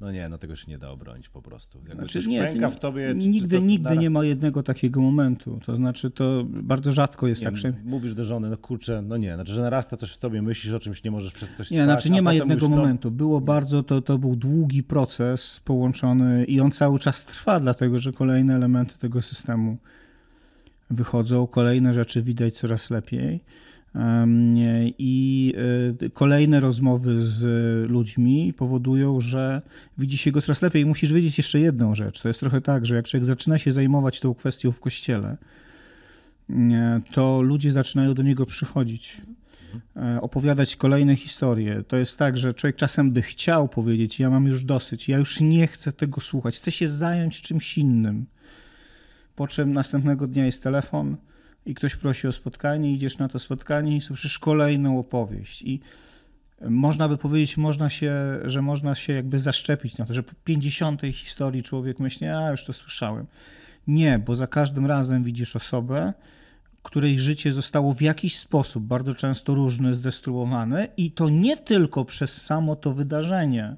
no 0.00 0.12
nie, 0.12 0.28
no 0.28 0.38
tego 0.38 0.56
się 0.56 0.70
nie 0.70 0.78
da 0.78 0.90
obronić 0.90 1.28
po 1.28 1.42
prostu. 1.42 1.78
Jakby 1.78 1.94
Znaczy, 1.94 2.28
nie, 2.28 2.40
pęka 2.40 2.70
w 2.70 2.78
tobie. 2.78 3.08
czy- 3.08 3.28
nigdy, 3.28 3.48
czy 3.48 3.60
to 3.60 3.66
nigdy 3.66 3.88
nara- 3.90 4.00
nie 4.00 4.10
ma 4.10 4.24
jednego 4.24 4.62
takiego 4.62 5.00
momentu. 5.00 5.60
To 5.66 5.76
znaczy, 5.76 6.10
to 6.10 6.44
bardzo 6.48 6.92
rzadko 6.92 7.26
jest 7.26 7.40
Nie, 7.40 7.46
tak. 7.46 7.56
Że... 7.56 7.72
Mówisz 7.84 8.14
do 8.14 8.24
żony, 8.24 8.50
no 8.50 8.56
kurczę, 8.56 9.02
no 9.02 9.16
nie, 9.16 9.34
znaczy, 9.34 9.52
że 9.52 9.62
narasta 9.62 9.96
coś 9.96 10.12
w 10.12 10.18
tobie, 10.18 10.42
myślisz 10.42 10.74
o 10.74 10.80
czymś, 10.80 11.04
nie 11.04 11.10
możesz 11.10 11.32
przez 11.32 11.56
coś 11.56 11.70
Nie, 11.70 11.76
spać, 11.76 11.86
znaczy 11.86 12.10
nie 12.10 12.22
ma 12.22 12.32
jednego 12.32 12.60
mówisz, 12.66 12.70
no, 12.70 12.76
momentu. 12.76 13.10
Było 13.10 13.40
bardzo, 13.40 13.82
to, 13.82 14.02
to 14.02 14.18
był 14.18 14.36
długi 14.36 14.82
proces 14.82 15.60
połączony 15.64 16.44
i 16.44 16.60
on 16.60 16.70
cały 16.70 16.98
czas 16.98 17.24
trwa, 17.24 17.60
dlatego 17.60 17.98
że 17.98 18.12
kolejne 18.12 18.54
elementy 18.54 18.98
tego 18.98 19.22
systemu 19.22 19.76
wychodzą, 20.90 21.46
kolejne 21.46 21.94
rzeczy 21.94 22.22
widać 22.22 22.54
coraz 22.54 22.90
lepiej. 22.90 23.40
I 24.98 25.54
y, 26.02 26.10
kolejne 26.10 26.60
rozmowy 26.60 27.24
z 27.24 27.40
ludźmi 27.90 28.52
powodują, 28.52 29.20
że 29.20 29.62
widzi 29.98 30.18
się 30.18 30.32
go 30.32 30.40
coraz 30.40 30.62
lepiej. 30.62 30.86
Musisz 30.86 31.12
wiedzieć 31.12 31.38
jeszcze 31.38 31.60
jedną 31.60 31.94
rzecz. 31.94 32.22
To 32.22 32.28
jest 32.28 32.40
trochę 32.40 32.60
tak, 32.60 32.86
że 32.86 32.94
jak 32.94 33.06
człowiek 33.06 33.24
zaczyna 33.24 33.58
się 33.58 33.72
zajmować 33.72 34.20
tą 34.20 34.34
kwestią 34.34 34.72
w 34.72 34.80
kościele, 34.80 35.36
to 37.12 37.42
ludzie 37.42 37.72
zaczynają 37.72 38.14
do 38.14 38.22
niego 38.22 38.46
przychodzić, 38.46 39.22
e, 39.96 40.20
opowiadać 40.20 40.76
kolejne 40.76 41.16
historie. 41.16 41.82
To 41.88 41.96
jest 41.96 42.18
tak, 42.18 42.36
że 42.36 42.54
człowiek 42.54 42.76
czasem 42.76 43.10
by 43.10 43.22
chciał 43.22 43.68
powiedzieć: 43.68 44.20
Ja 44.20 44.30
mam 44.30 44.46
już 44.46 44.64
dosyć, 44.64 45.08
ja 45.08 45.18
już 45.18 45.40
nie 45.40 45.66
chcę 45.66 45.92
tego 45.92 46.20
słuchać, 46.20 46.56
chcę 46.56 46.70
się 46.70 46.88
zająć 46.88 47.42
czymś 47.42 47.78
innym. 47.78 48.26
Po 49.36 49.48
czym 49.48 49.72
następnego 49.72 50.26
dnia 50.26 50.46
jest 50.46 50.62
telefon 50.62 51.16
i 51.66 51.74
ktoś 51.74 51.96
prosi 51.96 52.26
o 52.28 52.32
spotkanie, 52.32 52.92
idziesz 52.92 53.18
na 53.18 53.28
to 53.28 53.38
spotkanie 53.38 53.96
i 53.96 54.00
słyszysz 54.00 54.38
kolejną 54.38 54.98
opowieść. 54.98 55.62
I 55.62 55.80
można 56.60 57.08
by 57.08 57.18
powiedzieć, 57.18 57.56
można 57.56 57.90
się, 57.90 58.14
że 58.44 58.62
można 58.62 58.94
się 58.94 59.12
jakby 59.12 59.38
zaszczepić 59.38 59.98
na 59.98 60.06
to, 60.06 60.14
że 60.14 60.22
po 60.22 60.32
50 60.44 61.02
historii 61.12 61.62
człowiek 61.62 61.98
myśli, 61.98 62.26
a 62.26 62.50
już 62.50 62.64
to 62.64 62.72
słyszałem. 62.72 63.26
Nie, 63.86 64.18
bo 64.18 64.34
za 64.34 64.46
każdym 64.46 64.86
razem 64.86 65.24
widzisz 65.24 65.56
osobę, 65.56 66.12
której 66.82 67.18
życie 67.18 67.52
zostało 67.52 67.94
w 67.94 68.02
jakiś 68.02 68.38
sposób, 68.38 68.84
bardzo 68.84 69.14
często 69.14 69.54
różny, 69.54 69.94
zdestruowane 69.94 70.88
i 70.96 71.10
to 71.10 71.28
nie 71.28 71.56
tylko 71.56 72.04
przez 72.04 72.42
samo 72.42 72.76
to 72.76 72.92
wydarzenie, 72.92 73.76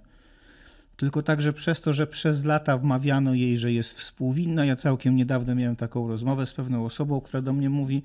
tylko 0.97 1.23
także 1.23 1.53
przez 1.53 1.81
to, 1.81 1.93
że 1.93 2.07
przez 2.07 2.45
lata 2.45 2.79
wmawiano 2.79 3.35
jej, 3.35 3.59
że 3.59 3.73
jest 3.73 3.93
współwinna. 3.93 4.65
Ja 4.65 4.77
całkiem 4.77 5.17
niedawno 5.17 5.55
miałem 5.55 5.77
taką 5.77 6.09
rozmowę 6.09 6.47
z 6.47 6.53
pewną 6.53 6.85
osobą, 6.85 7.21
która 7.21 7.43
do 7.43 7.53
mnie 7.53 7.71
mówi, 7.71 8.03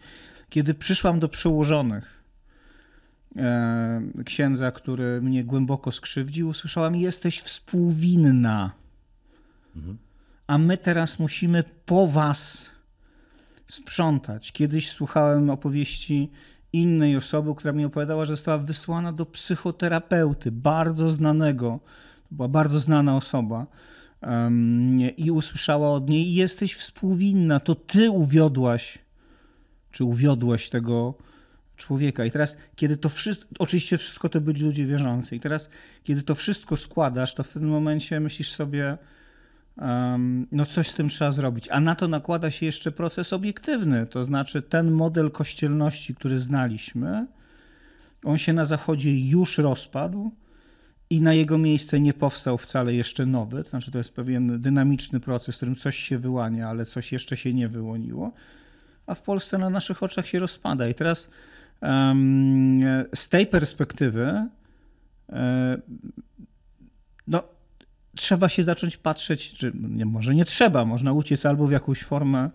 kiedy 0.50 0.74
przyszłam 0.74 1.20
do 1.20 1.30
przełożonych 1.30 2.24
e, 3.36 4.02
księdza, 4.26 4.72
który 4.72 5.22
mnie 5.22 5.44
głęboko 5.44 5.92
skrzywdził, 5.92 6.50
usłyszałam, 6.50 6.96
jesteś 6.96 7.42
współwinna. 7.42 8.72
Mhm. 9.76 9.98
A 10.48 10.58
my 10.58 10.78
teraz 10.78 11.20
musimy 11.20 11.64
po 11.86 12.08
was 12.08 12.70
sprzątać. 13.68 14.52
Kiedyś 14.52 14.92
słuchałem 14.92 15.50
opowieści 15.50 16.32
innej 16.74 17.18
osoby, 17.18 17.56
która 17.56 17.74
mi 17.74 17.86
opowiadała, 17.86 18.26
że 18.26 18.34
została 18.34 18.58
wysłana 18.58 19.14
do 19.14 19.26
psychoterapeuty, 19.26 20.52
bardzo 20.52 21.10
znanego, 21.10 21.80
była 22.32 22.48
bardzo 22.48 22.80
znana 22.80 23.16
osoba 23.16 23.68
i 25.18 25.32
usłyszała 25.32 25.92
od 25.92 26.10
niej: 26.10 26.34
Jesteś 26.34 26.76
współwinna, 26.76 27.60
to 27.60 27.76
ty 27.76 28.12
uwiodłaś, 28.12 29.00
czy 29.92 30.04
uwiodłeś 30.04 30.70
tego 30.70 31.14
człowieka. 31.78 32.26
I 32.26 32.32
teraz, 32.32 32.58
kiedy 32.76 32.98
to 32.98 33.10
wszystko, 33.10 33.48
oczywiście 33.60 33.98
wszystko 33.98 34.30
to 34.30 34.42
byli 34.42 34.62
ludzie 34.62 34.86
wierzący, 34.86 35.36
i 35.36 35.40
teraz, 35.40 35.70
kiedy 36.04 36.24
to 36.24 36.36
wszystko 36.36 36.78
składasz, 36.78 37.34
to 37.34 37.44
w 37.44 37.54
tym 37.54 37.70
momencie 37.70 38.20
myślisz 38.20 38.52
sobie, 38.52 38.98
um, 39.78 40.48
no 40.52 40.66
coś 40.66 40.90
z 40.90 40.94
tym 40.94 41.10
trzeba 41.10 41.32
zrobić. 41.32 41.70
A 41.72 41.80
na 41.80 41.96
to 41.96 42.08
nakłada 42.08 42.52
się 42.52 42.66
jeszcze 42.66 42.92
proces 42.92 43.34
obiektywny, 43.34 44.06
to 44.06 44.24
znaczy 44.24 44.62
ten 44.62 44.92
model 44.92 45.32
kościelności, 45.32 46.16
który 46.16 46.40
znaliśmy, 46.40 47.28
on 48.24 48.38
się 48.38 48.54
na 48.54 48.66
Zachodzie 48.66 49.20
już 49.20 49.58
rozpadł 49.58 50.32
i 51.12 51.22
na 51.22 51.34
jego 51.34 51.57
miejsce 51.57 51.99
nie 51.99 52.14
powstał 52.14 52.57
wcale 52.57 52.93
jeszcze 52.93 53.26
nowy, 53.26 53.64
to 53.64 53.70
znaczy 53.70 53.91
to 53.91 53.97
jest 53.97 54.14
pewien 54.14 54.62
dynamiczny 54.62 55.20
proces, 55.20 55.55
w 55.55 55.57
którym 55.57 55.76
coś 55.76 55.97
się 55.97 56.18
wyłania, 56.18 56.70
ale 56.70 56.86
coś 56.86 57.12
jeszcze 57.12 57.38
się 57.38 57.53
nie 57.53 57.68
wyłoniło, 57.68 58.32
a 59.05 59.16
w 59.16 59.22
Polsce 59.22 59.57
na 59.57 59.70
naszych 59.70 60.03
oczach 60.03 60.28
się 60.28 60.39
rozpada. 60.39 60.88
I 60.88 60.93
teraz 60.93 61.30
um, 61.82 62.82
z 63.16 63.30
tej 63.30 63.47
perspektywy 63.47 64.47
e, 65.30 65.78
no, 67.28 67.43
trzeba 68.16 68.49
się 68.49 68.64
zacząć 68.64 68.97
patrzeć, 68.97 69.53
czy 69.53 69.72
nie, 69.76 70.05
może 70.05 70.36
nie 70.36 70.45
trzeba, 70.45 70.86
można 70.86 71.14
uciec 71.14 71.45
albo 71.45 71.68
w 71.68 71.72
jakąś 71.72 72.03
formę 72.03 72.49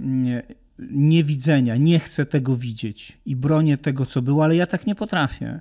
nie, 0.00 0.42
niewidzenia, 0.90 1.76
nie 1.76 1.98
chcę 1.98 2.26
tego 2.26 2.56
widzieć 2.56 3.18
i 3.26 3.36
bronię 3.36 3.78
tego, 3.78 4.06
co 4.06 4.22
było, 4.22 4.44
ale 4.44 4.56
ja 4.56 4.66
tak 4.66 4.86
nie 4.86 4.94
potrafię. 4.94 5.60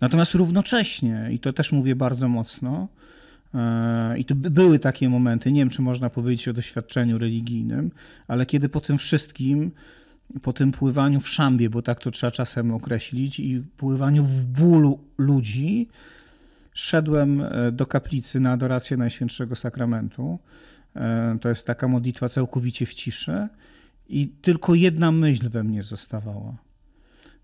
Natomiast 0.00 0.34
równocześnie, 0.34 1.28
i 1.32 1.38
to 1.38 1.52
też 1.52 1.72
mówię 1.72 1.96
bardzo 1.96 2.28
mocno, 2.28 2.88
e, 3.54 4.18
i 4.18 4.24
to 4.24 4.34
były 4.34 4.78
takie 4.78 5.08
momenty, 5.08 5.52
nie 5.52 5.60
wiem, 5.60 5.70
czy 5.70 5.82
można 5.82 6.10
powiedzieć 6.10 6.48
o 6.48 6.52
doświadczeniu 6.52 7.18
religijnym, 7.18 7.90
ale 8.28 8.46
kiedy 8.46 8.68
po 8.68 8.80
tym 8.80 8.98
wszystkim, 8.98 9.70
po 10.42 10.52
tym 10.52 10.72
pływaniu 10.72 11.20
w 11.20 11.28
szambie, 11.28 11.70
bo 11.70 11.82
tak 11.82 12.00
to 12.00 12.10
trzeba 12.10 12.30
czasem 12.30 12.74
określić, 12.74 13.40
i 13.40 13.62
pływaniu 13.76 14.24
w 14.24 14.44
bólu 14.44 14.98
ludzi, 15.18 15.88
szedłem 16.72 17.40
e, 17.40 17.72
do 17.72 17.86
kaplicy 17.86 18.40
na 18.40 18.52
adorację 18.52 18.96
Najświętszego 18.96 19.56
Sakramentu. 19.56 20.38
E, 20.96 21.38
to 21.40 21.48
jest 21.48 21.66
taka 21.66 21.88
modlitwa 21.88 22.28
całkowicie 22.28 22.86
w 22.86 22.94
ciszy, 22.94 23.48
i 24.08 24.28
tylko 24.28 24.74
jedna 24.74 25.12
myśl 25.12 25.48
we 25.48 25.64
mnie 25.64 25.82
zostawała 25.82 26.67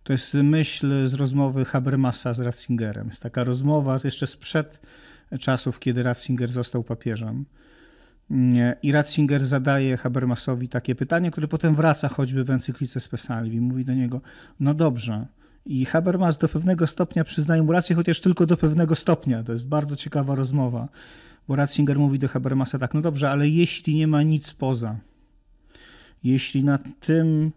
to 0.05 0.13
jest 0.13 0.35
myśl 0.35 1.07
z 1.07 1.15
rozmowy 1.15 1.65
Habermasa 1.65 2.35
z 2.35 2.41
Ratzingerem. 2.41 3.09
Jest 3.09 3.23
taka 3.23 3.45
rozmowa 3.45 3.97
jeszcze 4.05 4.27
sprzed 4.27 4.81
czasów, 5.41 5.81
kiedy 5.81 6.03
Ratzinger 6.03 6.49
został 6.49 6.83
papieżem. 6.83 7.45
I 8.83 8.93
Ratzinger 8.93 9.45
zadaje 9.45 9.97
Habermasowi 9.97 10.69
takie 10.69 10.95
pytanie, 10.95 11.31
które 11.31 11.49
potem 11.49 11.75
wraca 11.75 12.09
choćby 12.09 12.45
w 12.45 12.51
encyklice 12.51 13.01
Spesalvi. 13.01 13.61
Mówi 13.61 13.85
do 13.85 13.95
niego, 13.95 14.21
no 14.61 14.75
dobrze. 14.75 15.27
I 15.67 15.85
Habermas 15.85 16.39
do 16.39 16.49
pewnego 16.49 16.87
stopnia 16.87 17.25
przyznaje 17.25 17.63
mu 17.63 17.73
rację, 17.73 17.97
chociaż 17.97 18.21
tylko 18.21 18.47
do 18.47 18.57
pewnego 18.57 18.95
stopnia. 18.95 19.43
To 19.43 19.53
jest 19.53 19.69
bardzo 19.69 19.97
ciekawa 19.97 20.35
rozmowa, 20.35 20.89
bo 21.49 21.57
Ratzinger 21.57 21.99
mówi 21.99 22.19
do 22.19 22.29
Habermasa 22.29 22.79
tak, 22.79 22.95
no 22.95 23.01
dobrze, 23.01 23.31
ale 23.31 23.49
jeśli 23.49 23.95
nie 23.95 24.07
ma 24.07 24.23
nic 24.23 24.55
poza, 24.55 24.97
jeśli 26.25 26.65
na 26.65 26.79
tym 27.01 27.53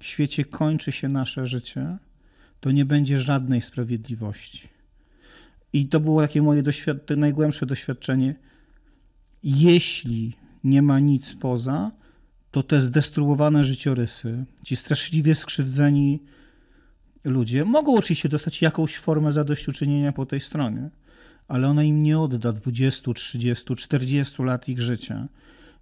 świecie 0.00 0.44
kończy 0.44 0.92
się 0.92 1.08
nasze 1.08 1.46
życie, 1.46 1.98
to 2.60 2.70
nie 2.70 2.84
będzie 2.84 3.18
żadnej 3.18 3.62
sprawiedliwości. 3.62 4.68
I 5.72 5.88
to 5.88 6.00
było 6.00 6.22
takie 6.22 6.42
moje 6.42 6.62
najgłębsze 7.16 7.66
doświadczenie. 7.66 8.34
Jeśli 9.42 10.36
nie 10.64 10.82
ma 10.82 11.00
nic 11.00 11.34
poza, 11.34 11.90
to 12.50 12.62
te 12.62 12.80
zdestruowane 12.80 13.64
życiorysy, 13.64 14.44
ci 14.64 14.76
straszliwie 14.76 15.34
skrzywdzeni 15.34 16.22
ludzie 17.24 17.64
mogą 17.64 17.96
oczywiście 17.96 18.28
dostać 18.28 18.62
jakąś 18.62 18.96
formę 18.96 19.32
zadośćuczynienia 19.32 20.12
po 20.12 20.26
tej 20.26 20.40
stronie, 20.40 20.90
ale 21.48 21.68
ona 21.68 21.82
im 21.82 22.02
nie 22.02 22.18
odda 22.18 22.52
20, 22.52 23.12
30, 23.12 23.76
40 23.76 24.42
lat 24.42 24.68
ich 24.68 24.80
życia. 24.80 25.28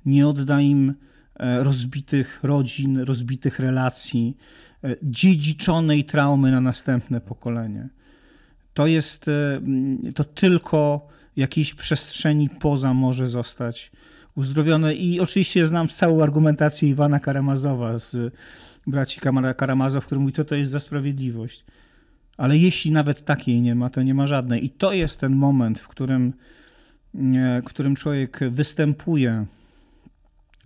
Nie 0.06 0.28
odda 0.28 0.60
im 0.60 0.94
rozbitych 1.38 2.40
rodzin, 2.42 3.00
rozbitych 3.00 3.58
relacji, 3.58 4.36
e, 4.84 4.96
dziedziczonej 5.02 6.04
traumy 6.04 6.50
na 6.50 6.60
następne 6.60 7.20
pokolenie. 7.20 7.88
To 8.74 8.86
jest, 8.86 9.28
e, 9.28 9.60
to 10.14 10.24
tylko 10.24 11.08
jakiejś 11.36 11.74
przestrzeni 11.74 12.50
poza 12.50 12.94
może 12.94 13.26
zostać 13.26 13.90
uzdrowione. 14.34 14.94
I 14.94 15.20
oczywiście 15.20 15.66
znam 15.66 15.88
całą 15.88 16.22
argumentację 16.22 16.88
Iwana 16.88 17.20
Karamazowa 17.20 17.98
z 17.98 18.34
braci 18.86 19.20
Karamazow, 19.56 20.06
który 20.06 20.20
mówi, 20.20 20.32
co 20.32 20.44
to 20.44 20.54
jest 20.54 20.70
za 20.70 20.80
sprawiedliwość. 20.80 21.64
Ale 22.36 22.58
jeśli 22.58 22.90
nawet 22.90 23.24
takiej 23.24 23.60
nie 23.60 23.74
ma, 23.74 23.90
to 23.90 24.02
nie 24.02 24.14
ma 24.14 24.26
żadnej. 24.26 24.64
I 24.64 24.70
to 24.70 24.92
jest 24.92 25.20
ten 25.20 25.36
moment, 25.36 25.78
w 25.78 25.88
którym, 25.88 26.32
w 27.62 27.64
którym 27.64 27.96
człowiek 27.96 28.40
występuje 28.50 29.46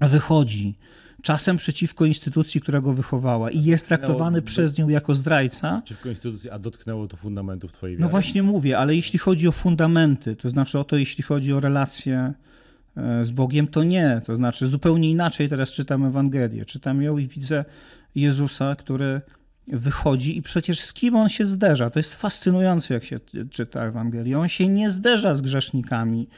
wychodzi 0.00 0.74
czasem 1.22 1.56
przeciwko 1.56 2.04
instytucji, 2.04 2.60
która 2.60 2.80
go 2.80 2.92
wychowała 2.92 3.50
i 3.50 3.62
jest 3.62 3.88
traktowany 3.88 4.42
przez 4.42 4.78
nią 4.78 4.88
jako 4.88 5.14
zdrajca. 5.14 5.82
Przeciwko 5.84 6.08
instytucji, 6.08 6.50
a 6.50 6.58
dotknęło 6.58 7.08
to 7.08 7.16
fundamentów 7.16 7.72
twojej 7.72 7.96
no 7.96 7.98
wiary. 7.98 8.08
No 8.08 8.10
właśnie 8.10 8.42
mówię, 8.42 8.78
ale 8.78 8.96
jeśli 8.96 9.18
chodzi 9.18 9.48
o 9.48 9.52
fundamenty, 9.52 10.36
to 10.36 10.48
znaczy 10.48 10.78
o 10.78 10.84
to, 10.84 10.96
jeśli 10.96 11.24
chodzi 11.24 11.52
o 11.52 11.60
relacje 11.60 12.32
e, 12.96 13.24
z 13.24 13.30
Bogiem, 13.30 13.66
to 13.66 13.84
nie. 13.84 14.20
To 14.26 14.36
znaczy 14.36 14.66
zupełnie 14.66 15.10
inaczej 15.10 15.48
teraz 15.48 15.72
czytam 15.72 16.04
Ewangelię. 16.04 16.64
Czytam 16.64 17.02
ją 17.02 17.18
i 17.18 17.26
widzę 17.26 17.64
Jezusa, 18.14 18.76
który 18.76 19.20
wychodzi 19.66 20.38
i 20.38 20.42
przecież 20.42 20.80
z 20.80 20.92
kim 20.92 21.16
on 21.16 21.28
się 21.28 21.44
zderza. 21.44 21.90
To 21.90 21.98
jest 21.98 22.14
fascynujące, 22.14 22.94
jak 22.94 23.04
się 23.04 23.20
czyta 23.50 23.84
Ewangelię. 23.84 24.38
On 24.38 24.48
się 24.48 24.68
nie 24.68 24.90
zderza 24.90 25.34
z 25.34 25.42
grzesznikami, 25.42 26.28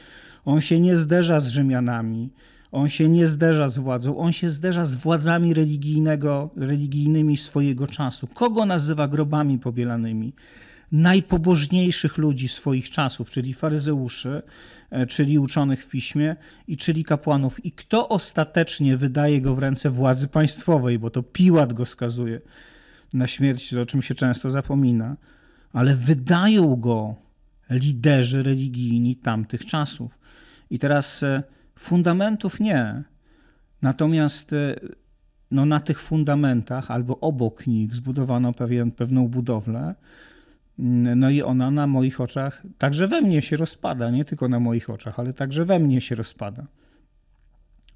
on 0.45 0.61
się 0.61 0.79
nie 0.79 0.97
zderza 0.97 1.39
z 1.39 1.47
Rzymianami, 1.47 2.29
on 2.71 2.89
się 2.89 3.09
nie 3.09 3.27
zderza 3.27 3.69
z 3.69 3.77
władzą, 3.77 4.17
on 4.17 4.31
się 4.31 4.49
zderza 4.49 4.85
z 4.85 4.95
władzami 4.95 5.53
religijnego, 5.53 6.49
religijnymi 6.55 7.37
swojego 7.37 7.87
czasu. 7.87 8.27
Kogo 8.27 8.65
nazywa 8.65 9.07
grobami 9.07 9.59
pobielanymi? 9.59 10.33
Najpobożniejszych 10.91 12.17
ludzi 12.17 12.47
swoich 12.47 12.89
czasów, 12.89 13.29
czyli 13.29 13.53
faryzeuszy, 13.53 14.41
e, 14.89 15.05
czyli 15.05 15.39
uczonych 15.39 15.83
w 15.83 15.89
piśmie 15.89 16.35
i 16.67 16.77
czyli 16.77 17.03
kapłanów. 17.03 17.65
I 17.65 17.71
kto 17.71 18.09
ostatecznie 18.09 18.97
wydaje 18.97 19.41
go 19.41 19.55
w 19.55 19.59
ręce 19.59 19.89
władzy 19.89 20.27
państwowej, 20.27 20.99
bo 20.99 21.09
to 21.09 21.23
Piłat 21.23 21.73
go 21.73 21.85
skazuje 21.85 22.41
na 23.13 23.27
śmierć, 23.27 23.73
o 23.73 23.85
czym 23.85 24.01
się 24.01 24.15
często 24.15 24.51
zapomina, 24.51 25.17
ale 25.73 25.95
wydają 25.95 26.75
go 26.75 27.15
liderzy 27.69 28.43
religijni 28.43 29.15
tamtych 29.15 29.65
czasów. 29.65 30.19
I 30.69 30.79
teraz 30.79 31.23
e, 31.23 31.43
Fundamentów 31.81 32.59
nie. 32.59 33.03
Natomiast 33.81 34.53
e, 34.53 34.75
no 35.51 35.65
na 35.65 35.79
tych 35.79 35.99
fundamentach 35.99 36.91
albo 36.91 37.19
obok 37.19 37.67
nich 37.67 37.95
zbudowano 37.95 38.53
pewien, 38.53 38.91
pewną 38.91 39.27
budowlę. 39.27 39.95
No 41.15 41.29
i 41.29 41.41
ona 41.41 41.71
na 41.71 41.87
moich 41.87 42.21
oczach, 42.21 42.63
także 42.77 43.07
we 43.07 43.21
mnie 43.21 43.41
się 43.41 43.57
rozpada, 43.57 44.09
nie 44.09 44.25
tylko 44.25 44.47
na 44.47 44.59
moich 44.59 44.89
oczach, 44.89 45.19
ale 45.19 45.33
także 45.33 45.65
we 45.65 45.79
mnie 45.79 46.01
się 46.01 46.15
rozpada. 46.15 46.67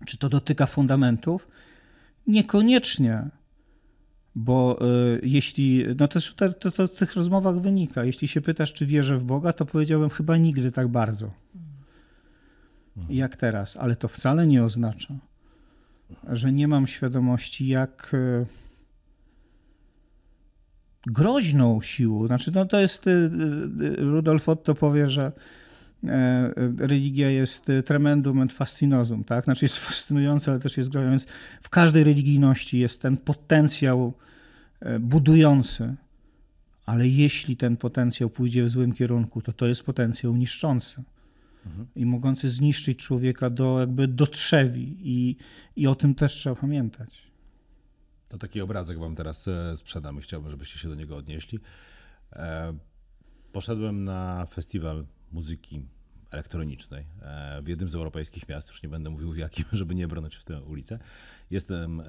Czy 0.06 0.18
to 0.18 0.30
dotyka 0.30 0.66
fundamentów? 0.66 1.48
Niekoniecznie, 2.28 3.30
bo 4.36 4.80
y, 5.16 5.20
jeśli, 5.24 5.86
no 6.00 6.08
też 6.08 6.34
to, 6.34 6.54
to, 6.54 6.72
to 6.72 6.88
z 6.88 6.92
tych 6.92 7.16
rozmowach 7.16 7.62
wynika, 7.62 8.04
jeśli 8.04 8.28
się 8.28 8.42
pytasz, 8.42 8.74
czy 8.74 8.86
wierzę 8.86 9.18
w 9.18 9.24
Boga, 9.24 9.54
to 9.54 9.66
powiedziałbym 9.66 10.10
chyba 10.10 10.38
nigdy 10.38 10.72
tak 10.72 10.88
bardzo 10.88 11.32
jak 13.10 13.36
teraz, 13.36 13.78
ale 13.78 13.96
to 13.96 14.08
wcale 14.08 14.48
nie 14.48 14.64
oznacza, 14.64 15.14
że 16.30 16.52
nie 16.52 16.68
mam 16.68 16.88
świadomości, 16.88 17.68
jak 17.68 18.14
y, 18.14 18.46
groźną 21.08 21.82
siłą, 21.82 22.28
znaczy 22.28 22.52
no 22.56 22.66
to 22.66 22.80
jest, 22.80 23.08
y, 23.08 23.10
y, 23.10 23.96
Rudolf 23.96 24.50
Otto 24.50 24.76
powie, 24.76 25.10
że 25.10 25.32
e, 26.04 26.54
religia 26.78 27.30
jest 27.30 27.72
tremendum 27.86 28.42
et 28.42 28.54
fascinosum, 28.54 29.24
tak? 29.24 29.46
Znaczy 29.46 29.66
jest 29.66 29.78
fascynująca, 29.78 30.52
ale 30.52 30.60
też 30.60 30.78
jest 30.78 30.90
groźna, 30.90 31.10
więc 31.10 31.26
w 31.62 31.70
każdej 31.70 32.04
religijności 32.04 32.80
jest 32.80 33.02
ten 33.02 33.18
potencjał 33.18 34.14
e, 34.80 35.00
budujący, 35.00 35.96
ale 36.86 37.08
jeśli 37.08 37.58
ten 37.58 37.78
potencjał 37.78 38.30
pójdzie 38.30 38.64
w 38.64 38.70
złym 38.70 38.94
kierunku, 38.94 39.42
to 39.42 39.54
to 39.54 39.68
jest 39.68 39.84
potencjał 39.84 40.36
niszczący 40.36 41.04
mhm. 41.66 41.88
i 41.96 42.06
mogący 42.06 42.50
zniszczyć 42.50 43.00
człowieka 43.00 43.50
do, 43.50 43.80
jakby 43.80 44.08
do 44.08 44.28
trzewi 44.28 44.98
i, 45.02 45.36
i 45.76 45.88
o 45.88 45.96
tym 45.96 46.16
też 46.16 46.34
trzeba 46.34 46.56
pamiętać. 46.56 47.22
To 48.30 48.38
taki 48.38 48.62
obrazek 48.62 49.00
wam 49.00 49.16
teraz 49.16 49.48
e, 49.48 49.78
sprzedam 49.78 50.18
i 50.18 50.22
chciałbym, 50.22 50.52
żebyście 50.52 50.80
się 50.80 50.90
do 50.90 50.96
niego 50.96 51.18
odnieśli. 51.18 51.60
E, 52.34 52.74
poszedłem 53.52 54.04
na 54.04 54.46
festiwal 54.46 55.06
muzyki 55.32 55.86
elektronicznej 56.32 57.06
e, 57.22 57.62
w 57.62 57.68
jednym 57.68 57.90
z 57.90 57.96
europejskich 57.96 58.50
miast, 58.50 58.68
już 58.68 58.84
nie 58.84 58.90
będę 58.90 59.10
mówił 59.10 59.32
w 59.32 59.38
jakim, 59.38 59.66
żeby 59.80 59.96
nie 59.96 60.08
brnąć 60.08 60.36
w 60.36 60.44
tę 60.44 60.62
ulicę. 60.62 61.00
Jestem 61.52 62.04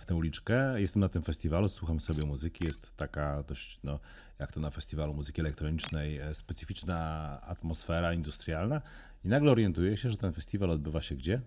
w 0.00 0.06
tę 0.06 0.14
uliczkę, 0.14 0.80
jestem 0.80 1.00
na 1.00 1.08
tym 1.08 1.22
festiwalu, 1.22 1.68
słucham 1.68 2.00
sobie 2.00 2.26
muzyki, 2.26 2.64
jest 2.64 2.96
taka 2.96 3.42
dość, 3.42 3.80
no, 3.84 4.00
jak 4.38 4.52
to 4.52 4.60
na 4.60 4.70
festiwalu 4.70 5.14
muzyki 5.14 5.40
elektronicznej, 5.40 6.20
specyficzna 6.32 7.40
atmosfera 7.42 8.14
industrialna 8.14 8.82
i 9.24 9.28
nagle 9.28 9.52
orientuję 9.52 9.96
się, 9.96 10.10
że 10.10 10.16
ten 10.16 10.32
festiwal 10.32 10.70
odbywa 10.70 11.02
się 11.02 11.14
gdzie? 11.14 11.40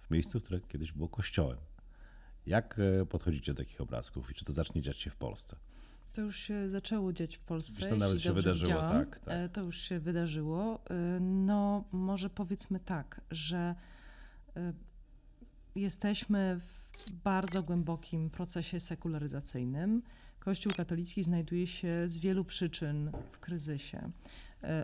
W 0.00 0.10
miejscu, 0.10 0.40
które 0.40 0.60
kiedyś 0.60 0.92
było 0.92 1.08
kościołem. 1.08 1.58
Jak 2.46 2.80
e, 3.02 3.06
podchodzicie 3.06 3.54
do 3.54 3.58
takich 3.58 3.80
obrazków 3.80 4.30
i 4.30 4.34
czy 4.34 4.44
to 4.44 4.52
zacznie 4.52 4.82
dziać 4.82 4.96
się 4.96 5.10
w 5.10 5.16
Polsce? 5.16 5.56
To 6.12 6.20
już 6.20 6.36
się 6.36 6.68
zaczęło 6.68 7.12
dziać 7.12 7.36
w 7.36 7.42
Polsce. 7.42 7.88
to 7.88 7.96
nawet 7.96 8.22
się 8.22 8.32
wydarzyło, 8.32 8.80
tak, 8.80 9.18
tak. 9.18 9.34
E, 9.34 9.48
to 9.48 9.62
już 9.62 9.80
się 9.80 10.00
wydarzyło. 10.00 10.80
E, 10.90 11.20
no, 11.20 11.84
może 11.92 12.30
powiedzmy 12.30 12.80
tak, 12.80 13.20
że 13.30 13.74
jesteśmy 15.74 16.60
w 16.60 17.10
bardzo 17.24 17.62
głębokim 17.62 18.30
procesie 18.30 18.80
sekularyzacyjnym. 18.80 20.02
Kościół 20.40 20.72
katolicki 20.76 21.22
znajduje 21.22 21.66
się 21.66 22.02
z 22.06 22.18
wielu 22.18 22.44
przyczyn 22.44 23.10
w 23.32 23.38
kryzysie. 23.38 24.10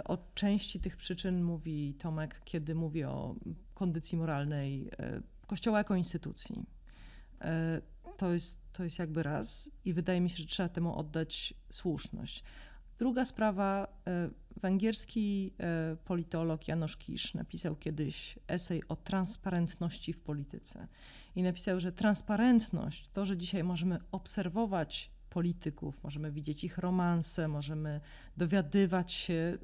O 0.05 0.19
części 0.35 0.81
tych 0.81 0.97
przyczyn 0.97 1.43
mówi 1.43 1.95
Tomek, 1.99 2.41
kiedy 2.45 2.75
mówi 2.75 3.05
o 3.05 3.35
kondycji 3.75 4.19
moralnej 4.19 4.91
Kościoła 5.47 5.79
jako 5.79 5.95
instytucji. 5.95 6.67
To 8.17 8.33
jest, 8.33 8.61
to 8.73 8.85
jest 8.85 8.99
jakby 8.99 9.23
raz 9.23 9.71
i 9.85 9.93
wydaje 9.93 10.21
mi 10.21 10.31
się, 10.31 10.37
że 10.37 10.47
trzeba 10.47 10.69
temu 10.69 10.99
oddać 10.99 11.55
słuszność. 11.73 12.45
Druga 12.99 13.25
sprawa, 13.25 13.89
e, 14.07 14.31
węgierski 14.57 15.53
e, 15.61 15.97
politolog 16.05 16.69
Janusz 16.69 16.97
Kisz 16.97 17.35
napisał 17.35 17.77
kiedyś 17.77 18.39
esej 18.49 18.83
o 18.89 18.97
transparentności 18.97 20.13
w 20.13 20.21
polityce 20.21 20.89
i 21.37 21.43
napisał, 21.43 21.81
że 21.81 21.93
transparentność, 21.93 23.09
to, 23.09 23.25
że 23.25 23.37
dzisiaj 23.37 23.65
możemy 23.65 23.99
obserwować 24.13 25.11
polityków, 25.31 26.05
możemy 26.05 26.33
widzieć 26.33 26.65
ich 26.65 26.79
romanse, 26.79 27.49
możemy 27.49 28.01
dowiadywać 28.37 29.13
się, 29.13 29.59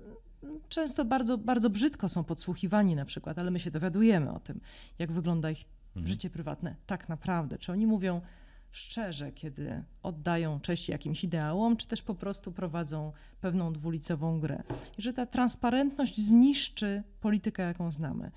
często 0.68 1.05
bardzo, 1.05 1.38
bardzo 1.38 1.70
brzydko 1.70 2.09
są 2.09 2.24
podsłuchiwani 2.24 2.96
na 2.96 3.05
przykład, 3.05 3.38
ale 3.38 3.51
my 3.51 3.61
się 3.61 3.70
dowiadujemy 3.70 4.32
o 4.32 4.40
tym, 4.40 4.61
jak 4.98 5.12
wygląda 5.12 5.51
ich 5.51 5.64
mhm. 5.96 6.09
życie 6.09 6.30
prywatne 6.30 6.76
tak 6.86 7.09
naprawdę. 7.09 7.59
Czy 7.59 7.72
oni 7.72 7.86
mówią 7.86 8.20
szczerze, 8.73 9.33
kiedy 9.33 9.83
oddają 10.03 10.61
cześć 10.61 10.89
jakimś 10.89 11.25
ideałom, 11.25 11.77
czy 11.77 11.87
też 11.87 12.03
po 12.03 12.14
prostu 12.14 12.53
prowadzą 12.53 13.12
pewną 13.41 13.73
dwulicową 13.73 14.41
grę. 14.41 14.62
I 14.99 15.03
że 15.03 15.12
ta 15.12 15.27
transparentność 15.27 16.21
zniszczy 16.21 17.03
politykę, 17.21 17.62
jaką 17.62 17.91
znamy. 17.91 18.31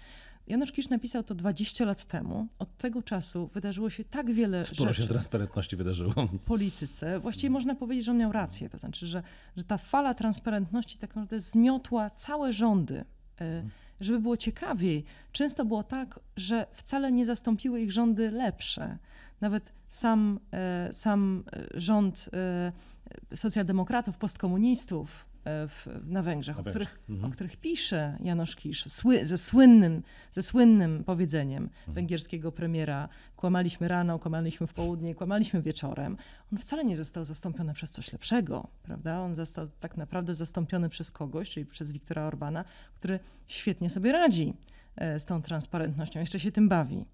Janusz 0.47 0.71
Kisz 0.71 0.89
napisał 0.89 1.23
to 1.23 1.35
20 1.35 1.85
lat 1.85 2.05
temu. 2.05 2.47
Od 2.59 2.77
tego 2.77 3.01
czasu 3.03 3.47
wydarzyło 3.47 3.89
się 3.89 4.03
tak 4.03 4.33
wiele 4.33 4.65
Sporo 4.65 4.93
rzeczy. 4.93 5.01
się 5.01 5.07
transparentności 5.07 5.75
wydarzyło. 5.75 6.13
W 6.13 6.39
polityce. 6.39 7.19
Właściwie 7.19 7.49
można 7.49 7.75
powiedzieć, 7.75 8.05
że 8.05 8.11
on 8.11 8.17
miał 8.17 8.31
rację. 8.31 8.69
To 8.69 8.77
znaczy, 8.77 9.07
że, 9.07 9.23
że 9.57 9.63
ta 9.63 9.77
fala 9.77 10.13
transparentności 10.13 10.97
tak 10.97 11.09
naprawdę 11.09 11.39
zmiotła 11.39 12.09
całe 12.09 12.53
rządy. 12.53 13.05
E, 13.41 13.63
żeby 14.01 14.19
było 14.19 14.37
ciekawiej, 14.37 15.03
często 15.31 15.65
było 15.65 15.83
tak, 15.83 16.19
że 16.37 16.67
wcale 16.73 17.11
nie 17.11 17.25
zastąpiły 17.25 17.81
ich 17.81 17.91
rządy 17.91 18.31
lepsze. 18.31 18.97
Nawet 19.41 19.71
sam, 19.93 20.39
e, 20.51 20.93
sam 20.93 21.43
e, 21.53 21.79
rząd 21.79 22.29
e, 22.33 23.35
socjaldemokratów, 23.35 24.17
postkomunistów 24.17 25.25
w, 25.45 25.99
na 26.05 26.21
Węgrzech, 26.21 26.55
na 26.55 26.61
o, 26.61 26.65
których, 26.65 26.99
mhm. 27.09 27.31
o 27.31 27.33
których 27.33 27.57
pisze 27.57 28.17
Janusz 28.23 28.55
Kisz, 28.55 28.85
sły, 28.85 29.25
ze, 29.25 29.37
słynnym, 29.37 30.03
ze 30.31 30.41
słynnym 30.41 31.03
powiedzeniem 31.03 31.63
mhm. 31.63 31.95
węgierskiego 31.95 32.51
premiera 32.51 33.09
kłamaliśmy 33.35 33.87
rano, 33.87 34.19
kłamaliśmy 34.19 34.67
w 34.67 34.73
południe, 34.73 35.15
kłamaliśmy 35.15 35.61
wieczorem. 35.61 36.17
On 36.53 36.59
wcale 36.59 36.85
nie 36.85 36.95
został 36.95 37.25
zastąpiony 37.25 37.73
przez 37.73 37.91
coś 37.91 38.13
lepszego, 38.13 38.67
prawda? 38.83 39.19
On 39.19 39.35
został 39.35 39.67
tak 39.79 39.97
naprawdę 39.97 40.35
zastąpiony 40.35 40.89
przez 40.89 41.11
kogoś, 41.11 41.49
czyli 41.49 41.65
przez 41.65 41.91
Wiktora 41.91 42.23
Orbana, 42.23 42.65
który 42.95 43.19
świetnie 43.47 43.89
sobie 43.89 44.11
radzi 44.11 44.53
z 44.97 45.25
tą 45.25 45.41
transparentnością, 45.41 46.19
jeszcze 46.19 46.39
się 46.39 46.51
tym 46.51 46.69
bawi. 46.69 47.05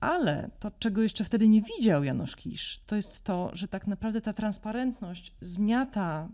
Ale 0.00 0.50
to, 0.58 0.70
czego 0.70 1.02
jeszcze 1.02 1.24
wtedy 1.24 1.48
nie 1.48 1.62
widział 1.62 2.04
Janusz 2.04 2.36
Kisz, 2.36 2.80
to 2.86 2.96
jest 2.96 3.24
to, 3.24 3.50
że 3.52 3.68
tak 3.68 3.86
naprawdę 3.86 4.20
ta 4.20 4.32
transparentność 4.32 5.34
zmiata, 5.40 6.28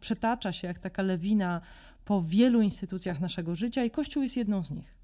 przetacza 0.00 0.52
się 0.52 0.68
jak 0.68 0.78
taka 0.78 1.02
lewina 1.02 1.60
po 2.04 2.22
wielu 2.22 2.62
instytucjach 2.62 3.20
naszego 3.20 3.54
życia 3.54 3.84
i 3.84 3.90
Kościół 3.90 4.22
jest 4.22 4.36
jedną 4.36 4.64
z 4.64 4.70
nich. 4.70 4.96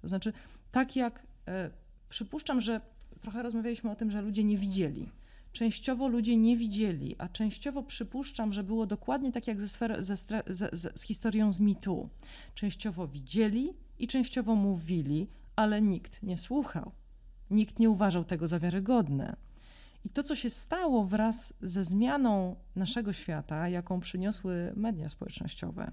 To 0.00 0.08
znaczy, 0.08 0.32
tak 0.72 0.96
jak 0.96 1.26
e, 1.48 1.70
przypuszczam, 2.08 2.60
że 2.60 2.80
trochę 3.20 3.42
rozmawialiśmy 3.42 3.90
o 3.90 3.96
tym, 3.96 4.10
że 4.10 4.22
ludzie 4.22 4.44
nie 4.44 4.58
widzieli. 4.58 5.08
Częściowo 5.52 6.08
ludzie 6.08 6.36
nie 6.36 6.56
widzieli, 6.56 7.16
a 7.18 7.28
częściowo 7.28 7.82
przypuszczam, 7.82 8.52
że 8.52 8.64
było 8.64 8.86
dokładnie 8.86 9.32
tak 9.32 9.46
jak 9.46 9.60
ze, 9.60 9.68
sfer, 9.68 10.04
ze, 10.04 10.16
ze, 10.46 10.70
z 10.94 11.02
historią 11.02 11.52
z 11.52 11.60
mitu. 11.60 12.08
Częściowo 12.54 13.08
widzieli 13.08 13.72
i 13.98 14.06
częściowo 14.08 14.54
mówili, 14.54 15.26
ale 15.56 15.82
nikt 15.82 16.22
nie 16.22 16.38
słuchał. 16.38 16.92
Nikt 17.52 17.78
nie 17.78 17.90
uważał 17.90 18.24
tego 18.24 18.48
za 18.48 18.58
wiarygodne. 18.58 19.36
I 20.04 20.10
to, 20.10 20.22
co 20.22 20.36
się 20.36 20.50
stało 20.50 21.04
wraz 21.04 21.54
ze 21.62 21.84
zmianą 21.84 22.56
naszego 22.76 23.12
świata, 23.12 23.68
jaką 23.68 24.00
przyniosły 24.00 24.72
media 24.76 25.08
społecznościowe, 25.08 25.92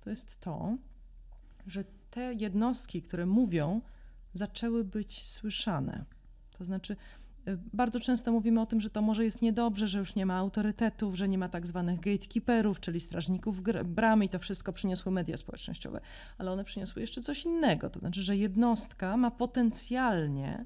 to 0.00 0.10
jest 0.10 0.40
to, 0.40 0.76
że 1.66 1.84
te 2.10 2.34
jednostki, 2.34 3.02
które 3.02 3.26
mówią, 3.26 3.80
zaczęły 4.34 4.84
być 4.84 5.26
słyszane. 5.26 6.04
To 6.58 6.64
znaczy, 6.64 6.96
y, 7.48 7.58
bardzo 7.72 8.00
często 8.00 8.32
mówimy 8.32 8.60
o 8.60 8.66
tym, 8.66 8.80
że 8.80 8.90
to 8.90 9.02
może 9.02 9.24
jest 9.24 9.42
niedobrze, 9.42 9.88
że 9.88 9.98
już 9.98 10.14
nie 10.14 10.26
ma 10.26 10.36
autorytetów, 10.36 11.14
że 11.14 11.28
nie 11.28 11.38
ma 11.38 11.48
tak 11.48 11.66
zwanych 11.66 12.00
gatekeeperów, 12.00 12.80
czyli 12.80 13.00
strażników 13.00 13.62
bramy 13.84 14.24
i 14.24 14.28
to 14.28 14.38
wszystko 14.38 14.72
przyniosły 14.72 15.12
media 15.12 15.36
społecznościowe. 15.36 16.00
Ale 16.38 16.50
one 16.50 16.64
przyniosły 16.64 17.02
jeszcze 17.02 17.22
coś 17.22 17.44
innego. 17.44 17.90
To 17.90 17.98
znaczy, 17.98 18.22
że 18.22 18.36
jednostka 18.36 19.16
ma 19.16 19.30
potencjalnie 19.30 20.64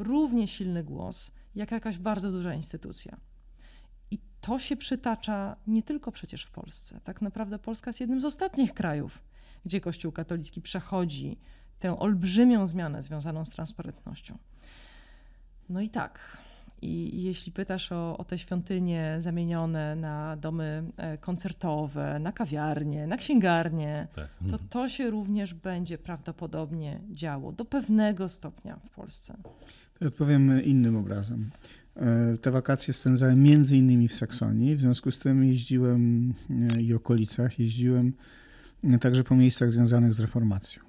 równie 0.00 0.48
silny 0.48 0.84
głos 0.84 1.32
jak 1.54 1.70
jakaś 1.70 1.98
bardzo 1.98 2.32
duża 2.32 2.54
instytucja. 2.54 3.16
I 4.10 4.18
to 4.40 4.58
się 4.58 4.76
przytacza 4.76 5.56
nie 5.66 5.82
tylko 5.82 6.12
przecież 6.12 6.44
w 6.44 6.50
Polsce. 6.50 7.00
Tak 7.04 7.22
naprawdę 7.22 7.58
Polska 7.58 7.88
jest 7.88 8.00
jednym 8.00 8.20
z 8.20 8.24
ostatnich 8.24 8.74
krajów, 8.74 9.22
gdzie 9.64 9.80
Kościół 9.80 10.12
katolicki 10.12 10.62
przechodzi 10.62 11.38
tę 11.78 11.98
olbrzymią 11.98 12.66
zmianę 12.66 13.02
związaną 13.02 13.44
z 13.44 13.50
transparentnością. 13.50 14.38
No 15.68 15.80
i 15.80 15.88
tak. 15.88 16.38
I 16.82 17.22
jeśli 17.22 17.52
pytasz 17.52 17.92
o, 17.92 18.18
o 18.18 18.24
te 18.24 18.38
świątynie 18.38 19.16
zamienione 19.18 19.96
na 19.96 20.36
domy 20.36 20.84
e, 20.96 21.18
koncertowe, 21.18 22.18
na 22.18 22.32
kawiarnie, 22.32 23.06
na 23.06 23.16
księgarnie, 23.16 24.08
Tak. 24.14 24.28
to 24.50 24.58
to 24.70 24.88
się 24.88 25.10
również 25.10 25.54
będzie 25.54 25.98
prawdopodobnie 25.98 27.00
działo 27.10 27.52
do 27.52 27.64
pewnego 27.64 28.28
stopnia 28.28 28.76
w 28.76 28.90
Polsce. 28.90 29.36
Odpowiem 30.06 30.64
innym 30.64 30.96
obrazem. 30.96 31.50
E, 31.96 32.36
Te 32.42 32.50
wakacje 32.50 32.94
spędzałem 32.94 33.42
między 33.42 33.76
innymi 33.76 34.08
w 34.08 34.14
Saksonii, 34.14 34.76
w 34.76 34.80
związku 34.80 35.10
z 35.10 35.18
tym 35.18 35.44
jeździłem 35.44 36.34
e, 36.76 36.80
i 36.80 36.94
okolicach, 36.94 37.58
jeździłem 37.58 38.12
e, 38.84 38.98
także 38.98 39.24
po 39.24 39.36
miejscach 39.36 39.70
związanych 39.70 40.14
z 40.14 40.20
reformacją. 40.20 40.82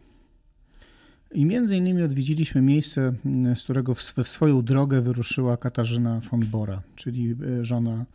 I 1.31 1.45
między 1.45 1.75
innymi 1.75 2.03
odwiedziliśmy 2.03 2.61
miejsce, 2.61 3.13
z 3.55 3.63
którego 3.63 3.95
w 3.95 3.99
sw- 3.99 4.23
w 4.23 4.27
swoją 4.27 4.61
drogę 4.61 5.01
wyruszyła 5.01 5.57
Katarzyna 5.57 6.19
von 6.19 6.39
Bora, 6.39 6.81
czyli 6.95 7.35
żona, 7.61 8.05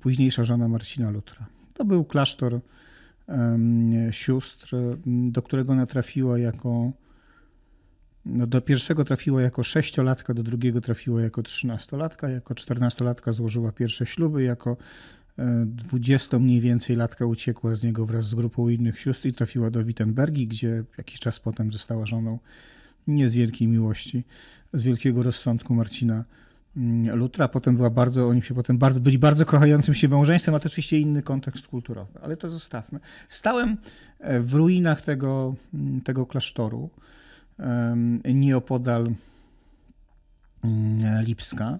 późniejsza 0.00 0.44
żona 0.44 0.68
Marcina 0.68 1.10
Lutra. 1.10 1.46
To 1.74 1.84
był 1.84 2.04
klasztor 2.04 2.60
sióstr, 4.10 4.76
do 5.06 5.42
którego 5.42 5.72
ona 5.72 5.86
trafiła 5.86 6.38
jako 6.38 6.92
no 8.24 8.46
do 8.46 8.60
pierwszego 8.60 9.04
trafiła 9.04 9.42
jako 9.42 9.62
sześciolatka, 9.62 10.34
do 10.34 10.42
drugiego 10.42 10.80
trafiła 10.80 11.22
jako 11.22 11.42
trzynastolatka, 11.42 12.28
jako 12.28 12.54
czternastolatka 12.54 13.32
złożyła 13.32 13.72
pierwsze 13.72 14.06
śluby, 14.06 14.42
jako 14.42 14.76
e, 15.38 15.64
dwudziesto 15.66 16.38
mniej 16.38 16.60
więcej 16.60 16.96
latka 16.96 17.26
uciekła 17.26 17.74
z 17.74 17.82
niego 17.82 18.06
wraz 18.06 18.24
z 18.24 18.34
grupą 18.34 18.68
innych 18.68 19.00
sióstr 19.00 19.28
i 19.28 19.32
trafiła 19.32 19.70
do 19.70 19.84
Wittenbergi, 19.84 20.46
gdzie 20.46 20.84
jakiś 20.98 21.20
czas 21.20 21.40
potem 21.40 21.72
została 21.72 22.06
żoną 22.06 22.38
nie 23.06 23.28
z 23.28 23.34
wielkiej 23.34 23.68
miłości, 23.68 24.24
z 24.72 24.82
wielkiego 24.82 25.22
rozsądku 25.22 25.74
Marcina 25.74 26.24
mm, 26.76 27.16
Lutra. 27.16 27.48
Potem 27.48 27.76
była 27.76 27.90
bardzo, 27.90 28.28
oni 28.28 28.42
się 28.42 28.54
potem 28.54 28.78
bardzo, 28.78 29.00
byli 29.00 29.18
bardzo 29.18 29.46
kochającym 29.46 29.94
się 29.94 30.08
małżeństwem, 30.08 30.54
a 30.54 30.58
to 30.58 30.66
oczywiście 30.66 30.98
inny 30.98 31.22
kontekst 31.22 31.66
kulturowy, 31.66 32.18
ale 32.22 32.36
to 32.36 32.50
zostawmy. 32.50 33.00
Stałem 33.28 33.76
e, 34.18 34.40
w 34.40 34.54
ruinach 34.54 35.02
tego, 35.02 35.54
mm, 35.74 36.00
tego 36.00 36.26
klasztoru 36.26 36.90
nieopodal 38.24 39.12
mm, 40.64 41.24
Lipska. 41.24 41.78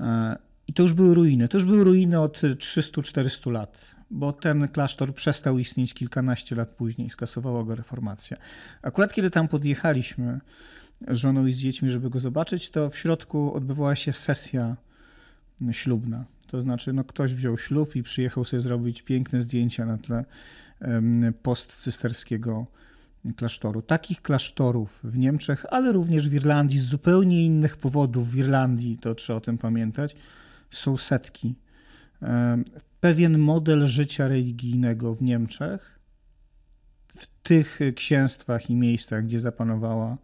E, 0.00 0.36
I 0.68 0.72
to 0.72 0.82
już 0.82 0.94
były 0.94 1.14
ruiny. 1.14 1.48
To 1.48 1.56
już 1.56 1.66
były 1.66 1.84
ruiny 1.84 2.20
od 2.20 2.40
300-400 2.40 3.52
lat, 3.52 3.80
bo 4.10 4.32
ten 4.32 4.68
klasztor 4.68 5.14
przestał 5.14 5.58
istnieć 5.58 5.94
kilkanaście 5.94 6.56
lat 6.56 6.68
później, 6.68 7.10
skasowała 7.10 7.64
go 7.64 7.74
reformacja. 7.74 8.36
Akurat 8.82 9.12
kiedy 9.12 9.30
tam 9.30 9.48
podjechaliśmy 9.48 10.40
z 11.08 11.16
żoną 11.16 11.46
i 11.46 11.52
z 11.52 11.58
dziećmi, 11.58 11.90
żeby 11.90 12.10
go 12.10 12.20
zobaczyć, 12.20 12.70
to 12.70 12.90
w 12.90 12.96
środku 12.96 13.54
odbywała 13.54 13.96
się 13.96 14.12
sesja 14.12 14.76
ślubna. 15.72 16.24
To 16.46 16.60
znaczy, 16.60 16.92
no, 16.92 17.04
ktoś 17.04 17.34
wziął 17.34 17.58
ślub 17.58 17.96
i 17.96 18.02
przyjechał 18.02 18.44
sobie 18.44 18.60
zrobić 18.60 19.02
piękne 19.02 19.40
zdjęcia 19.40 19.86
na 19.86 19.98
tle 19.98 20.24
postcysterskiego 21.42 22.66
klasztoru. 23.36 23.82
Takich 23.82 24.22
klasztorów 24.22 25.00
w 25.04 25.18
Niemczech, 25.18 25.66
ale 25.70 25.92
również 25.92 26.28
w 26.28 26.34
Irlandii 26.34 26.78
z 26.78 26.84
zupełnie 26.84 27.44
innych 27.44 27.76
powodów. 27.76 28.30
W 28.30 28.36
Irlandii, 28.36 28.98
to 28.98 29.14
trzeba 29.14 29.36
o 29.36 29.40
tym 29.40 29.58
pamiętać, 29.58 30.16
są 30.70 30.96
setki. 30.96 31.54
Pewien 33.00 33.38
model 33.38 33.86
życia 33.86 34.28
religijnego 34.28 35.14
w 35.14 35.22
Niemczech, 35.22 35.98
w 37.16 37.26
tych 37.42 37.78
księstwach 37.96 38.70
i 38.70 38.74
miejscach, 38.74 39.24
gdzie 39.24 39.40
zapanowała 39.40 40.16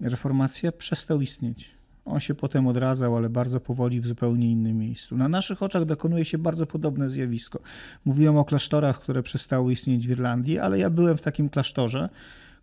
reformacja, 0.00 0.72
przestał 0.72 1.20
istnieć. 1.20 1.77
On 2.08 2.20
się 2.20 2.34
potem 2.34 2.66
odradzał, 2.66 3.16
ale 3.16 3.30
bardzo 3.30 3.60
powoli 3.60 4.00
w 4.00 4.06
zupełnie 4.06 4.50
innym 4.50 4.78
miejscu. 4.78 5.16
Na 5.16 5.28
naszych 5.28 5.62
oczach 5.62 5.84
dokonuje 5.84 6.24
się 6.24 6.38
bardzo 6.38 6.66
podobne 6.66 7.10
zjawisko. 7.10 7.60
Mówiłem 8.04 8.36
o 8.36 8.44
klasztorach, 8.44 9.00
które 9.00 9.22
przestały 9.22 9.72
istnieć 9.72 10.06
w 10.06 10.10
Irlandii, 10.10 10.58
ale 10.58 10.78
ja 10.78 10.90
byłem 10.90 11.16
w 11.16 11.20
takim 11.20 11.48
klasztorze, 11.48 12.08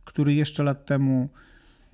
który 0.06 0.34
jeszcze 0.34 0.64
lat 0.64 0.86
temu 0.86 1.30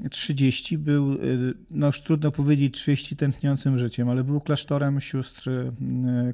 30 0.10 0.78
był, 0.78 1.14
y, 1.14 1.54
no 1.72 1.88
już 1.88 2.02
trudno 2.02 2.32
powiedzieć 2.32 2.74
30 2.74 3.16
tętniącym 3.16 3.78
życiem, 3.78 4.10
ale 4.10 4.24
był 4.24 4.41
klasztorem 4.41 5.02
sióstr 5.02 5.49
y, 5.49 5.74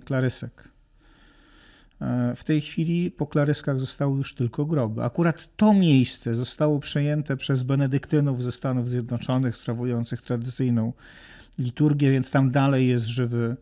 Klarysek. 0.06 0.77
W 2.36 2.44
tej 2.44 2.62
chwili 2.62 3.12
po 3.12 3.28
Klaryskach 3.28 3.80
zostały 3.80 4.18
już 4.18 4.34
tylko 4.34 4.66
groby. 4.66 5.04
Akurat 5.04 5.36
to 5.56 5.74
miejsce 5.74 6.36
zostało 6.36 6.80
przejęte 6.80 7.38
przez 7.38 7.64
benedyktynów 7.64 8.44
ze 8.44 8.52
Stanów 8.52 8.90
Zjednoczonych, 8.90 9.56
sprawujących 9.56 10.22
tradycyjną 10.22 10.94
liturgię, 11.60 12.12
więc 12.12 12.32
tam 12.32 12.52
dalej 12.52 12.88
jest 12.88 13.06
żywy, 13.06 13.56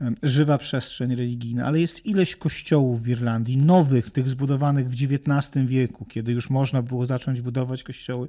e, 0.00 0.12
żywa 0.22 0.58
przestrzeń 0.58 1.16
religijna. 1.16 1.66
Ale 1.66 1.80
jest 1.80 2.06
ileś 2.06 2.36
kościołów 2.36 3.02
w 3.02 3.08
Irlandii, 3.08 3.56
nowych, 3.56 4.10
tych 4.10 4.28
zbudowanych 4.28 4.90
w 4.90 4.92
XIX 4.92 5.66
wieku, 5.66 6.04
kiedy 6.04 6.32
już 6.32 6.50
można 6.50 6.82
było 6.82 7.06
zacząć 7.06 7.40
budować 7.40 7.82
kościoły 7.82 8.28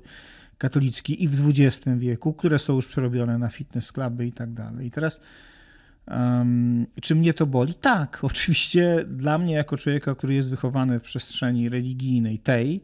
katolickie 0.57 1.13
i 1.13 1.27
w 1.27 1.49
XX 1.49 1.97
wieku, 1.97 2.33
które 2.33 2.59
są 2.59 2.75
już 2.75 2.87
przerobione 2.87 3.37
na 3.37 3.49
fitness 3.49 3.91
cluby 3.91 4.27
i 4.27 4.31
tak 4.31 4.53
dalej. 4.53 4.87
I 4.87 4.91
teraz 4.91 5.19
Um, 6.11 6.87
czy 7.01 7.15
mnie 7.15 7.33
to 7.33 7.45
boli? 7.45 7.73
Tak, 7.75 8.19
oczywiście 8.23 9.05
dla 9.07 9.37
mnie, 9.37 9.53
jako 9.53 9.77
człowieka, 9.77 10.15
który 10.15 10.33
jest 10.33 10.49
wychowany 10.49 10.99
w 10.99 11.01
przestrzeni 11.01 11.69
religijnej 11.69 12.39
tej, 12.39 12.81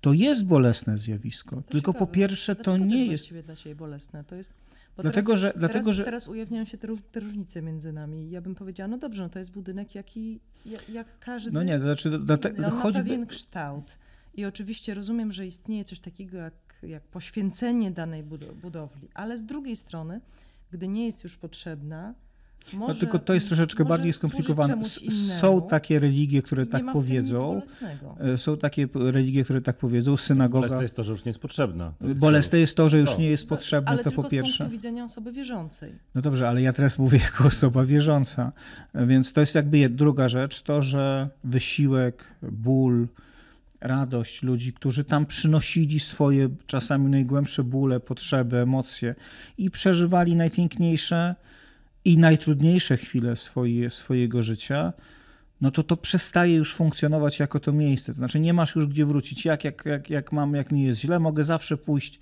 to 0.00 0.12
jest 0.12 0.46
bolesne 0.46 0.98
zjawisko. 0.98 1.56
To 1.56 1.62
Tylko 1.62 1.92
ciekawe. 1.92 1.98
po 2.06 2.12
pierwsze, 2.12 2.56
to 2.56 2.62
Dlaczego 2.62 2.84
nie 2.84 3.06
jest 3.06 3.32
dla 3.32 3.56
ciebie 3.56 3.74
bolesne. 3.74 4.24
To 4.24 4.36
jest, 4.36 4.52
bo 4.96 5.02
Dlatego, 5.02 5.26
teraz, 5.26 5.40
że- 5.40 5.48
teraz, 5.48 5.60
dlatego, 5.60 5.92
że- 5.92 6.04
teraz 6.04 6.28
ujawniają 6.28 6.64
się 6.64 6.78
te, 6.78 6.88
te 7.12 7.20
różnice 7.20 7.62
między 7.62 7.92
nami. 7.92 8.30
Ja 8.30 8.40
bym 8.40 8.54
powiedziała, 8.54 8.88
no 8.88 8.98
dobrze, 8.98 9.22
no 9.22 9.28
to 9.28 9.38
jest 9.38 9.52
budynek 9.52 9.94
jaki, 9.94 10.40
jak, 10.66 10.88
jak 10.88 11.18
każdy. 11.18 11.50
No 11.52 11.62
nie, 11.62 11.78
to 11.78 11.84
znaczy, 11.84 12.18
dlatego. 12.18 12.66
On 12.66 12.74
ma 12.74 12.92
pewien 12.92 13.26
kształt. 13.26 13.98
I 14.34 14.44
oczywiście 14.44 14.94
rozumiem, 14.94 15.32
że 15.32 15.46
istnieje 15.46 15.84
coś 15.84 16.00
takiego 16.00 16.36
jak, 16.36 16.54
jak 16.82 17.02
poświęcenie 17.02 17.90
danej 17.90 18.24
budo- 18.24 18.54
budowli, 18.54 19.08
ale 19.14 19.38
z 19.38 19.44
drugiej 19.44 19.76
strony, 19.76 20.20
gdy 20.72 20.88
nie 20.88 21.06
jest 21.06 21.24
już 21.24 21.36
potrzebna, 21.36 22.14
może, 22.72 22.92
no 22.92 22.98
tylko 23.00 23.18
to 23.18 23.34
jest 23.34 23.46
troszeczkę 23.48 23.84
bardziej 23.84 24.12
skomplikowane. 24.12 24.76
Są 25.40 25.62
takie 25.68 25.98
religie, 26.00 26.42
które 26.42 26.66
tak 26.66 26.92
powiedzą. 26.92 27.62
E, 28.20 28.38
Są 28.38 28.56
takie 28.56 28.88
religie, 28.94 29.44
które 29.44 29.60
tak 29.60 29.78
powiedzą. 29.78 30.16
Synagoga. 30.16 30.60
Bolesne 30.68 30.82
jest 30.82 30.96
to, 30.96 31.04
że 31.04 31.12
już 31.12 31.24
nie 31.24 31.30
jest 31.30 31.38
potrzebna. 31.40 31.92
tych 31.98 32.14
Bolesne 32.14 32.58
jest 32.58 32.76
to, 32.76 32.88
że 32.88 32.98
już 32.98 33.10
No. 33.10 33.18
nie 33.18 33.30
jest 33.30 33.48
potrzebne, 33.48 33.88
Ale 33.90 33.98
to 33.98 34.10
tylko 34.10 34.22
po 34.22 34.28
z 34.28 34.32
pierwsze. 34.32 34.58
punktu 34.58 34.72
widzenia 34.72 35.04
osoby 35.04 35.32
wierzącej. 35.32 35.92
No 36.14 36.22
dobrze, 36.22 36.48
ale 36.48 36.62
ja 36.62 36.72
teraz 36.72 36.98
mówię 36.98 37.18
jako 37.18 37.44
osoba 37.44 37.84
wierząca, 37.84 38.52
więc 38.94 39.32
to 39.32 39.40
jest 39.40 39.54
jakby 39.54 39.88
druga 39.88 40.28
rzecz, 40.28 40.62
to, 40.62 40.82
że 40.82 41.28
wysiłek, 41.44 42.24
ból, 42.42 43.08
radość 43.80 44.42
ludzi, 44.42 44.72
którzy 44.72 45.04
tam 45.04 45.26
przynosili 45.26 46.00
swoje 46.00 46.48
czasami 46.66 47.10
najgłębsze 47.10 47.64
bóle, 47.64 48.00
potrzeby, 48.00 48.56
emocje 48.58 49.14
i 49.58 49.70
przeżywali 49.70 50.34
najpiękniejsze 50.36 51.34
i 52.04 52.18
najtrudniejsze 52.18 52.96
chwile 52.96 53.36
swoje, 53.36 53.90
swojego 53.90 54.42
życia, 54.42 54.92
no 55.60 55.70
to 55.70 55.82
to 55.82 55.96
przestaje 55.96 56.54
już 56.54 56.74
funkcjonować 56.74 57.38
jako 57.38 57.60
to 57.60 57.72
miejsce. 57.72 58.12
To 58.12 58.18
znaczy 58.18 58.40
nie 58.40 58.52
masz 58.52 58.74
już 58.74 58.86
gdzie 58.86 59.06
wrócić. 59.06 59.44
Jak, 59.44 59.64
jak, 59.64 59.86
jak, 59.86 60.10
jak 60.10 60.32
mam, 60.32 60.54
jak 60.54 60.72
mi 60.72 60.82
jest 60.82 61.00
źle, 61.00 61.18
mogę 61.18 61.44
zawsze 61.44 61.76
pójść 61.76 62.20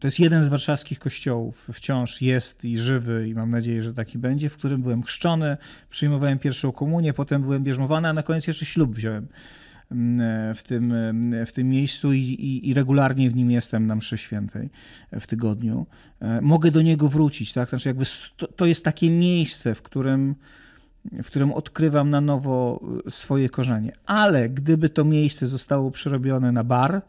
to 0.00 0.06
jest 0.06 0.20
jeden 0.20 0.44
z 0.44 0.48
warszawskich 0.48 0.98
kościołów, 0.98 1.68
wciąż 1.72 2.22
jest 2.22 2.64
i 2.64 2.78
żywy 2.78 3.28
i 3.28 3.34
mam 3.34 3.50
nadzieję, 3.50 3.82
że 3.82 3.94
taki 3.94 4.18
będzie, 4.18 4.50
w 4.50 4.56
którym 4.56 4.82
byłem 4.82 5.02
chrzczony, 5.02 5.56
przyjmowałem 5.90 6.38
pierwszą 6.38 6.72
komunię, 6.72 7.12
potem 7.12 7.42
byłem 7.42 7.64
bierzmowany, 7.64 8.08
a 8.08 8.12
na 8.12 8.22
koniec 8.22 8.46
jeszcze 8.46 8.64
ślub 8.64 8.94
wziąłem 8.94 9.28
w 10.54 10.62
tym, 10.66 10.92
mm, 10.92 11.46
w 11.46 11.52
tym 11.52 11.68
miejscu 11.68 12.12
i, 12.12 12.18
i, 12.18 12.68
i 12.68 12.74
regularnie 12.74 13.30
w 13.30 13.36
nim 13.36 13.50
jestem 13.50 13.86
na 13.86 13.94
mszy 13.94 14.18
świętej 14.18 14.70
w 15.20 15.26
tygodniu. 15.26 15.86
E, 16.20 16.40
Mogę 16.40 16.70
do 16.70 16.82
niego 16.82 17.08
wrócić, 17.08 17.52
tak? 17.52 17.68
Znaczy 17.68 17.88
jakby 17.88 18.04
to, 18.56 18.66
jest 18.66 18.84
takie 18.84 19.10
miejsce, 19.10 19.74
w 19.74 19.82
którym 19.82 20.34
w 21.22 21.26
którym 21.26 21.52
odkrywam 21.52 22.10
na 22.10 22.20
nowo 22.20 22.80
y, 23.06 23.10
swoje 23.10 23.48
korzenie. 23.48 23.92
Ale 24.06 24.48
gdyby 24.48 24.88
to 24.88 25.04
miejsce 25.04 25.46
zostało 25.46 25.90
przerobione 25.90 26.52
na 26.52 26.64
bar, 26.64 27.02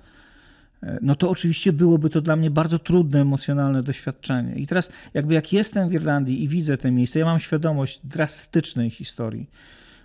e, 0.83 0.99
no 1.01 1.15
to 1.15 1.29
oczywiście 1.29 1.73
byłoby 1.73 2.09
to 2.09 2.21
dla 2.21 2.35
mnie 2.35 2.51
bardzo 2.51 2.79
trudne, 2.79 3.21
emocjonalne 3.21 3.83
doświadczenie. 3.83 4.55
I 4.55 4.67
teraz, 4.67 4.89
jakby 5.13 5.33
jak 5.33 5.53
jestem 5.53 5.89
w 5.89 5.93
Irlandii 5.93 6.43
i 6.43 6.47
widzę 6.47 6.77
te 6.77 6.91
miejsce, 6.91 7.19
ja 7.19 7.25
mam 7.25 7.39
świadomość 7.39 8.01
drastycznej 8.03 8.89
historii 8.89 9.49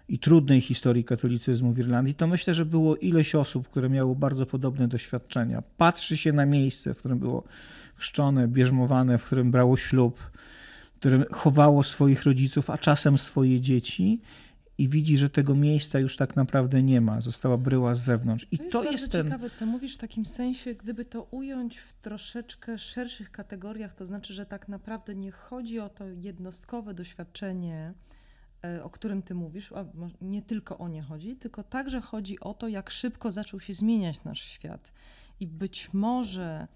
i 0.09 0.19
trudnej 0.19 0.61
historii 0.61 1.05
katolicyzmu 1.05 1.73
w 1.73 1.79
Irlandii, 1.79 2.15
to 2.15 2.27
myślę, 2.27 2.55
że 2.55 2.65
było 2.67 2.97
ileś 2.97 3.35
osób, 3.35 3.69
które 3.69 3.89
miało 3.89 4.15
bardzo 4.15 4.47
podobne 4.47 4.89
doświadczenia. 4.89 5.63
Patrzy 5.77 6.17
się 6.17 6.33
na 6.33 6.47
miejsce, 6.47 6.95
w 6.95 6.99
którym 6.99 7.19
było 7.19 7.45
chrzczone, 7.95 8.49
bierzmowane, 8.49 9.19
w 9.19 9.25
którym 9.25 9.51
brało 9.51 9.77
ślub, 9.77 10.19
w 10.95 10.99
którym 10.99 11.25
chowało 11.33 11.83
swoich 11.83 12.25
rodziców, 12.25 12.71
a 12.71 12.79
czasem 12.79 13.19
swoje 13.19 13.61
dzieci 13.61 14.21
i 14.79 14.89
widzi, 14.89 15.17
że 15.17 15.31
tego 15.31 15.55
miejsca 15.55 15.99
już 15.99 16.17
tak 16.17 16.37
naprawdę 16.37 16.83
nie 16.83 17.01
ma, 17.01 17.21
została 17.21 17.57
bryła 17.57 17.95
z 17.95 18.05
zewnątrz. 18.05 18.47
I 18.53 18.59
To 18.59 18.65
jest 18.65 18.73
to 18.73 18.91
jest 18.91 19.13
ten. 19.13 19.27
ciekawe, 19.27 19.51
co 19.51 19.67
mówisz 19.67 19.95
w 19.95 19.99
takim 19.99 20.27
sensie, 20.27 20.75
gdyby 20.75 21.05
to 21.05 21.23
ująć 21.23 21.79
w 21.79 21.93
troszeczkę 21.93 22.79
szerszych 22.79 23.31
kategoriach, 23.31 23.95
to 23.95 24.07
znaczy, 24.07 24.33
że 24.35 24.47
tak 24.47 24.69
naprawdę 24.69 25.15
nie 25.15 25.31
chodzi 25.31 25.81
o 25.81 25.89
to 25.89 26.05
jednostkowe 26.09 26.95
doświadczenie, 26.95 27.95
o 28.83 28.91
którym 28.91 29.23
ty 29.23 29.35
mówisz, 29.35 29.73
nie 30.21 30.43
tylko 30.43 30.79
o 30.79 30.89
nie 30.89 31.03
chodzi, 31.03 31.37
tylko 31.37 31.65
także 31.65 32.01
chodzi 32.01 32.41
o 32.41 32.55
to, 32.55 32.69
jak 32.69 32.91
szybko 32.91 33.33
zaczął 33.33 33.61
się 33.61 33.75
zmieniać 33.75 34.25
nasz 34.25 34.43
świat. 34.43 34.93
I 35.41 35.47
być 35.47 35.93
może 35.93 36.69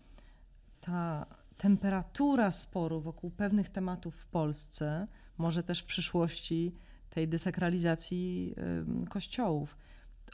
ta 0.80 1.26
temperatura 1.56 2.52
sporu 2.52 3.00
wokół 3.00 3.30
pewnych 3.30 3.68
tematów 3.68 4.14
w 4.14 4.26
Polsce, 4.26 5.06
może 5.38 5.62
też 5.62 5.80
w 5.80 5.86
przyszłości 5.86 6.74
tej 7.10 7.28
desakralizacji 7.28 8.54
kościołów, 9.08 9.76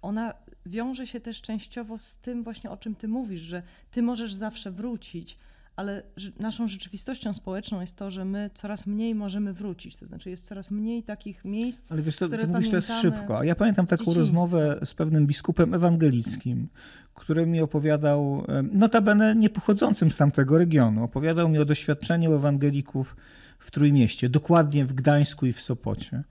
ona 0.03 0.35
wiąże 0.67 1.07
się 1.07 1.21
też 1.21 1.43
częściowo 1.43 1.99
z 1.99 2.17
tym 2.17 2.45
właśnie, 2.45 2.71
o 2.71 2.77
czym 2.77 2.95
ty 2.95 3.09
mówisz, 3.09 3.41
że 3.41 3.63
ty 3.91 4.03
możesz 4.03 4.35
zawsze 4.35 4.71
wrócić, 4.71 5.39
ale 5.77 6.03
naszą 6.39 6.69
rzeczywistością 6.69 7.35
społeczną 7.35 7.81
jest 7.81 7.97
to, 7.97 8.11
że 8.11 8.25
my 8.25 8.51
coraz 8.55 8.87
mniej 8.87 9.15
możemy 9.15 9.53
wrócić. 9.53 9.97
To 9.97 10.07
znaczy 10.07 10.31
jest 10.31 10.47
coraz 10.47 10.71
mniej 10.71 11.03
takich 11.03 11.45
miejsc. 11.45 11.93
Ale 11.93 12.03
wiesz, 12.03 12.17
to, 12.17 12.27
które 12.27 12.43
ty 12.43 12.49
mówisz 12.49 12.71
to 12.71 12.77
jest 12.77 12.89
pamiętamy 12.89 13.17
szybko. 13.17 13.39
A 13.39 13.45
ja 13.45 13.55
pamiętam 13.55 13.87
taką 13.87 14.05
dzieciństwa. 14.05 14.21
rozmowę 14.21 14.81
z 14.85 14.95
pewnym 14.95 15.27
biskupem 15.27 15.75
ewangelickim, 15.75 16.69
który 17.15 17.47
mi 17.47 17.61
opowiadał, 17.61 18.45
notabene 18.73 19.35
nie 19.35 19.51
pochodzącym 19.51 20.13
z 20.13 20.17
tamtego 20.17 20.59
regionu, 20.59 21.05
opowiadał 21.05 21.49
mi 21.49 21.59
o 21.59 21.65
doświadczeniu 21.65 22.35
ewangelików 22.35 23.17
w 23.59 23.71
Trójmieście, 23.71 24.29
dokładnie 24.29 24.85
w 24.85 24.93
Gdańsku 24.93 25.47
i 25.47 25.53
w 25.53 25.61
Sopocie. 25.61 26.23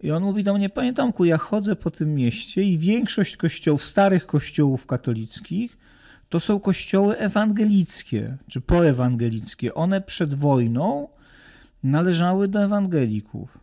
I 0.00 0.10
on 0.10 0.22
mówi 0.22 0.44
do 0.44 0.54
mnie, 0.54 0.70
panie 0.70 0.92
Tomku, 0.92 1.24
ja 1.24 1.38
chodzę 1.38 1.76
po 1.76 1.90
tym 1.90 2.14
mieście 2.14 2.62
i 2.62 2.78
większość 2.78 3.36
kościołów, 3.36 3.84
starych 3.84 4.26
kościołów 4.26 4.86
katolickich, 4.86 5.78
to 6.28 6.40
są 6.40 6.60
kościoły 6.60 7.18
ewangelickie, 7.18 8.36
czy 8.48 8.60
poewangelickie. 8.60 9.74
One 9.74 10.00
przed 10.00 10.34
wojną 10.34 11.08
należały 11.82 12.48
do 12.48 12.64
ewangelików. 12.64 13.58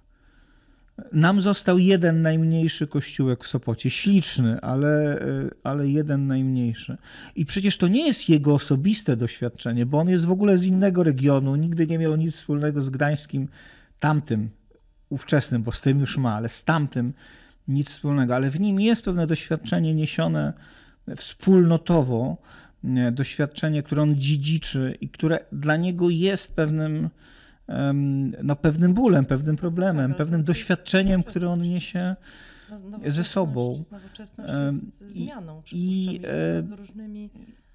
Nam 1.12 1.42
został 1.42 1.80
jeden 1.80 2.22
najmniejszy 2.22 2.88
kościółek 2.88 3.44
w 3.44 3.48
Sopocie, 3.48 3.90
śliczny, 3.90 4.62
ale, 4.62 5.22
e, 5.22 5.50
ale 5.64 5.88
jeden 5.88 6.28
najmniejszy. 6.28 6.98
I 7.36 7.46
przecież 7.46 7.78
to 7.78 7.88
nie 7.88 8.08
jest 8.08 8.30
jego 8.30 8.54
osobiste 8.54 9.18
doświadczenie, 9.18 9.86
bo 9.86 10.00
on 10.00 10.10
jest 10.10 10.26
w 10.26 10.32
ogóle 10.32 10.58
z 10.58 10.66
innego 10.66 11.04
regionu, 11.04 11.56
nigdy 11.56 11.88
nie 11.88 11.98
miał 11.98 12.16
nic 12.16 12.36
wspólnego 12.36 12.82
z 12.82 12.90
gdańskim, 12.90 13.48
tamtym, 14.00 14.50
ówczesnym, 15.10 15.64
bo 15.64 15.72
z 15.72 15.82
tym 15.82 16.00
już 16.00 16.18
ma, 16.18 16.36
ale 16.36 16.50
z 16.50 16.64
tamtym 16.64 17.14
nic 17.68 17.90
wspólnego. 17.90 18.36
Ale 18.36 18.50
w 18.50 18.60
nim 18.60 18.80
jest 18.80 19.06
pewne 19.06 19.28
doświadczenie 19.28 19.94
niesione 19.94 20.54
wspólnotowo, 21.18 22.38
e, 22.84 23.12
doświadczenie, 23.12 23.84
które 23.84 24.02
on 24.02 24.16
dziedziczy 24.16 24.98
i 25.02 25.10
które 25.10 25.40
dla 25.52 25.78
niego 25.78 26.10
jest 26.10 26.56
pewnym 26.56 27.10
no, 28.44 28.56
pewnym 28.56 28.94
bólem, 28.94 29.26
pewnym 29.26 29.56
problemem, 29.56 30.12
Tak, 30.12 30.18
pewnym 30.18 30.44
doświadczeniem, 30.44 31.24
które 31.24 31.50
on 31.50 31.62
niesie. 31.62 32.16
No, 32.90 33.00
ze 33.08 33.24
sobą. 33.24 33.84
Nowoczesność 33.92 34.54
jest 34.64 35.14
zmianą. 35.14 35.62
i, 35.72 36.20
e, 36.24 36.76
różnymi 36.76 37.30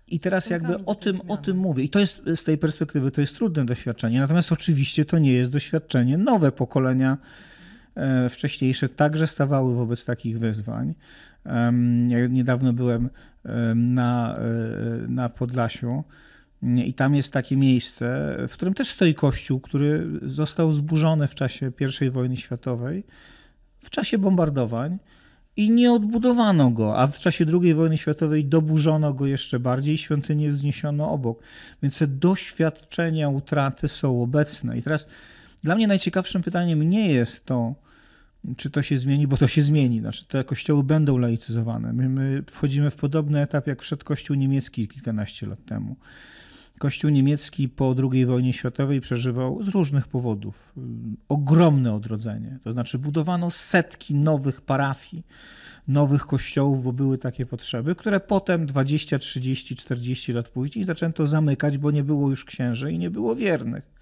I 0.08 0.20
teraz 0.20 0.50
jakby 0.50 0.84
o 0.84 0.94
tym, 0.94 1.18
o 1.28 1.36
tym 1.36 1.56
mówię. 1.56 1.84
I 1.84 1.88
to 1.88 1.98
jest 1.98 2.22
z 2.34 2.44
tej 2.44 2.58
perspektywy 2.58 3.10
to 3.10 3.20
jest 3.20 3.36
trudne 3.36 3.66
doświadczenie. 3.66 4.20
Natomiast 4.20 4.52
oczywiście 4.52 5.04
to 5.04 5.18
nie 5.18 5.32
jest 5.32 5.50
doświadczenie. 5.50 6.18
Nowe 6.18 6.52
pokolenia 6.52 7.18
e, 7.94 8.28
wcześniejsze 8.28 8.88
także 8.88 9.26
stawały 9.26 9.74
wobec 9.74 10.04
takich 10.04 10.38
wyzwań. 10.38 10.94
Ja 12.08 12.26
niedawno 12.26 12.72
byłem 12.72 13.10
em, 13.44 13.94
na, 13.94 14.36
e, 14.36 15.08
na 15.08 15.28
Podlasiu 15.28 16.04
i 16.62 16.94
tam 16.94 17.14
jest 17.14 17.32
takie 17.32 17.56
miejsce, 17.56 18.36
w 18.48 18.52
którym 18.52 18.74
też 18.74 18.88
stoi 18.88 19.14
kościół, 19.14 19.60
który 19.60 20.06
został 20.22 20.72
zburzony 20.72 21.28
w 21.28 21.34
czasie 21.34 21.72
I 22.00 22.10
wojny 22.10 22.36
światowej, 22.36 23.04
w 23.80 23.90
czasie 23.90 24.18
bombardowań 24.18 24.98
i 25.56 25.70
nie 25.70 25.92
odbudowano 25.92 26.70
go, 26.70 26.98
a 26.98 27.06
w 27.06 27.18
czasie 27.18 27.46
II 27.62 27.74
wojny 27.74 27.98
światowej 27.98 28.44
doburzono 28.44 29.14
go 29.14 29.26
jeszcze 29.26 29.60
bardziej, 29.60 29.98
świątynię 29.98 30.50
wzniesiono 30.50 31.10
obok. 31.10 31.42
Więc 31.82 31.98
te 31.98 32.06
doświadczenia 32.06 33.28
utraty 33.28 33.88
są 33.88 34.22
obecne. 34.22 34.78
I 34.78 34.82
teraz 34.82 35.08
dla 35.62 35.74
mnie 35.74 35.86
najciekawszym 35.86 36.42
pytaniem 36.42 36.82
nie 36.82 37.12
jest 37.12 37.44
to, 37.44 37.74
czy 38.56 38.70
to 38.70 38.82
się 38.82 38.98
zmieni, 38.98 39.26
bo 39.26 39.36
to 39.36 39.48
się 39.48 39.62
zmieni. 39.62 40.00
Znaczy, 40.00 40.26
te 40.26 40.44
kościoły 40.44 40.84
będą 40.84 41.18
laicyzowane. 41.18 41.92
My, 41.92 42.08
my 42.08 42.42
wchodzimy 42.50 42.90
w 42.90 42.96
podobny 42.96 43.40
etap, 43.40 43.66
jak 43.66 43.82
wszedł 43.82 44.04
kościół 44.04 44.36
niemiecki 44.36 44.88
kilkanaście 44.88 45.46
lat 45.46 45.64
temu. 45.64 45.96
Kościół 46.78 47.10
niemiecki 47.10 47.68
po 47.68 47.94
II 48.12 48.26
wojnie 48.26 48.52
światowej 48.52 49.00
przeżywał 49.00 49.62
z 49.62 49.68
różnych 49.68 50.08
powodów 50.08 50.72
y, 50.78 50.80
ogromne 51.28 51.94
odrodzenie. 51.94 52.58
To 52.64 52.72
znaczy 52.72 52.98
budowano 52.98 53.50
setki 53.50 54.14
nowych 54.14 54.60
parafii, 54.60 55.22
nowych 55.88 56.26
kościołów, 56.26 56.82
bo 56.82 56.92
były 56.92 57.18
takie 57.18 57.46
potrzeby, 57.46 57.94
które 57.94 58.20
potem 58.20 58.66
20, 58.66 59.18
30, 59.18 59.76
40 59.76 60.32
lat 60.32 60.48
później 60.48 60.84
zaczęto 60.84 61.26
zamykać, 61.26 61.78
bo 61.78 61.90
nie 61.90 62.04
było 62.04 62.30
już 62.30 62.44
księży 62.44 62.92
i 62.92 62.98
nie 62.98 63.10
było 63.10 63.36
wiernych. 63.36 63.99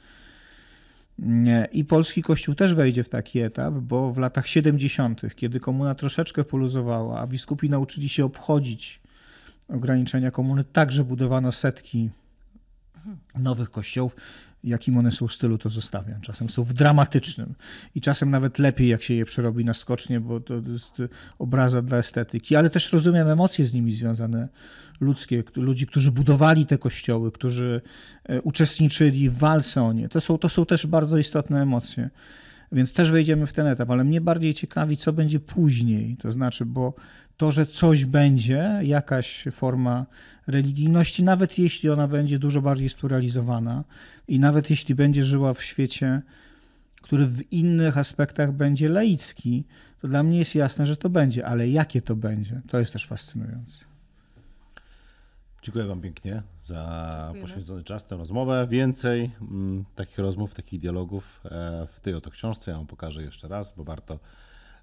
I 1.73 1.85
polski 1.85 2.23
kościół 2.23 2.55
też 2.55 2.75
wejdzie 2.75 3.05
w 3.05 3.09
taki 3.09 3.41
etap, 3.41 3.75
bo 3.75 4.12
w 4.12 4.19
latach 4.19 4.47
70., 4.49 5.35
kiedy 5.35 5.61
komuna 5.61 5.95
troszeczkę 5.95 6.45
poluzowała, 6.45 7.21
a 7.21 7.27
biskupi 7.27 7.71
nauczyli 7.71 8.09
się 8.09 8.25
obchodzić 8.25 9.01
ograniczenia 9.69 10.31
komuny, 10.31 10.64
także 10.64 11.05
budowano 11.05 11.53
setki 11.53 12.11
nowych 13.39 13.71
kościołów. 13.71 14.17
Jakim 14.65 14.99
one 14.99 15.11
są 15.11 15.29
w 15.29 15.33
stylu, 15.33 15.59
to 15.59 15.69
zostawiam. 15.69 16.21
Czasem 16.21 16.51
są 16.51 16.65
w 16.65 16.73
dramatycznym 16.73 17.55
i 17.95 18.01
czasem 18.01 18.31
nawet 18.31 18.59
lepiej, 18.59 18.89
jak 18.89 19.03
się 19.03 19.15
je 19.15 19.25
przerobi 19.25 19.65
na 19.65 19.75
skocznie, 19.75 20.21
bo 20.21 20.41
to 20.41 20.55
jest 20.55 21.03
obraza 21.39 21.83
dla 21.83 21.99
estetyki. 21.99 22.57
Ale 22.57 22.71
też 22.71 22.93
rozumiem 22.93 23.29
emocje 23.29 23.67
z 23.67 23.73
nimi 23.73 23.93
związane, 23.93 24.49
ludzkie, 25.01 25.45
ludzi, 25.57 25.87
którzy 25.87 26.13
budowali 26.13 26.67
te 26.67 26.79
kościoły, 26.79 27.33
którzy 27.33 27.81
e, 28.25 28.43
uczestniczyli 28.43 29.31
w 29.31 29.39
walce 29.39 29.83
o 29.83 29.93
nie. 29.93 30.09
To 30.09 30.21
są, 30.21 30.39
to 30.39 30.49
są 30.49 30.67
też 30.67 30.87
bardzo 30.87 31.19
istotne 31.19 31.63
emocje. 31.63 32.11
Więc 32.73 32.93
też 32.93 33.11
wejdziemy 33.11 33.47
w 33.47 33.53
ten 33.53 33.67
etap, 33.67 33.91
ale 33.91 34.05
mnie 34.05 34.21
bardziej 34.21 34.55
ciekawi, 34.55 34.97
co 34.97 35.13
będzie 35.13 35.41
później. 35.41 36.17
To 36.17 36.33
znaczy, 36.33 36.67
bo 36.67 36.95
to, 37.39 37.53
że 37.53 37.66
coś 37.66 38.05
będzie, 38.05 38.80
jakaś 38.82 39.45
forma 39.53 40.07
religijności, 40.47 41.22
nawet 41.24 41.59
jeśli 41.59 41.91
ona 41.91 42.09
będzie 42.09 42.39
dużo 42.39 42.62
bardziej 42.62 42.89
spluralizowana 42.89 43.84
i 44.28 44.39
nawet 44.39 44.70
jeśli 44.70 44.95
będzie 44.95 45.22
żyła 45.22 45.55
w 45.55 45.62
świecie, 45.62 46.22
który 47.03 47.26
w 47.26 47.53
innych 47.53 47.99
aspektach 47.99 48.53
będzie 48.53 48.89
laicki, 48.89 49.64
to 50.01 50.09
dla 50.09 50.22
mnie 50.22 50.39
jest 50.39 50.55
jasne, 50.55 50.86
że 50.86 50.97
to 50.97 51.09
będzie, 51.09 51.47
ale 51.47 51.68
jakie 51.68 52.03
to 52.03 52.16
będzie, 52.16 52.61
to 52.68 52.78
jest 52.78 52.93
też 52.93 53.07
fascynujące. 53.07 53.84
Dziękuję 55.62 55.84
Wam 55.84 56.01
pięknie 56.01 56.43
za 56.61 57.20
Dziękujemy. 57.24 57.49
poświęcony 57.49 57.84
czas, 57.84 58.07
tę 58.07 58.16
rozmowę. 58.16 58.66
Więcej 58.70 59.30
mm, 59.41 59.84
takich 59.95 60.18
rozmów, 60.18 60.55
takich 60.55 60.80
dialogów 60.80 61.41
e, 61.45 61.86
w 61.93 62.01
tej 62.01 62.14
oto 62.14 62.30
książce. 62.30 62.70
Ja 62.70 62.76
Wam 62.76 62.86
pokażę 62.86 63.22
jeszcze 63.22 63.49
raz, 63.49 63.74
bo 63.76 63.84
warto 63.84 64.18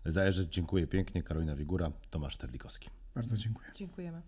zajrzeć. 0.05 0.53
Dziękuję 0.53 0.87
pięknie. 0.87 1.23
Karolina 1.23 1.55
Wigura, 1.55 1.91
Tomasz 2.09 2.37
Terlikowski. 2.37 2.89
Bardzo 3.15 3.37
dziękuję. 3.37 3.71
Dziękujemy. 3.75 4.21